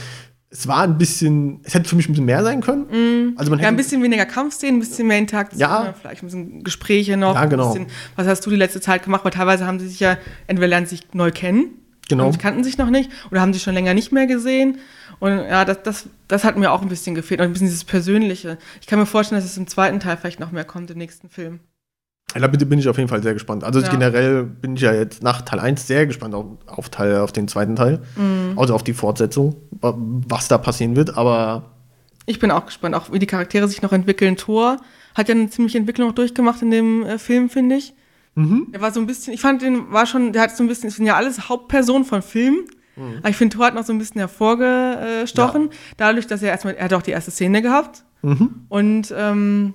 [0.53, 2.83] Es war ein bisschen, es hätte für mich ein bisschen mehr sein können.
[2.83, 3.35] Also man Mhm.
[3.35, 5.93] Ja, hätte ein bisschen weniger Kampfszenen, ein bisschen mehr Interaktion, Ja.
[5.99, 7.33] vielleicht ein bisschen Gespräche noch.
[7.35, 7.73] Ja, genau.
[7.73, 9.23] Ein bisschen, was hast du die letzte Zeit gemacht?
[9.25, 11.69] Weil teilweise haben sie sich ja, entweder lernen sich neu kennen,
[12.17, 12.27] Genau.
[12.29, 14.77] und kannten sich noch nicht, oder haben sie schon länger nicht mehr gesehen.
[15.19, 17.39] Und ja, das, das, das hat mir auch ein bisschen gefehlt.
[17.41, 18.57] Und ein bisschen dieses Persönliche.
[18.81, 21.29] Ich kann mir vorstellen, dass es im zweiten Teil vielleicht noch mehr kommt, im nächsten
[21.29, 21.59] Film.
[22.33, 23.63] Da bin bin ich auf jeden Fall sehr gespannt.
[23.65, 23.89] Also Ja.
[23.89, 27.47] generell bin ich ja jetzt nach Teil 1 sehr gespannt auf, auf, Teil, auf den
[27.49, 28.01] zweiten Teil.
[28.15, 28.57] Mhm.
[28.57, 31.17] Also auf die Fortsetzung, wa- was da passieren wird.
[31.17, 31.71] Aber
[32.25, 34.37] Ich bin auch gespannt, auch wie die Charaktere sich noch entwickeln.
[34.37, 34.77] Thor
[35.13, 37.93] hat ja eine ziemliche Entwicklung noch durchgemacht in dem äh, Film, finde ich.
[38.35, 40.87] Der war so ein bisschen, ich fand den war schon, der hat so ein bisschen,
[40.89, 42.59] es sind ja alles Hauptpersonen von Filmen.
[43.19, 46.85] Aber ich finde, Thor hat noch so ein bisschen hervorgestochen, dadurch, dass er erstmal, er
[46.85, 48.03] hat auch die erste Szene gehabt
[48.69, 49.73] und ähm,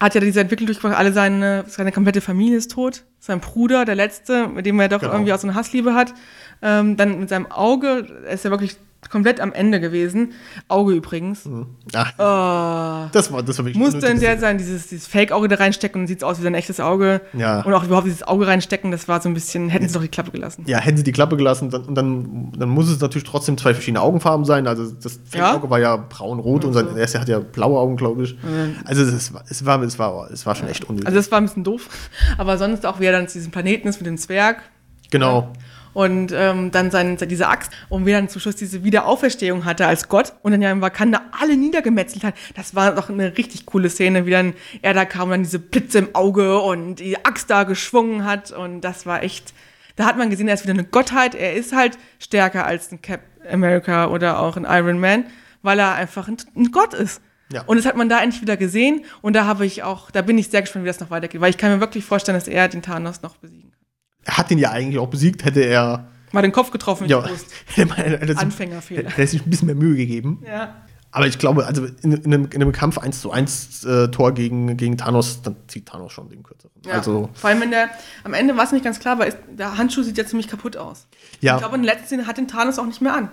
[0.00, 3.04] hat ja diese Entwicklung durchgemacht, alle seine, seine komplette Familie ist tot.
[3.18, 5.12] Sein Bruder, der letzte, mit dem er doch Genau.
[5.12, 6.14] irgendwie auch so eine Hassliebe hat.
[6.62, 8.76] Ähm, dann mit seinem Auge, er ist ja wirklich
[9.10, 10.32] komplett am Ende gewesen.
[10.68, 11.48] Auge übrigens.
[11.94, 13.08] ach, Oh.
[13.12, 14.20] das war das wirklich Musste in unnötig.
[14.20, 17.20] der sein, dieses, dieses Fake-Auge da reinstecken und sieht aus wie sein echtes Auge.
[17.32, 17.62] Ja.
[17.62, 20.08] Und auch überhaupt dieses Auge reinstecken, das war so ein bisschen, hätten sie doch die
[20.08, 20.64] Klappe gelassen.
[20.66, 23.74] Ja, hätten sie die Klappe gelassen, dann, und dann, dann muss es natürlich trotzdem zwei
[23.74, 24.66] verschiedene Augenfarben sein.
[24.66, 25.46] Also das Ja?
[25.46, 28.36] Fake-Auge war ja braun-rot und sein erster hat ja blaue Augen, glaube ich.
[28.84, 31.06] Also es war, es war, es war, es war schon echt unnötig.
[31.06, 31.88] Also das war ein bisschen doof.
[32.38, 34.62] Aber sonst auch, wie er dann zu diesem Planeten ist mit dem Zwerg.
[35.10, 35.52] genau.
[35.98, 40.08] Und ähm, dann sein, diese Axt und wie dann zum Schluss diese Wiederauferstehung hatte als
[40.08, 42.34] Gott und dann ja in Wakanda alle niedergemetzelt hat.
[42.54, 45.58] Das war doch eine richtig coole Szene, wie dann er da kam und dann diese
[45.58, 49.52] Blitze im Auge und die Axt da geschwungen hat und das war echt,
[49.96, 51.34] da hat man gesehen, er ist wieder eine Gottheit.
[51.34, 55.24] Er ist halt stärker als ein Cap America oder auch ein Iron Man,
[55.62, 57.20] weil er einfach ein, ein Gott ist.
[57.52, 57.62] Ja.
[57.62, 59.04] Und das hat man da endlich wieder gesehen.
[59.20, 61.40] Und da habe ich auch, da bin ich sehr gespannt, wie das noch weitergeht.
[61.40, 63.77] Weil ich kann mir wirklich vorstellen, dass er den Thanos noch besiegen kann.
[64.24, 66.08] Er hat ihn ja eigentlich auch besiegt, hätte er.
[66.32, 67.24] Mal den Kopf getroffen Ja,
[67.74, 69.10] hätte man- hätte sich- Anfängerfehler.
[69.10, 70.42] Hätte sich ein bisschen mehr Mühe gegeben.
[70.46, 70.74] Ja.
[71.10, 74.32] Aber ich glaube, also in, in, einem, in einem Kampf 1 zu 1 äh, Tor
[74.32, 76.70] gegen, gegen Thanos, dann zieht Thanos schon den kürzeren.
[76.84, 76.92] ja.
[76.92, 77.88] Also, Vor allem, wenn der,
[78.24, 80.76] am Ende war es nicht ganz klar, weil ist, der Handschuh sieht ja ziemlich kaputt
[80.76, 81.06] aus.
[81.40, 81.54] ja.
[81.54, 83.30] Ich glaube, in der letzten Szene hat den Thanos auch nicht mehr an.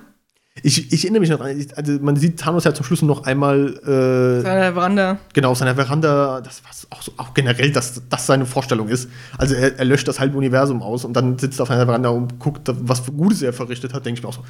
[0.63, 3.75] Ich, ich erinnere mich noch ich- also man sieht Thanos ja zum Schluss noch einmal
[3.83, 5.17] äh, Seine Veranda.
[5.33, 9.09] genau auf seiner Veranda, das war auch, so, auch generell, dass das seine Vorstellung ist.
[9.37, 12.09] Also er, er löscht das halbe Universum aus und dann sitzt er auf seiner Veranda
[12.09, 14.43] und guckt, was für Gutes er verrichtet hat, denke ich mir auch so,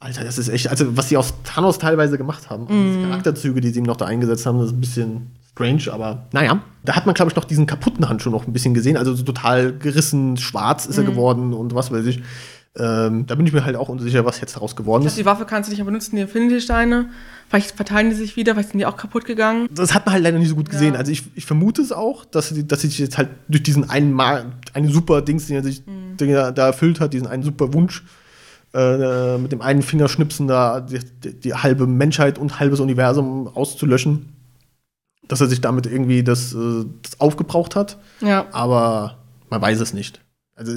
[0.00, 2.92] Alter, das ist echt, also was sie aus Thanos teilweise gemacht haben, Mhm.
[2.98, 6.26] diese Charakterzüge, die sie ihm noch da eingesetzt haben, das ist ein bisschen strange, aber
[6.32, 6.60] naja.
[6.84, 9.24] Da hat man, glaube ich, noch diesen kaputten Handschuh noch ein bisschen gesehen, also so
[9.24, 11.08] total gerissen, schwarz ist er Mhm.
[11.08, 12.22] geworden und was weiß ich.
[12.78, 15.18] Ähm, da bin ich mir halt auch unsicher, was jetzt daraus geworden ist.
[15.18, 17.10] die Waffe kannst du nicht mehr benutzen, die Infinity-Steine.
[17.48, 19.68] Vielleicht verteilen die sich wieder, vielleicht sind die auch kaputt gegangen.
[19.74, 20.94] das hat man halt leider nicht so gut gesehen.
[20.94, 21.00] Ja.
[21.00, 23.88] Also ich, ich vermute es auch, dass sie, dass sie sich jetzt halt durch diesen
[23.90, 26.16] einen Mal, einen super Dings, den er sich Mhm.
[26.18, 28.04] den er da erfüllt hat, diesen einen super Wunsch,
[28.74, 34.28] äh, mit dem einen Fingerschnipsen da die, die, die halbe Menschheit und halbes Universum auszulöschen,
[35.26, 37.98] dass er sich damit irgendwie das, äh, das aufgebraucht hat.
[38.20, 38.46] Ja.
[38.52, 39.18] Aber
[39.50, 40.20] man weiß es nicht.
[40.54, 40.72] Also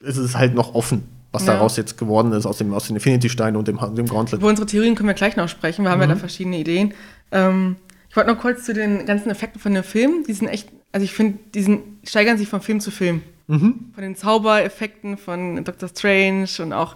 [0.00, 1.54] es ist halt noch offen, was Ja.
[1.54, 4.40] daraus jetzt geworden ist aus dem aus den Infinity-Steinen und dem, dem Gauntlet.
[4.40, 5.84] Über unsere Theorien können wir gleich noch sprechen.
[5.84, 6.10] Wir haben ja Mhm.
[6.12, 6.94] da verschiedene Ideen.
[7.32, 7.76] Ähm,
[8.08, 10.24] ich wollte noch kurz zu den ganzen Effekten von dem Film.
[10.26, 13.22] Die sind echt, also ich finde, die sind, steigern sich von Film zu Film.
[13.46, 13.90] Mhm.
[13.94, 16.94] Von den Zaubereffekten von Doctor Strange und auch,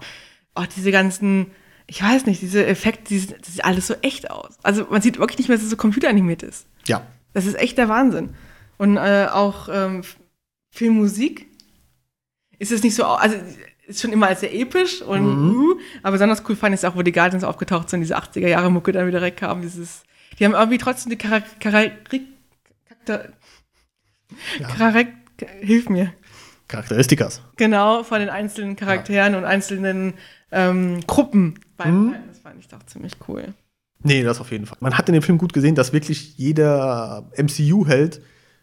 [0.55, 1.47] auch diese ganzen,
[1.87, 4.57] ich weiß nicht, diese Effekte, die, das sieht alles so echt aus.
[4.63, 6.65] Also man sieht wirklich nicht mehr, dass es so computeranimiert ist.
[6.87, 7.01] Ja.
[7.33, 8.29] Das ist echt der Wahnsinn.
[8.77, 10.01] Und äh, auch ähm,
[10.71, 11.47] Filmmusik
[12.59, 13.35] ist es nicht so, also
[13.87, 15.55] ist schon immer als sehr episch und Mhm.
[15.55, 18.47] uh, aber besonders cool fand ich es auch, wo die Guardians aufgetaucht sind, diese 80er
[18.47, 20.03] Jahre Mucke dann wieder wegkam, dieses,
[20.39, 21.91] die haben irgendwie trotzdem die Charak Charak
[22.87, 23.29] Charakter
[24.59, 24.67] Ja.
[24.69, 25.07] Charak
[25.61, 26.13] hilf mir.
[26.67, 27.41] Charakteristikas.
[27.57, 30.13] Genau, von den einzelnen Charakteren und einzelnen
[30.51, 32.15] ähm, Gruppen beibehalten.
[32.29, 33.53] Das fand ich doch ziemlich cool.
[34.01, 34.77] Nee, das auf jeden Fall.
[34.79, 38.21] Man hat in dem Film gut gesehen, dass wirklich jeder MCU-Held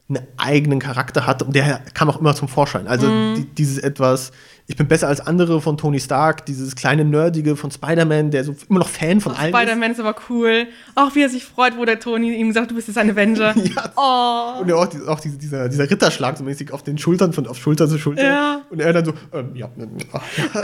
[0.09, 2.89] einen eigenen Charakter hat und der kam auch immer zum Vorschein.
[2.89, 3.07] Also
[3.37, 4.33] die, dieses etwas,
[4.71, 8.55] ich bin besser als andere von Tony Stark, dieses kleine Nerdige von Spider-Man, der so
[8.69, 9.59] immer noch Fan von allen ist.
[9.59, 10.69] Spider-Man ist aber cool.
[10.95, 13.53] Auch wie er sich freut, wo der Tony ihm sagt, du bist jetzt ein Avenger.
[13.61, 13.93] Ja.
[13.97, 14.61] Oh.
[14.63, 17.59] Und ja auch, auch diese, dieser, dieser Ritterschlag so mäßig auf den Schultern, von auf
[17.59, 18.23] Schulter zu Schulter.
[18.23, 18.63] Ja.
[18.71, 19.69] Und er dann so, ähm, ja,
[20.13, 20.23] ach,
[20.55, 20.63] ja.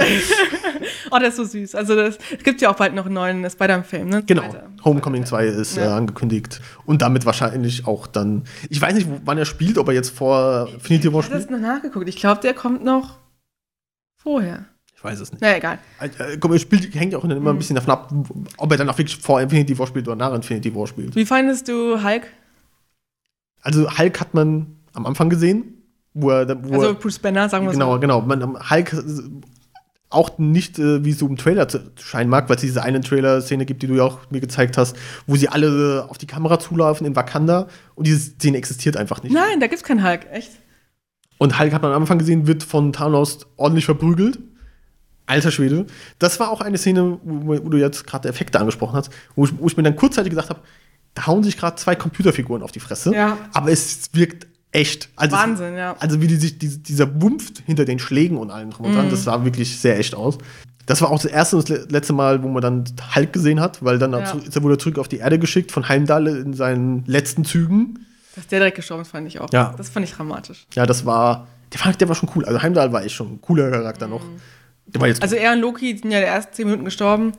[1.11, 1.75] oh, der ist so süß.
[1.75, 4.23] Also das, es gibt ja auch bald noch einen neuen Spider-Man-Film, ne?
[4.25, 4.43] Genau.
[4.43, 4.69] Zweiter.
[4.85, 6.61] Homecoming 2 ist äh, angekündigt.
[6.85, 10.69] Und damit wahrscheinlich auch dann, ich weiß nicht, wann er spielt, ob er jetzt vor
[10.73, 11.51] Infinity War Ich habe spielt.
[11.51, 12.09] das noch nachgeguckt.
[12.09, 13.19] Ich glaube, der kommt noch
[14.27, 14.65] vorher.
[14.97, 15.41] Ich weiß es nicht.
[15.41, 15.79] Na egal.
[16.01, 18.13] Äh, komm, er spielt, hängt ja auch immer ein bisschen davon ab,
[18.57, 21.15] ob er dann auch wirklich vor Infinity War spielt oder nach Infinity War spielt.
[21.15, 22.27] Wie fandest du Hulk?
[23.63, 25.81] Also Hulk hat man am Anfang gesehen,
[26.13, 28.01] wo er, wo Also Bruce Banner, sagen wir genau, so.
[28.01, 28.21] genau.
[28.29, 29.03] Ähm, Hulk äh,
[30.11, 33.01] auch nicht, äh, wie es so im Trailer zu scheinen mag, weil es diese eine
[33.01, 34.97] Trailer-Szene gibt, die du ja auch mir gezeigt hast,
[35.29, 39.23] wo sie alle äh, auf die Kamera zulaufen in Wakanda und diese Szene existiert einfach
[39.23, 39.33] nicht.
[39.33, 40.27] Nein, da gibt's keinen Hulk.
[40.33, 40.51] Echt?
[41.39, 44.39] Und Hulk hat man am Anfang gesehen, wird von Thanos ordentlich verprügelt.
[45.27, 45.87] Alter Schwede.
[46.19, 49.59] Das war auch eine Szene, wo, wo du jetzt gerade Effekte angesprochen hast, wo ich,
[49.59, 50.61] wo ich mir dann kurzzeitig gesagt habe,
[51.15, 53.13] da hauen sich gerade zwei Computerfiguren auf die Fresse.
[53.15, 53.37] Ja.
[53.53, 55.09] Aber es wirkt echt.
[55.17, 55.97] Also Wahnsinn, es, ja.
[55.99, 59.07] Also wie die sich, diese, dieser Wumpf hinter den Schlägen und allem drum und dran,
[59.07, 59.11] Mhm.
[59.11, 60.39] das sah wirklich sehr echt aus.
[60.85, 62.85] Das war auch das erste und das le- letzte Mal, wo man dann
[63.17, 64.21] Hulk gesehen hat, weil dann Ja.
[64.21, 68.07] dazu- ist er zurück auf die Erde geschickt von Heimdall in seinen letzten Zügen.
[68.37, 69.53] Dass der direkt gestorben ist, fand ich auch.
[69.53, 69.75] Ja.
[69.77, 70.67] Das fand ich dramatisch.
[70.75, 72.45] Ja, das war, der war, der war schon cool.
[72.45, 74.23] Also Heimdall war echt schon ein cooler Charakter noch.
[74.87, 75.23] Der war jetzt Mhm.
[75.25, 77.33] Also er und Loki sind ja die ersten zehn Minuten gestorben.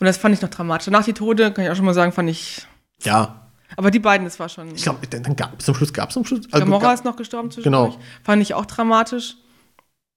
[0.00, 0.88] Und das fand ich noch dramatisch.
[0.88, 2.66] Nach die Tode, kann ich auch schon mal sagen, fand ich.
[3.02, 4.74] ja, Aber die beiden, das war schon.
[4.74, 6.48] ich glaube, dann, gab zum Schluss gab es zum Schluss.
[6.50, 7.92] Gamora gab- ist noch gestorben zwischendurch.
[7.94, 8.04] Genau.
[8.24, 9.36] Fand ich auch dramatisch.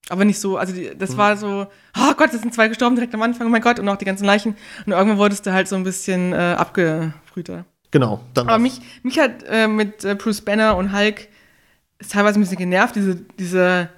[0.09, 0.97] Aber nicht so, also die, Mhm.
[0.99, 1.67] das war so,
[1.97, 4.05] oh Gott, es sind zwei gestorben direkt am Anfang, oh mein Gott, und auch die
[4.05, 4.55] ganzen Leichen.
[4.85, 7.65] Und irgendwann wurdest du halt so ein bisschen äh, abgebrühter.
[7.91, 8.21] Genau.
[8.33, 11.27] Dann Aber mich, mich hat äh, mit äh, Bruce Banner und Hulk
[11.99, 13.89] ist teilweise ein bisschen genervt, diese, diese,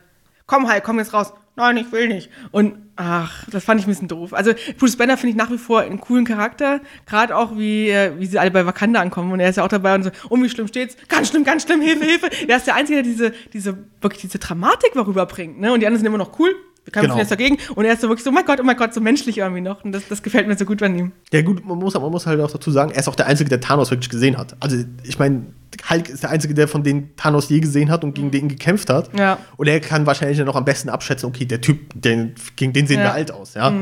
[0.45, 1.33] komm Hulk, komm jetzt raus.
[1.55, 2.31] Nein, ich will nicht.
[2.51, 4.33] Und ach, das fand ich ein bisschen doof.
[4.33, 8.11] Also Bruce Banner finde ich nach wie vor einen coolen Charakter, gerade auch wie, äh,
[8.17, 9.31] wie sie alle bei Wakanda ankommen.
[9.31, 10.97] Und er ist ja auch dabei und so, oh, wie schlimm steht's?
[11.09, 12.29] Ganz schlimm, ganz schlimm, Hilfe, Hilfe.
[12.47, 15.59] Er ist der Einzige, der diese, diese, wirklich diese Dramatik rüberbringt.
[15.59, 15.71] Ne?
[15.71, 16.55] Und die anderen sind immer noch cool.
[16.86, 17.19] Wir kämpfen Genau.
[17.19, 17.57] jetzt dagegen.
[17.75, 19.61] Und er ist so wirklich so, oh mein Gott, oh mein Gott, so menschlich irgendwie
[19.61, 19.84] noch.
[19.84, 21.11] Und das, das gefällt mir so gut an ihm.
[21.31, 23.49] Ja, gut, man muss, man muss halt auch dazu sagen, er ist auch der Einzige,
[23.49, 24.55] der Thanos wirklich gesehen hat.
[24.59, 25.43] Also, ich meine,
[25.89, 28.89] Hulk ist der Einzige, der von denen Thanos je gesehen hat und gegen den gekämpft
[28.89, 29.09] hat.
[29.17, 29.38] Ja.
[29.57, 32.99] Und er kann wahrscheinlich noch am besten abschätzen, okay, der Typ, den, gegen den sehen
[32.99, 33.05] Ja.
[33.05, 33.73] wir alt aus, ja.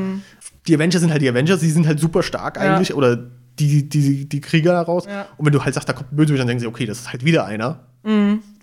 [0.67, 3.17] Die Avengers sind halt die Avengers, die sind halt super stark eigentlich, oder
[3.67, 5.05] die, die, die Krieger daraus.
[5.05, 5.27] Ja.
[5.37, 7.11] Und wenn du halt sagst, da kommt ein Bösewicht, dann denken sie, okay, das ist
[7.11, 7.79] halt wieder einer.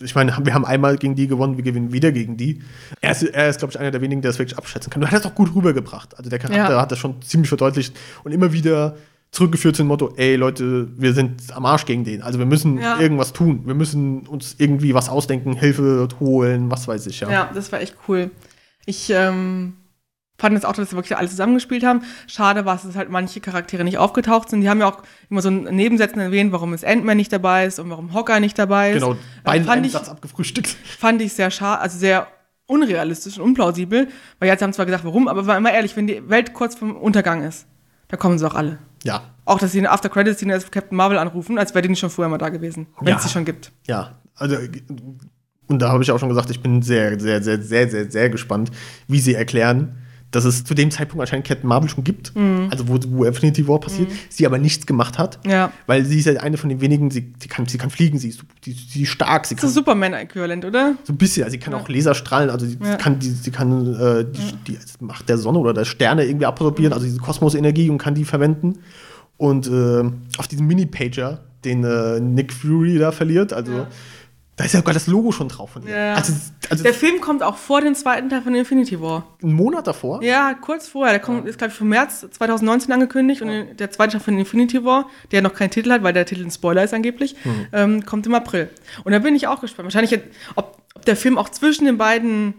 [0.01, 2.61] Ich meine, wir haben einmal gegen die gewonnen, wir gewinnen wieder gegen die.
[3.01, 5.01] Er ist, er ist glaube ich, einer der wenigen, der das wirklich abschätzen kann.
[5.01, 6.19] Du hast das auch gut rübergebracht.
[6.19, 6.81] Also der Charakter Ja.
[6.81, 8.97] hat das schon ziemlich verdeutlicht und immer wieder
[9.31, 12.21] zurückgeführt zum Motto, ey Leute, wir sind am Arsch gegen den.
[12.23, 12.99] Also wir müssen Ja.
[12.99, 13.63] irgendwas tun.
[13.65, 17.31] Wir müssen uns irgendwie was ausdenken, Hilfe holen, was weiß ich, ja.
[17.31, 18.33] Ja, das war echt cool.
[18.87, 19.75] Ich ähm,
[20.39, 22.03] fand es auch, dass sie wirklich alle zusammengespielt haben.
[22.29, 24.61] Schade war es, dass halt manche Charaktere nicht aufgetaucht sind.
[24.61, 27.79] Die haben ja auch immer so in Nebensätzen erwähnt, warum es Ant-Man nicht dabei ist
[27.81, 28.95] und warum Hawkeye nicht dabei ist.
[29.03, 30.69] Genau, Äh, beiden fand einen ich, Satz abgefrühstückt.
[30.99, 32.29] fand ich sehr schade, also sehr
[32.67, 34.09] unrealistisch und unplausibel,
[34.39, 36.95] weil jetzt haben zwar gesagt, warum, aber war immer ehrlich, wenn die Welt kurz vom
[36.97, 37.67] Untergang ist,
[38.09, 38.79] da kommen sie auch alle.
[39.05, 42.01] Ja, Auch, dass sie in der After-Credits-Szene als Captain Marvel anrufen, als wäre die nicht
[42.01, 43.17] schon vorher mal da gewesen, wenn Ja.
[43.17, 43.73] es sie schon gibt.
[43.87, 44.19] ja.
[44.41, 44.57] Also,
[45.67, 48.31] und da habe ich auch schon gesagt, ich bin sehr, sehr, sehr, sehr, sehr, sehr
[48.31, 48.71] gespannt,
[49.09, 49.97] wie sie erklären,
[50.31, 52.33] dass es zu dem Zeitpunkt anscheinend Captain Marvel schon gibt,
[52.71, 55.73] also wo, wo Infinity War passiert, sie aber nichts gemacht hat, Ja.
[55.87, 58.29] weil sie ist ja eine von den wenigen, sie, sie, kann, sie kann fliegen, sie
[58.29, 60.97] ist, sie, sie ist stark, sie Das ist Superman-Äquivalent, oder?
[61.05, 62.97] so ein bisschen, also sie kann auch Laserstrahlen, also sie Ja.
[62.97, 66.93] kann, die, sie kann äh, die, die Macht der Sonne oder der Sterne irgendwie absorbieren,
[66.93, 68.81] also diese Kosmosenergie und kann die verwenden.
[69.39, 70.03] Und äh,
[70.37, 73.89] auf diesem Mini-Pager, den äh, Nick Fury da verliert, also Ja.
[74.59, 75.97] Da ist ja sogar das Logo schon drauf von ihr.
[75.97, 76.15] Ja.
[76.15, 76.33] Also,
[76.69, 79.25] also Der Film kommt auch vor dem zweiten Teil von Infinity War.
[79.41, 80.21] einen Monat davor.
[80.23, 81.13] Ja, kurz vorher.
[81.13, 84.85] Der kommt, ist, glaube ich, für März 2019 angekündigt und der zweite Teil von Infinity
[84.85, 87.37] War, der noch keinen Titel hat, weil der Titel ein Spoiler ist angeblich,
[87.73, 88.69] ähm, kommt im April.
[89.05, 89.85] Und da bin ich auch gespannt.
[89.87, 90.21] Wahrscheinlich,
[90.57, 92.55] ob, ob der Film auch zwischen den beiden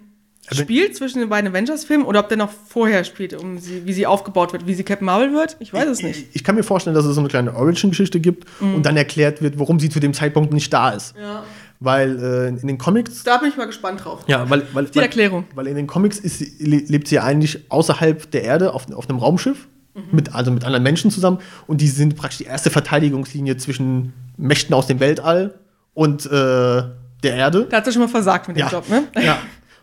[0.51, 4.07] spielt, zwischen den beiden Avengers-Filmen, oder ob der noch vorher spielt, um sie, wie sie
[4.07, 5.57] aufgebaut wird, wie sie Captain Marvel wird.
[5.59, 6.29] Ich weiß es nicht.
[6.29, 9.41] Ich, ich kann mir vorstellen, dass es so eine kleine Origin-Geschichte gibt und dann erklärt
[9.41, 11.13] wird, warum sie zu dem Zeitpunkt nicht da ist.
[11.19, 11.43] Ja.
[11.81, 14.23] Weil äh, in den Comics Da bin ich mal gespannt drauf.
[14.27, 15.45] Ja, weil, weil, die weil, Erklärung.
[15.55, 19.19] Weil in den Comics ist, lebt sie ja eigentlich außerhalb der Erde auf, auf einem
[19.19, 20.03] Raumschiff, Mhm.
[20.11, 21.39] mit, also mit anderen Menschen zusammen.
[21.65, 25.55] Und die sind praktisch die erste Verteidigungslinie zwischen Mächten aus dem Weltall
[25.95, 27.65] und äh, der Erde.
[27.69, 28.69] Da hat sie schon mal versagt mit dem Ja.
[28.69, 29.05] Job, ne?
[29.21, 29.37] ja.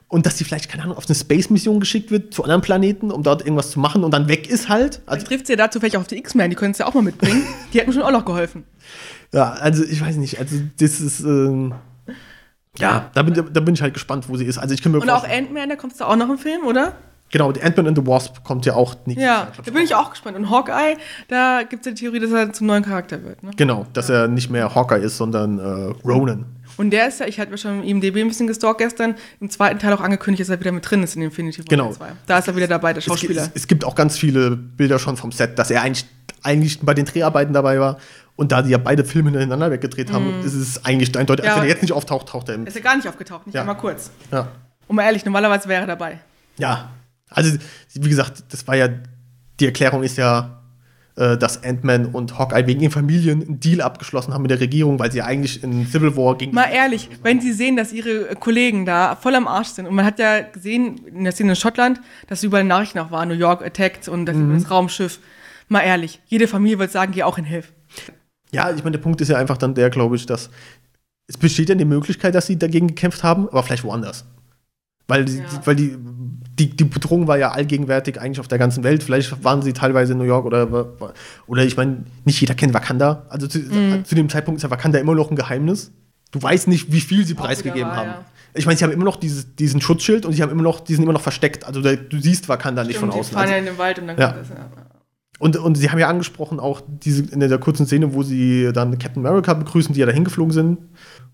[0.09, 3.25] Und dass sie vielleicht, keine Ahnung, auf eine Space-Mission geschickt wird zu anderen Planeten, um
[3.25, 5.01] dort irgendwas zu machen und dann weg ist halt.
[5.07, 6.87] Also Also, trifft sie ja dazu vielleicht auch auf die X-Men, die können es ja
[6.87, 7.43] auch mal mitbringen.
[7.73, 8.63] Die hätten schon auch noch geholfen.
[9.33, 10.39] Ja, also ich weiß nicht.
[10.39, 11.21] Also, das ist.
[11.21, 11.75] Ähm,
[12.79, 14.59] ja, da bin, da bin ich halt gespannt, wo sie ist.
[14.59, 16.95] Also, ich kann mir Und auch Ant-Man, da kommst du auch noch im Film, oder?
[17.33, 19.95] Genau, die Ant-Man and the Wasp kommt ja auch nächstes Ja, Jahr, da bin ich
[19.95, 20.37] auch gespannt.
[20.37, 20.97] Und Hawkeye,
[21.27, 23.43] da gibt es ja die Theorie, dass er zum neuen Charakter wird.
[23.43, 23.51] Ne?
[23.57, 25.63] Genau, dass er nicht mehr Hawkeye ist, sondern äh,
[26.07, 26.45] Ronan.
[26.77, 29.51] Und der ist ja, ich hatte mir schon im IMDb ein bisschen gestalkt gestern, im
[29.51, 31.91] zweiten Teil auch angekündigt, dass er wieder mit drin ist in Infinity War Genau.
[31.93, 32.05] 2.
[32.27, 33.43] Da ist er wieder dabei, der Es, Schauspieler.
[33.43, 36.07] es, es gibt auch ganz viele Bilder schon vom Set, dass er eigentlich,
[36.43, 37.97] eigentlich bei den Dreharbeiten dabei war.
[38.37, 41.49] Und da die ja beide Filme hintereinander weggedreht haben, ist es eigentlich eindeutig, Mhm.
[41.51, 42.67] Ja, wenn er jetzt nicht auftaucht, taucht er im.
[42.67, 43.63] ist ja gar nicht aufgetaucht, nicht Ja.
[43.63, 44.11] einmal kurz.
[44.31, 44.49] Ja.
[44.89, 46.19] Und mal ehrlich, normalerweise wäre er dabei.
[46.59, 46.91] ja.
[47.29, 47.59] Also,
[47.95, 48.89] wie gesagt, das war ja,
[49.59, 50.61] die Erklärung ist ja,
[51.17, 55.01] äh, dass Ant-Man und Hawkeye wegen ihren Familien einen Deal abgeschlossen haben mit der Regierung,
[55.01, 56.55] weil sie ja eigentlich in Civil War gegen.
[56.55, 60.05] Mal ehrlich, wenn sie sehen, dass ihre Kollegen da voll am Arsch sind und man
[60.05, 63.61] hat ja gesehen in der Szene in Schottland, dass überall Nachrichten auch waren, New York
[63.67, 64.55] attacked und das, Mhm.
[64.63, 65.19] das Raumschiff.
[65.69, 67.73] Mal ehrlich, jede Familie wird sagen, geh auch in Hilfe.
[68.57, 70.51] Ja, ich meine, der Punkt ist ja einfach dann der, glaube ich, dass
[71.29, 74.25] es besteht ja die Möglichkeit, dass sie dagegen gekämpft haben, aber vielleicht woanders.
[75.09, 75.45] Weil, die, Ja.
[75.45, 75.97] die, weil die,
[76.59, 79.03] die, die Bedrohung war ja allgegenwärtig eigentlich auf der ganzen Welt.
[79.03, 80.87] Vielleicht waren sie teilweise in New York oder,
[81.47, 83.25] oder ich meine, nicht jeder kennt Wakanda.
[83.29, 84.05] Also zu, Mhm.
[84.05, 85.93] zu dem Zeitpunkt ist ja Wakanda immer noch ein Geheimnis.
[86.33, 88.09] Du weißt nicht, wie viel sie preisgegeben haben.
[88.09, 88.25] ja.
[88.55, 90.95] Ich meine, sie haben immer noch dieses, diesen Schutzschild und sie haben immer noch, die
[90.95, 91.65] sind immer noch versteckt.
[91.67, 93.33] Also da, du siehst Wakanda nicht Stimmt, von die außen.
[93.35, 94.29] fahren Also, ja in den Wald und dann Ja.
[94.33, 94.49] kommt das.
[94.49, 94.71] Ja.
[95.39, 98.99] Und, und sie haben ja angesprochen auch diese, in der kurzen Szene, wo sie dann
[98.99, 100.79] Captain America begrüßen, die ja dahin geflogen sind,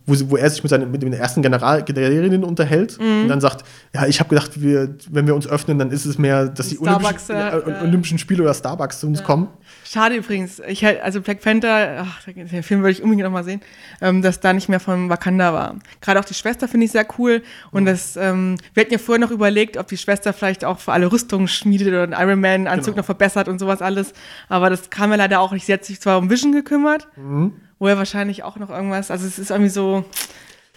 [0.07, 3.22] wo, sie, wo er sich mit, seinen, mit den ersten General, Generälinnen unterhält Mhm.
[3.22, 6.18] und dann sagt, ja, ich habe gedacht, wir, wenn wir uns öffnen, dann ist es
[6.18, 7.82] mehr, dass die Olympischen, ja, äh, ja.
[7.82, 9.48] Olympischen Spiele oder Starbucks zu uns kommen.
[9.84, 13.44] Schade übrigens, ich halt, also Black Panther, ach, den Film würde ich unbedingt noch mal
[13.44, 13.60] sehen,
[14.00, 15.76] ähm, dass da nicht mehr von Wakanda war.
[16.00, 17.42] Gerade auch die Schwester finde ich sehr cool
[17.72, 20.92] und das, ähm, wir hatten ja vorher noch überlegt, ob die Schwester vielleicht auch für
[20.92, 22.98] alle Rüstungen schmiedet oder einen Iron Man Anzug Genau.
[23.00, 24.14] noch verbessert und sowas alles,
[24.48, 25.66] aber das kam ja leider auch nicht.
[25.66, 27.52] Sie hat sich zwar um Vision gekümmert, Mhm.
[27.78, 30.06] wo er wahrscheinlich auch noch irgendwas, also es ist irgendwie so,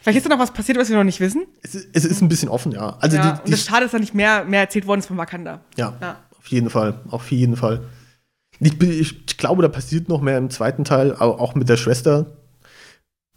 [0.02, 1.46] vielleicht ist da noch was passiert, was wir noch nicht wissen.
[1.62, 2.98] Es, ist- es ist ein bisschen offen, ja.
[3.00, 5.06] Also ja, die, und die, das schade ist, dass nicht mehr, mehr erzählt worden ist
[5.08, 5.62] von Wakanda.
[5.78, 6.18] ja, Ja.
[6.38, 7.82] auf jeden Fall, auf jeden Fall.
[8.60, 12.38] Ich, ich, glaube, da passiert noch mehr im zweiten Teil, au- auch mit der Schwester.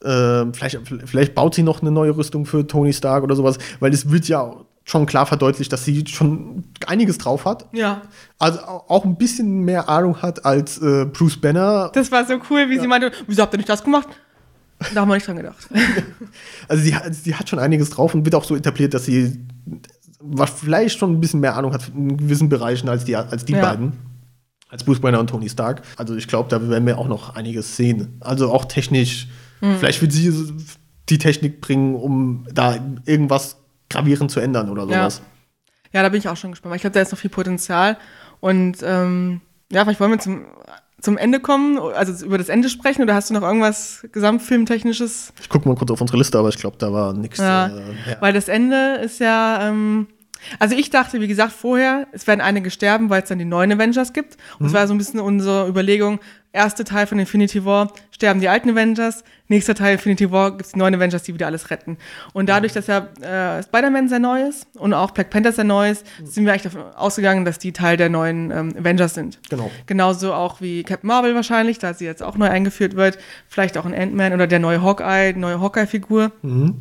[0.05, 3.93] Ähm, vielleicht, vielleicht baut sie noch eine neue Rüstung für Tony Stark oder sowas, weil
[3.93, 4.55] es wird ja
[4.85, 7.67] schon klar verdeutlicht, dass sie schon einiges drauf hat.
[7.73, 8.03] Ja.
[8.39, 11.91] Also auch ein bisschen mehr Ahnung hat als äh, Bruce Banner.
[11.93, 12.83] Das war so cool, wie ja.
[12.83, 14.09] sie meinte, wieso habt ihr nicht das gemacht?
[14.95, 15.69] Da haben wir nicht dran gedacht.
[16.69, 19.45] also sie, sie hat schon einiges drauf und wird auch so etabliert, dass sie
[20.21, 23.53] was vielleicht schon ein bisschen mehr Ahnung hat in gewissen Bereichen als die, als die
[23.53, 23.61] ja.
[23.61, 23.93] beiden.
[24.69, 25.83] Als Bruce Banner und Tony Stark.
[25.97, 28.19] Also ich glaube, da werden wir auch noch einiges sehen.
[28.21, 29.29] Also auch technisch.
[29.61, 29.77] Hm.
[29.79, 30.33] Vielleicht wird sie
[31.09, 33.57] die Technik bringen, um da irgendwas
[33.89, 35.23] gravierend zu ändern oder sowas.
[35.93, 36.71] Ja, ja da bin ich auch schon gespannt.
[36.71, 37.97] Weil ich glaube, da ist noch viel Potenzial.
[38.41, 39.41] Und ähm,
[39.73, 40.45] ja, vielleicht wollen wir zum
[41.01, 45.33] zum Ende kommen, also über das Ende sprechen oder hast du noch irgendwas Gesamtfilmtechnisches?
[45.41, 47.39] Ich gucke mal kurz auf unsere Liste, aber ich glaube, da war nichts.
[47.39, 47.71] Ja, äh,
[48.11, 48.17] ja.
[48.21, 50.09] Weil das Ende ist ja, ähm,
[50.59, 53.73] also ich dachte, wie gesagt, vorher, es werden einige sterben, weil es dann die neuen
[53.73, 54.37] Avengers gibt.
[54.59, 54.77] Und es mhm.
[54.77, 56.21] war so ein bisschen unsere Überlegung,
[56.53, 60.73] erste Teil von Infinity War sterben die alten Avengers, nächster Teil Infinity War gibt es
[60.73, 61.99] die neuen Avengers, die wieder alles retten.
[62.33, 65.91] Und dadurch, dass ja äh, Spider-Man sehr neu ist und auch Black Panther sehr neu
[65.91, 69.39] ist, sind wir eigentlich davon ausgegangen, dass die Teil der neuen ähm, Avengers sind.
[69.51, 69.71] Genau.
[69.87, 73.85] Genauso auch wie Captain Marvel wahrscheinlich, da sie jetzt auch neu eingeführt wird, vielleicht auch
[73.85, 76.33] ein Ant-Man oder der neue Hawkeye, neue Hawkeye-Figur.
[76.43, 76.79] Mhm.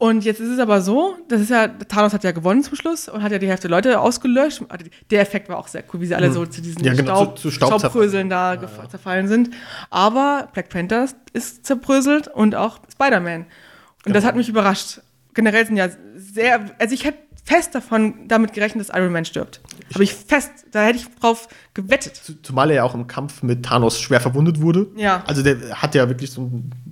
[0.00, 3.06] Und jetzt ist es aber so, das ist ja, Thanos hat ja gewonnen zum Schluss
[3.06, 4.62] und hat ja die Hälfte der Leute ausgelöscht.
[4.70, 6.32] Also der Effekt war auch sehr cool, wie sie alle hm.
[6.32, 8.88] so zu diesen ja, genau, Staub, zu, zu Staub Staubbröseln da ja, ja.
[8.88, 9.50] zerfallen sind.
[9.90, 13.40] Aber Black Panther ist zerbröselt und auch Spider-Man.
[13.40, 13.46] Und
[14.04, 14.14] genau.
[14.14, 15.02] das hat mich überrascht.
[15.34, 19.60] Generell sind ja sehr, also ich hätte fest davon damit gerechnet, dass Iron Man stirbt.
[19.92, 22.18] Habe ich fest, da hätte ich drauf gewettet.
[22.42, 24.86] Zumal er ja auch im Kampf mit Thanos schwer verwundet wurde.
[24.96, 25.24] Ja.
[25.26, 26.89] Also der hat ja wirklich so ein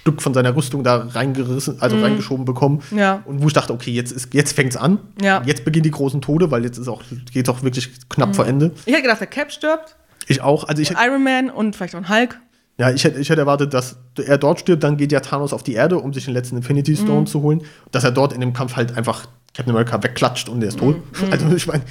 [0.00, 2.04] Stück von seiner Rüstung da reingerissen, also mhm.
[2.04, 2.82] reingeschoben bekommen.
[2.90, 3.22] Ja.
[3.26, 4.98] Und wo ich dachte, okay, jetzt, ist, jetzt fängt's an.
[5.20, 5.42] Ja.
[5.44, 7.02] Jetzt beginnen die großen Tode, weil jetzt ist auch,
[7.32, 8.34] geht auch wirklich knapp mhm.
[8.34, 8.72] vor Ende.
[8.86, 9.96] Ich hätte gedacht, der Cap stirbt.
[10.26, 10.64] Ich auch.
[10.64, 12.38] Also ich Iron Man und vielleicht auch ein Hulk.
[12.78, 15.62] Ja, ich hätte, ich hätte erwartet, dass er dort stirbt, dann geht ja Thanos auf
[15.62, 17.26] die Erde, um sich den letzten Infinity Stone mhm.
[17.26, 17.62] zu holen.
[17.90, 20.96] Dass er dort in dem Kampf halt einfach Captain America wegklatscht und der ist tot.
[20.96, 21.28] Mhm.
[21.30, 21.82] Also ich meine,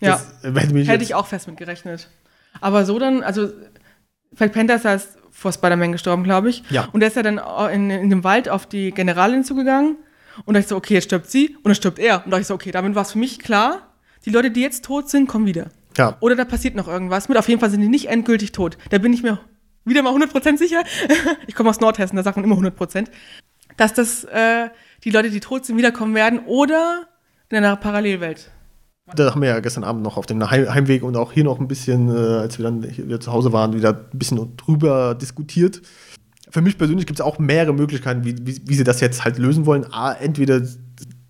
[0.00, 0.20] ja.
[0.42, 2.08] hätte ich auch fest mit gerechnet.
[2.60, 3.50] Aber so dann, also
[4.34, 6.62] vielleicht Panther ist das vor Spider-Man gestorben, glaube ich.
[6.70, 6.88] Ja.
[6.92, 7.40] Und der ist ja dann
[7.72, 9.96] in, in dem Wald auf die Generalin zugegangen.
[10.44, 12.24] Und da ich so, okay, jetzt stirbt sie und dann stirbt er.
[12.24, 13.94] Und da ich so, okay, damit war es für mich klar,
[14.24, 15.70] die Leute, die jetzt tot sind, kommen wieder.
[15.96, 16.16] Ja.
[16.20, 17.36] Oder da passiert noch irgendwas mit.
[17.36, 18.78] Auf jeden Fall sind die nicht endgültig tot.
[18.90, 19.40] Da bin ich mir
[19.84, 20.84] wieder mal 100% sicher.
[21.46, 23.08] ich komme aus Nordhessen, da sagt man immer 100%.
[23.76, 24.68] Dass das äh,
[25.04, 27.08] die Leute, die tot sind, wiederkommen werden oder
[27.48, 28.50] in einer Parallelwelt.
[29.14, 31.68] Da haben wir ja gestern Abend noch auf dem Heimweg und auch hier noch ein
[31.68, 35.82] bisschen, äh, als wir dann wieder zu Hause waren, wieder ein bisschen drüber diskutiert.
[36.50, 39.38] Für mich persönlich gibt es auch mehrere Möglichkeiten, wie, wie, wie, sie das jetzt halt
[39.38, 39.86] lösen wollen.
[39.90, 40.60] A, entweder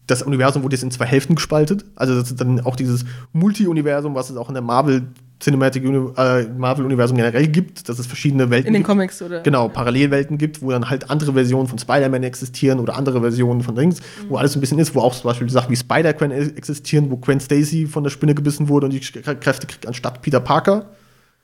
[0.06, 4.14] das Universum wurde jetzt in zwei Hälften gespaltet, also das ist dann auch dieses Multi-Universum,
[4.14, 5.06] was es auch in der Marvel
[5.42, 8.86] Cinematic äh, Marvel-Universum generell gibt, dass es verschiedene Welten In den gibt.
[8.86, 9.40] Comics, oder?
[9.40, 13.74] Genau, Parallelwelten gibt, wo dann halt andere Versionen von Spider-Man existieren oder andere Versionen von
[13.74, 14.30] Dings, mhm.
[14.30, 17.16] wo alles ein bisschen ist, wo auch zum Beispiel Sachen wie Spider-Gwen e-, existieren, wo
[17.16, 20.90] Gwen Stacy von der Spinne gebissen wurde und die Kräfte kriegt anstatt Peter Parker.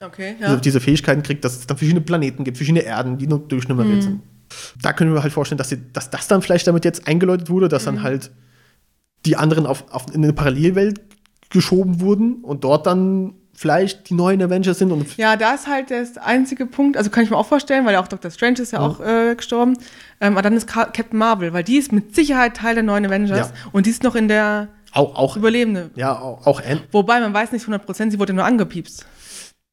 [0.01, 0.47] Okay, ja.
[0.47, 3.97] Diese, diese Fähigkeiten kriegt, dass es dann verschiedene Planeten gibt, verschiedene Erden, die nur durchnummeriert
[3.97, 4.03] mhm.
[4.03, 4.21] sind.
[4.81, 7.69] Da können wir halt vorstellen, dass, sie, dass das dann vielleicht damit jetzt eingeläutet wurde,
[7.69, 7.97] dass mhm.
[7.97, 8.31] dann halt
[9.27, 11.01] die anderen auf, auf in eine Parallelwelt
[11.51, 14.93] geschoben wurden und dort dann vielleicht die neuen Avengers sind.
[14.93, 17.97] Und ja, da ist halt der einzige Punkt, also kann ich mir auch vorstellen, weil
[17.97, 18.31] auch Dr.
[18.31, 18.87] Strange ist ja, ja.
[18.87, 19.77] auch äh, gestorben.
[20.21, 23.49] Ähm, aber dann ist Captain Marvel, weil die ist mit Sicherheit Teil der neuen Avengers
[23.49, 23.71] ja.
[23.73, 25.91] und die ist noch in der auch, auch Überlebende.
[25.97, 26.63] Ja, auch, auch
[26.93, 29.05] Wobei man weiß nicht 100%, sie wurde nur angepiepst.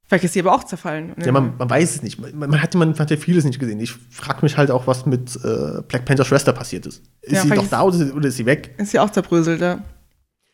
[0.07, 1.14] Vielleicht ist sie aber auch zerfallen.
[1.23, 2.19] Ja, man, man weiß es nicht.
[2.19, 3.80] Man, man, hat, man hat ja vieles nicht gesehen.
[3.80, 7.02] Ich frage mich halt auch, was mit äh, Black Panther Schwester passiert ist.
[7.22, 8.76] Ist ja, sie doch da oder, oder ist sie weg?
[8.77, 9.80] Ist sie auch zerbröselt, ja.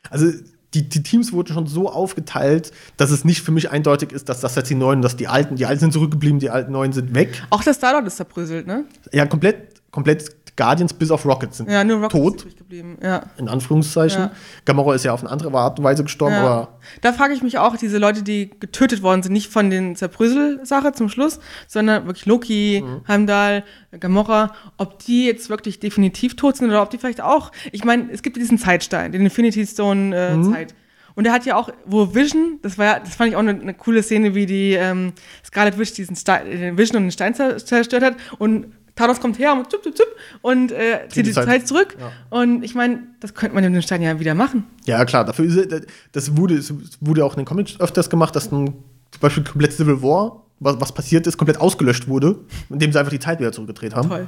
[0.09, 0.31] Also
[0.73, 4.39] die, die Teams wurden schon so aufgeteilt, dass es nicht für mich eindeutig ist, dass
[4.39, 7.13] das jetzt die Neuen, dass die Alten, die Alten sind zurückgeblieben, die Alten Neuen sind
[7.13, 7.43] weg.
[7.49, 8.85] Auch der Starlord ist zerbröselt, ne?
[9.11, 12.57] Ja, komplett, komplett Guardians bis auf Rocket sind ja, nur Rocket tot.
[12.57, 12.97] geblieben.
[13.01, 13.23] Ja.
[13.37, 14.21] In Anführungszeichen.
[14.21, 14.31] Ja.
[14.65, 16.41] Gamora ist ja auf eine andere Art und Weise gestorben, ja.
[16.41, 16.79] aber.
[17.01, 20.91] Da frage ich mich auch, diese Leute, die getötet worden sind, nicht von den Zerbrösel-Sache
[20.93, 23.01] zum Schluss, sondern wirklich Loki, mhm.
[23.07, 23.63] Heimdall,
[23.99, 27.51] Gamora, ob die jetzt wirklich definitiv tot sind oder ob die vielleicht auch.
[27.71, 30.53] Ich meine, es gibt diesen Zeitstein, den Infinity Stone äh, mhm.
[30.53, 30.75] Zeit.
[31.15, 33.51] Und er hat ja auch, wo Vision, das war ja, das fand ich auch eine,
[33.51, 35.13] eine coole Szene, wie die ähm,
[35.45, 38.67] Scarlet Witch diesen Stein, Vision und den Stein zerstört hat und
[39.01, 40.07] Thanos kommt her und zup, zup, zup
[40.41, 41.97] und äh, zieht die, Zeit, Zeit zurück.
[41.99, 42.11] Ja.
[42.29, 44.65] Und ich meine, das könnte man in den Stein ja wieder machen.
[44.85, 45.25] Ja, klar.
[45.25, 49.19] Dafür ist, das wurde, das wurde auch in den Comics öfters gemacht, dass ein, zum
[49.19, 53.19] Beispiel komplett Civil War, was, was passiert ist, komplett ausgelöscht wurde, indem sie einfach die
[53.19, 54.07] Zeit wieder zurückgedreht haben.
[54.07, 54.27] Toll.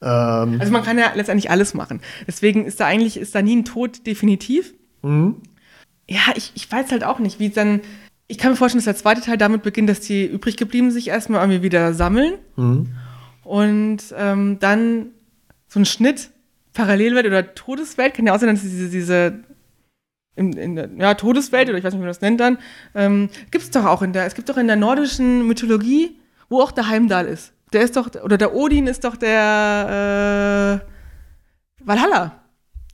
[0.00, 2.00] Ähm, also man kann ja letztendlich alles machen.
[2.28, 4.74] Deswegen ist da eigentlich ist da nie ein Tod definitiv.
[5.02, 5.36] Mhm.
[6.08, 7.80] Ja, ich, ich weiß halt auch nicht, wie dann.
[8.26, 11.08] Ich kann mir vorstellen, dass der zweite Teil damit beginnt, dass die übrig geblieben sich
[11.08, 12.34] erstmal irgendwie wieder sammeln.
[12.56, 12.88] Mhm
[13.44, 15.10] und ähm, dann
[15.68, 16.30] so ein Schnitt
[16.72, 19.44] Parallelwelt oder Todeswelt kann ja auch sein, dass diese, diese
[20.36, 22.58] in, in ja, Todeswelt oder ich weiß nicht, wie man das nennt dann,
[22.94, 26.18] ähm, gibt es doch auch in der, es gibt doch in der nordischen Mythologie,
[26.48, 27.52] wo auch der Heimdall ist.
[27.72, 32.43] Der ist doch, oder der Odin ist doch der äh, Valhalla.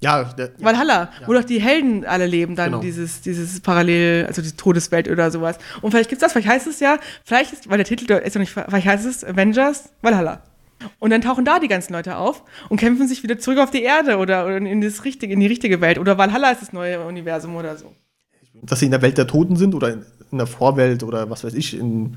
[0.02, 2.80] Ja, der, Valhalla, wo doch die Helden alle leben, dann Genau.
[2.82, 5.58] dieses, dieses Parallel, also die Todeswelt oder sowas.
[5.82, 8.40] Und vielleicht gibt's das, vielleicht heißt es ja, vielleicht ist, weil der Titel ist ja
[8.40, 10.42] nicht, vielleicht heißt es Avengers Valhalla.
[10.98, 13.82] Und dann tauchen da die ganzen Leute auf und kämpfen sich wieder zurück auf die
[13.82, 15.98] Erde oder, oder in, das richtige, in die richtige Welt.
[15.98, 17.94] Oder Valhalla ist das neue Universum oder so.
[18.62, 21.44] dass sie in der Welt der Toten sind oder in, in der Vorwelt oder was
[21.44, 22.16] weiß ich, in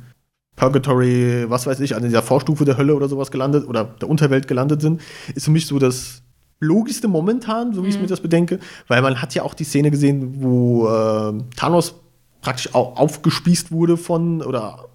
[0.55, 4.47] Purgatory, was weiß ich, an dieser Vorstufe der Hölle oder sowas gelandet oder der Unterwelt
[4.47, 5.01] gelandet sind,
[5.35, 6.22] ist für mich so das
[6.63, 9.91] logischste momentan, so wie ich mir das bedenke, weil man hat ja auch die Szene
[9.91, 11.95] gesehen, wo äh, Thanos
[12.41, 14.85] praktisch au aufgespießt wurde von oder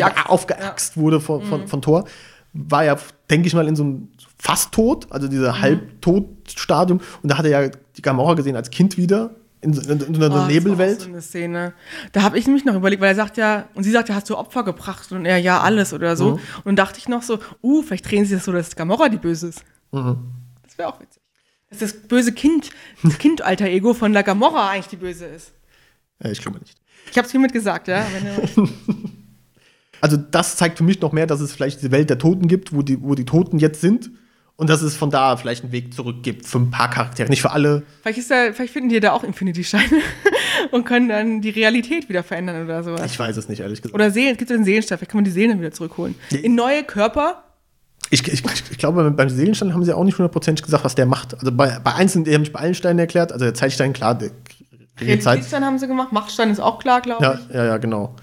[0.00, 0.26] Axt.
[0.28, 2.04] aufgeaxt wurde von, von, von Thor.
[2.52, 2.96] War ja,
[3.30, 7.00] denke ich mal, in so einem fast tot, also dieser Halbtod-Stadium.
[7.22, 9.30] Und da hat er ja die Gamora gesehen als Kind wieder
[9.60, 10.98] in, so- in, in einer Oh, Nebelwelt.
[11.00, 11.72] Auch so eine Szene.
[12.12, 14.28] Da habe ich nämlich noch überlegt, weil er sagt ja, und sie sagt ja, hast
[14.30, 15.12] du Opfer gebracht?
[15.12, 16.30] Und er, ja, alles oder so.
[16.32, 16.34] Mhm.
[16.34, 19.18] Und dann dachte ich noch so, uh, vielleicht drehen sie das so, dass Gamora die
[19.18, 19.62] Böse ist.
[19.92, 20.16] Mhm.
[20.80, 21.22] Das wäre auch witzig.
[21.68, 22.70] Dass das böse Kind,
[23.02, 25.52] das Kind-Alter-Ego von der Gamora eigentlich die Böse ist.
[26.18, 26.76] Äh, ich glaube nicht.
[27.10, 28.06] Ich habe es hiermit gesagt, ja.
[30.02, 32.74] Also das zeigt für mich noch mehr, dass es vielleicht diese Welt der Toten gibt,
[32.74, 34.10] wo die, wo die Toten jetzt sind.
[34.56, 37.28] Und dass es von da vielleicht einen Weg zurück gibt für ein paar Charaktere.
[37.28, 37.82] Nicht für alle.
[38.00, 40.00] vielleicht, ist da, vielleicht finden die da auch Infinity-Steine
[40.70, 43.12] und können dann die Realität wieder verändern oder sowas.
[43.12, 43.94] Ich weiß es nicht, ehrlich gesagt.
[43.94, 46.14] Oder Seelen, es gibt ja den Seelenstein, vielleicht kann man die Seelen dann wieder zurückholen.
[46.30, 47.44] In neue Körper.
[48.10, 51.34] Ich, ich, ich glaube, beim Seelenstein haben sie auch nicht hundertprozentig gesagt, was der macht.
[51.38, 53.32] Also bei, bei einzelnen, die haben mich bei allen Steinen erklärt.
[53.32, 54.30] Also der Zeitstein, klar, der.
[55.00, 57.54] Realitätsstein haben sie gemacht, Machtstein ist auch klar, glaube Ja, ich.
[57.54, 58.14] ja, ja, genau.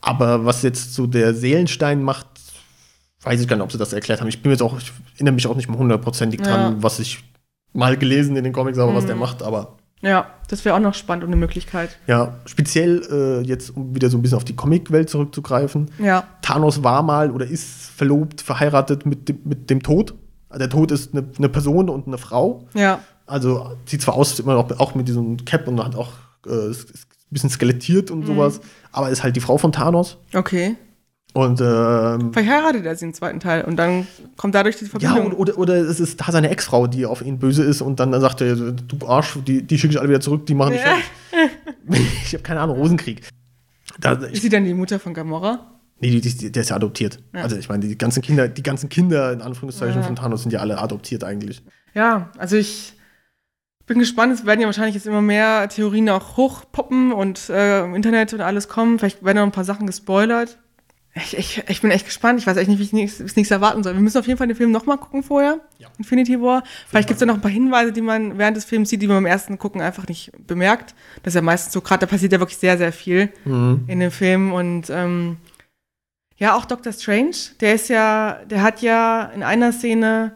[0.00, 2.26] Aber was jetzt so der Seelenstein macht,
[3.22, 4.28] weiß ich gar nicht, ob sie das erklärt haben.
[4.28, 6.70] Ich bin jetzt auch, ich erinnere mich auch nicht mehr hundertprozentig dran, Ja.
[6.70, 6.82] Mhm.
[6.82, 7.22] was ich
[7.74, 9.42] mal gelesen in den Comics habe, was der macht.
[9.42, 11.96] Aber Ja, das wäre auch noch spannend und eine Möglichkeit.
[12.06, 15.90] ja, speziell äh, jetzt, um wieder so ein bisschen auf die Comicwelt zurückzugreifen.
[15.98, 16.24] Ja.
[16.42, 20.14] Thanos war mal oder ist verlobt, verheiratet mit dem, mit dem Tod.
[20.54, 22.66] Der Tod ist eine, eine Person und eine Frau.
[22.74, 22.98] Ja.
[23.26, 26.10] Also sieht zwar aus, immer noch auch mit diesem Cap und hat auch
[26.46, 28.16] äh, ist, ist ein bisschen skelettiert Mhm.
[28.16, 28.60] und sowas,
[28.90, 30.18] aber ist halt die Frau von Thanos.
[30.34, 30.76] Okay.
[31.34, 34.06] Und ähm, Vielleicht heiratet er sie im zweiten Teil und dann
[34.36, 35.28] kommt dadurch die ja, Verbindung.
[35.28, 38.12] und, oder, oder es ist da seine Ex-Frau, die auf ihn böse ist und dann,
[38.12, 40.82] dann sagt er, du Arsch, die, die schicke ich alle wieder zurück, die machen dich
[40.82, 40.96] Ja.
[42.24, 43.22] ich habe keine Ahnung, Rosenkrieg.
[43.98, 45.68] Da, ist ich, sie dann die Mutter von Gamora?
[46.00, 47.20] nee, die, die, der ist ja adoptiert.
[47.34, 47.42] Ja.
[47.42, 50.06] Also ich meine, die ganzen Kinder, die ganzen Kinder in Anführungszeichen Ja.
[50.06, 51.62] von Thanos sind ja alle adoptiert eigentlich.
[51.94, 52.94] Ja, also ich
[53.86, 54.32] bin gespannt.
[54.32, 58.40] Es werden ja wahrscheinlich jetzt immer mehr Theorien auch hochpoppen und äh, im Internet und
[58.40, 58.98] alles kommen.
[58.98, 60.58] Vielleicht werden noch ein paar Sachen gespoilert.
[61.14, 62.40] Ich, ich, ich bin echt gespannt.
[62.40, 63.92] Ich weiß echt nicht, wie ich nichts, nichts erwarten soll.
[63.92, 65.60] Wir müssen auf jeden Fall den Film nochmal gucken vorher.
[65.78, 65.88] Ja.
[65.98, 66.62] Infinity War.
[66.88, 69.06] Vielleicht gibt es ja noch ein paar Hinweise, die man während des Films sieht, die
[69.06, 70.94] man beim ersten Gucken einfach nicht bemerkt.
[71.22, 73.84] Das ist ja meistens so, gerade da passiert ja wirklich sehr, sehr viel Mhm.
[73.88, 74.52] in dem Film.
[74.54, 75.36] Und ähm,
[76.38, 80.32] ja, auch Doctor Strange, der ist ja, der hat ja in einer Szene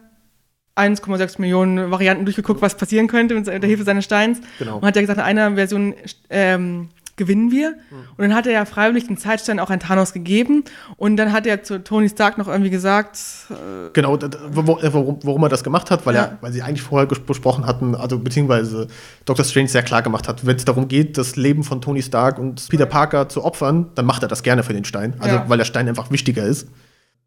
[0.75, 4.41] 1,6 Millionen Varianten durchgeguckt, was passieren könnte mit der Hilfe seines Steins.
[4.59, 4.77] Genau.
[4.77, 5.95] Und hat ja gesagt, in einer Version
[6.29, 7.75] ähm, gewinnen wir.
[8.15, 10.63] Und dann hat er ja freiwillig den Zeitstein auch an Thanos gegeben.
[10.95, 13.19] Und dann hat er zu Tony Stark noch irgendwie gesagt,
[13.49, 14.17] äh, Genau,
[14.51, 16.21] warum, warum er das gemacht hat, weil, Ja.
[16.23, 18.87] er, weil sie eigentlich vorher besprochen hatten, also beziehungsweise
[19.25, 19.43] Dr.
[19.43, 22.67] Strange sehr klar gemacht hat, wenn es darum geht, das Leben von Tony Stark und
[22.69, 25.15] Peter Parker zu opfern, dann macht er das gerne für den Stein.
[25.19, 25.45] Also Ja.
[25.49, 26.67] weil der Stein einfach wichtiger ist.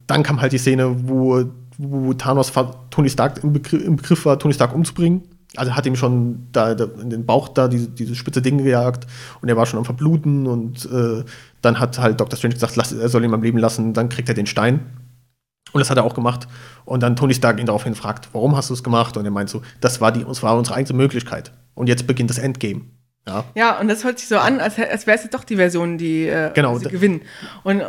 [0.07, 1.45] Dann kam halt die Szene, wo,
[1.79, 2.53] wo Thanos
[2.91, 5.23] Tony Stark im Begriff, im Begriff war, Tony Stark umzubringen.
[5.57, 9.07] Also hat ihm schon da, da in den Bauch da diese, diese spitze Ding gejagt
[9.41, 11.25] und er war schon am Verbluten und äh,
[11.61, 12.37] dann hat halt Dr.
[12.37, 14.81] Strange gesagt, lass, er soll ihn am Leben lassen, dann kriegt er den Stein.
[15.73, 16.49] Und das hat er auch gemacht.
[16.85, 19.17] Und dann Tony Stark ihn daraufhin fragt, warum hast du es gemacht?
[19.17, 21.53] Und er meint so, das war, die, das war unsere einzige Möglichkeit.
[21.75, 22.83] Und jetzt beginnt das Endgame.
[23.29, 25.57] Ja, ja, und das hört sich so an, als, als wäre es jetzt doch die
[25.57, 27.23] Version, die äh, Genau, sie gewinnen.
[27.63, 27.83] Und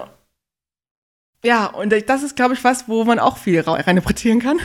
[1.44, 4.60] ja, und das ist, glaube ich, was, wo man auch viel reininterpretieren kann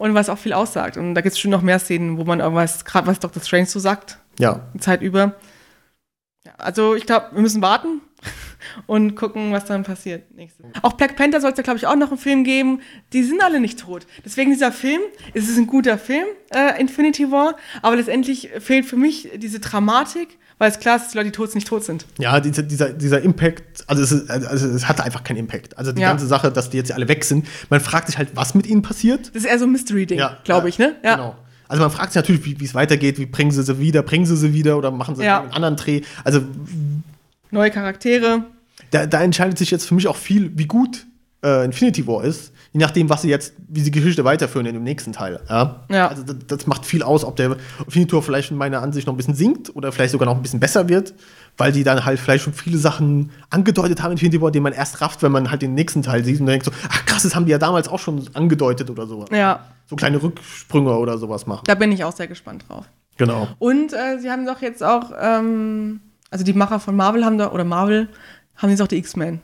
[0.00, 0.96] und was auch viel aussagt.
[0.96, 3.42] Und da gibt es schon noch mehr Szenen, wo man irgendwas, gerade was Dr.
[3.42, 4.60] Strange so sagt, ja.
[4.78, 5.34] Zeit über.
[6.58, 8.00] Ja, also ich glaube, wir müssen warten
[8.86, 10.34] und gucken, was dann passiert.
[10.34, 10.66] Nächstes.
[10.82, 12.80] Auch Black Panther soll es ja, glaube ich, auch noch einen Film geben.
[13.12, 14.06] Die sind alle nicht tot.
[14.24, 15.00] Deswegen dieser Film,
[15.34, 20.38] es ist ein guter Film, äh, Infinity War, aber letztendlich fehlt für mich diese Dramatik,
[20.58, 22.04] weil es klar ist, dass die Leute, die tot sind, nicht tot sind.
[22.18, 25.78] Ja, dieser, dieser, dieser Impact, also es, ist, also es hatte einfach keinen Impact.
[25.78, 26.08] Also die Ja.
[26.08, 28.82] ganze Sache, dass die jetzt alle weg sind, man fragt sich halt, was mit ihnen
[28.82, 29.28] passiert.
[29.28, 30.96] Das ist eher so ein Mystery-Ding, glaube ich, ne?
[31.02, 31.14] Ja.
[31.16, 31.36] Genau.
[31.70, 34.36] Also man fragt sich natürlich, wie es weitergeht, wie bringen sie sie wieder, bringen sie
[34.36, 35.40] sie wieder oder machen sie Ja.
[35.42, 36.00] einen anderen Dreh.
[36.24, 36.42] Also
[37.52, 38.44] Neue Charaktere.
[38.90, 41.06] da, da entscheidet sich jetzt für mich auch viel, wie gut
[41.44, 42.52] äh, Infinity War ist.
[42.72, 45.40] Je nachdem, was sie jetzt, wie sie Geschichte weiterführen in dem nächsten Teil.
[45.48, 45.84] Ja.
[45.90, 46.08] Ja.
[46.08, 49.14] Also das, das macht viel aus, ob der Infinity War vielleicht in meiner Ansicht noch
[49.14, 51.14] ein bisschen sinkt oder vielleicht sogar noch ein bisschen besser wird,
[51.56, 54.72] weil die dann halt vielleicht schon viele Sachen angedeutet haben in Infinity War, die man
[54.72, 57.34] erst rafft, wenn man halt den nächsten Teil sieht und denkt so, ach krass, das
[57.34, 59.28] haben die ja damals auch schon angedeutet oder sowas.
[59.32, 61.64] Ja, So kleine Rücksprünge oder sowas machen.
[61.66, 62.84] da bin ich auch sehr gespannt drauf.
[63.16, 63.48] Genau.
[63.58, 67.50] Und äh, sie haben doch jetzt auch, ähm, also die Macher von Marvel haben da,
[67.52, 68.08] oder Marvel,
[68.56, 69.40] haben jetzt auch die X-Men.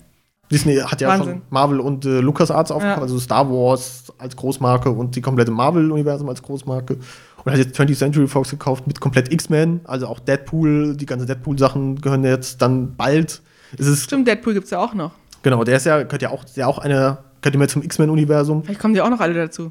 [0.51, 1.27] Disney hat ja Wahnsinn.
[1.35, 3.03] schon Marvel und äh, LucasArts aufgekauft, Ja.
[3.03, 6.99] also Star Wars als Großmarke und die komplette Marvel-Universum als Großmarke.
[7.45, 11.27] Und hat jetzt 20th Century Fox gekauft mit komplett X-Men, also auch Deadpool, die ganzen
[11.27, 13.41] Deadpool-Sachen gehören jetzt dann bald.
[13.79, 15.13] Es ist, Stimmt, Deadpool gibt's ja auch noch.
[15.43, 17.83] genau, der ist ja, gehört ja auch, ist ja auch eine, gehört ja mehr zum
[17.83, 18.65] X-Men-Universum.
[18.65, 19.71] Vielleicht kommen die auch noch alle dazu.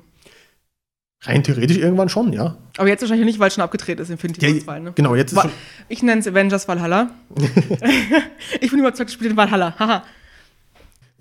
[1.23, 2.55] Rein theoretisch irgendwann schon, ja.
[2.77, 4.91] Aber jetzt wahrscheinlich nicht, weil es schon abgedreht ist, Infinity ja War 2, ne?
[4.95, 5.49] Genau, jetzt ist Wa-
[5.89, 7.09] Ich nenne es Avengers Valhalla.
[8.61, 9.73] ich bin überzeugt, ich spiele den Valhalla.
[9.79, 10.03] Haha.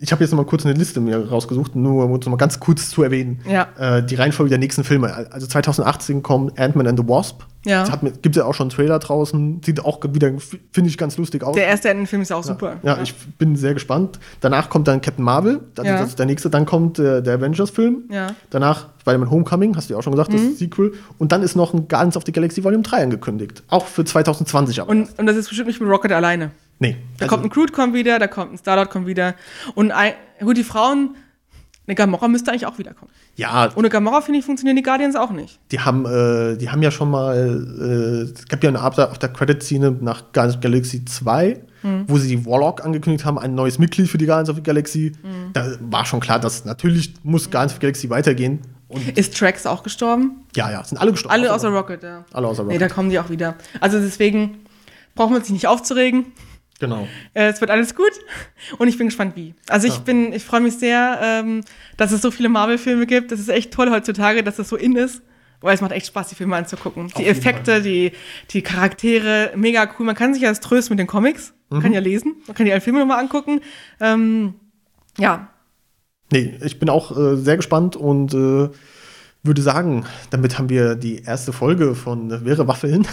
[0.05, 2.60] Ich habe jetzt noch mal kurz eine Liste mir rausgesucht, nur um es mal ganz
[2.60, 3.40] kurz zu erwähnen.
[3.48, 3.68] Ja.
[3.78, 5.12] Äh, die Reihenfolge der nächsten Filme.
[5.32, 7.40] Also 2018 kommt Ant-Man and the Wasp.
[7.66, 7.86] Ja.
[8.20, 9.62] Gibt ja auch schon einen Trailer draußen.
[9.64, 10.31] Sieht auch wieder,
[10.72, 11.56] finde ich, ganz lustig aus.
[11.56, 12.76] Der erste Enden-Film ist auch super.
[12.82, 14.18] Ja, ich bin sehr gespannt.
[14.40, 15.98] Danach kommt dann Captain Marvel, das, Ja.
[15.98, 16.51] das ist der nächste.
[16.51, 18.02] Dann kommt äh, der Avengers-Film.
[18.10, 18.26] Ja.
[18.51, 20.51] Danach Spider-Man Homecoming, hast du ja auch schon gesagt, Mhm.
[20.51, 20.93] das Sequel.
[21.16, 23.62] Und dann ist noch ein Guardians of the Galaxy Volume 3 angekündigt.
[23.68, 24.90] Auch für 2020 aber.
[24.90, 26.51] Und, und das ist bestimmt nicht mit Rocket alleine.
[26.78, 26.96] Nee.
[27.18, 29.34] Da also, kommt ein Crude kommt wieder, da kommt ein Starlord kommt wieder.
[29.74, 31.16] Und ein, gut, die Frauen,
[31.86, 33.10] eine Gamora müsste eigentlich auch wiederkommen.
[33.36, 35.59] ja, Ohne Gamora, finde ich, funktionieren die Guardians auch nicht.
[35.70, 39.28] die haben, äh, die haben ja schon mal, äh, es gab ja eine After, After
[39.28, 42.05] Credit-Szene nach Guardians of the Galaxy 2, Mhm.
[42.09, 45.12] wo sie die Warlock angekündigt haben, ein neues Mitglied für die Guardians of the Galaxy.
[45.22, 45.52] Mhm.
[45.52, 48.60] Da war schon klar, dass natürlich muss Guardians of the Galaxy weitergehen.
[48.88, 50.44] Und Ist Trax auch gestorben?
[50.56, 51.34] ja, ja, sind alle gestorben.
[51.34, 52.24] Alle außer Rocket, ja.
[52.32, 52.90] Alle außer Nee, Rocket.
[52.90, 53.56] da kommen die auch wieder.
[53.80, 54.60] Also deswegen
[55.14, 56.26] braucht man sich nicht aufzuregen.
[56.85, 57.09] Genau.
[57.35, 58.12] Äh, es wird alles gut
[58.78, 59.55] und ich bin gespannt, wie.
[59.69, 60.01] Also ich Ja.
[60.01, 61.62] bin, ich freue mich sehr, ähm,
[61.97, 63.32] dass es so viele Marvel-Filme gibt.
[63.32, 65.23] Das ist echt toll heutzutage, dass das so in ist.
[65.61, 67.09] Weil es macht echt Spaß, die Filme anzugucken.
[67.16, 68.12] Die jeden Effekte, die,
[68.51, 70.05] die Charaktere, mega cool.
[70.05, 71.55] Man kann sich ja das trösten mit den Comics.
[71.70, 72.36] Man kann ja lesen.
[72.47, 73.61] Man kann die alten Filme nochmal angucken.
[74.01, 74.55] Ähm,
[75.19, 75.48] ja,
[76.32, 78.69] Nee, ich bin auch äh, sehr gespannt und äh,
[79.43, 83.06] würde sagen, damit haben wir die erste Folge von Wäre Waffeln.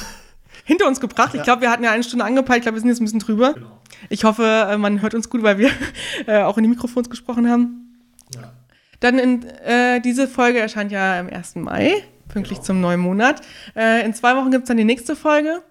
[0.65, 1.33] Hinter uns gebracht.
[1.35, 2.59] Ich glaube, wir hatten ja eine Stunde angepeilt.
[2.59, 3.53] Ich glaube, wir sind jetzt ein bisschen drüber.
[3.53, 3.79] Genau.
[4.09, 5.69] Ich hoffe, äh, man hört uns gut, weil wir
[6.27, 7.97] äh, auch in die Mikrofons gesprochen haben.
[8.35, 8.53] Ja.
[8.99, 11.55] Dann in, äh, diese Folge erscheint ja am 1.
[11.55, 12.65] Mai, pünktlich Genau.
[12.67, 13.41] zum neuen Monat.
[13.75, 15.61] Äh, in zwei Wochen gibt es dann die nächste Folge.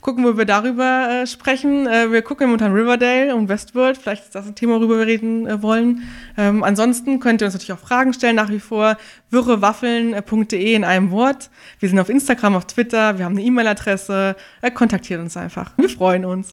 [0.00, 1.86] Gucken, wo wir darüber äh, sprechen.
[1.86, 3.96] Äh, wir gucken momentan Riverdale und Westworld.
[3.96, 6.02] Vielleicht ist das ein Thema, worüber wir reden äh, wollen.
[6.36, 8.96] Ähm, ansonsten könnt ihr uns natürlich auch Fragen stellen, nach wie vor.
[9.30, 11.50] wirrewaffeln.de in einem Wort.
[11.80, 13.18] Wir sind auf Instagram, auf Twitter.
[13.18, 14.36] Wir haben eine E-Mail-Adresse.
[14.62, 15.72] Äh, kontaktiert uns einfach.
[15.76, 16.44] Wir freuen uns.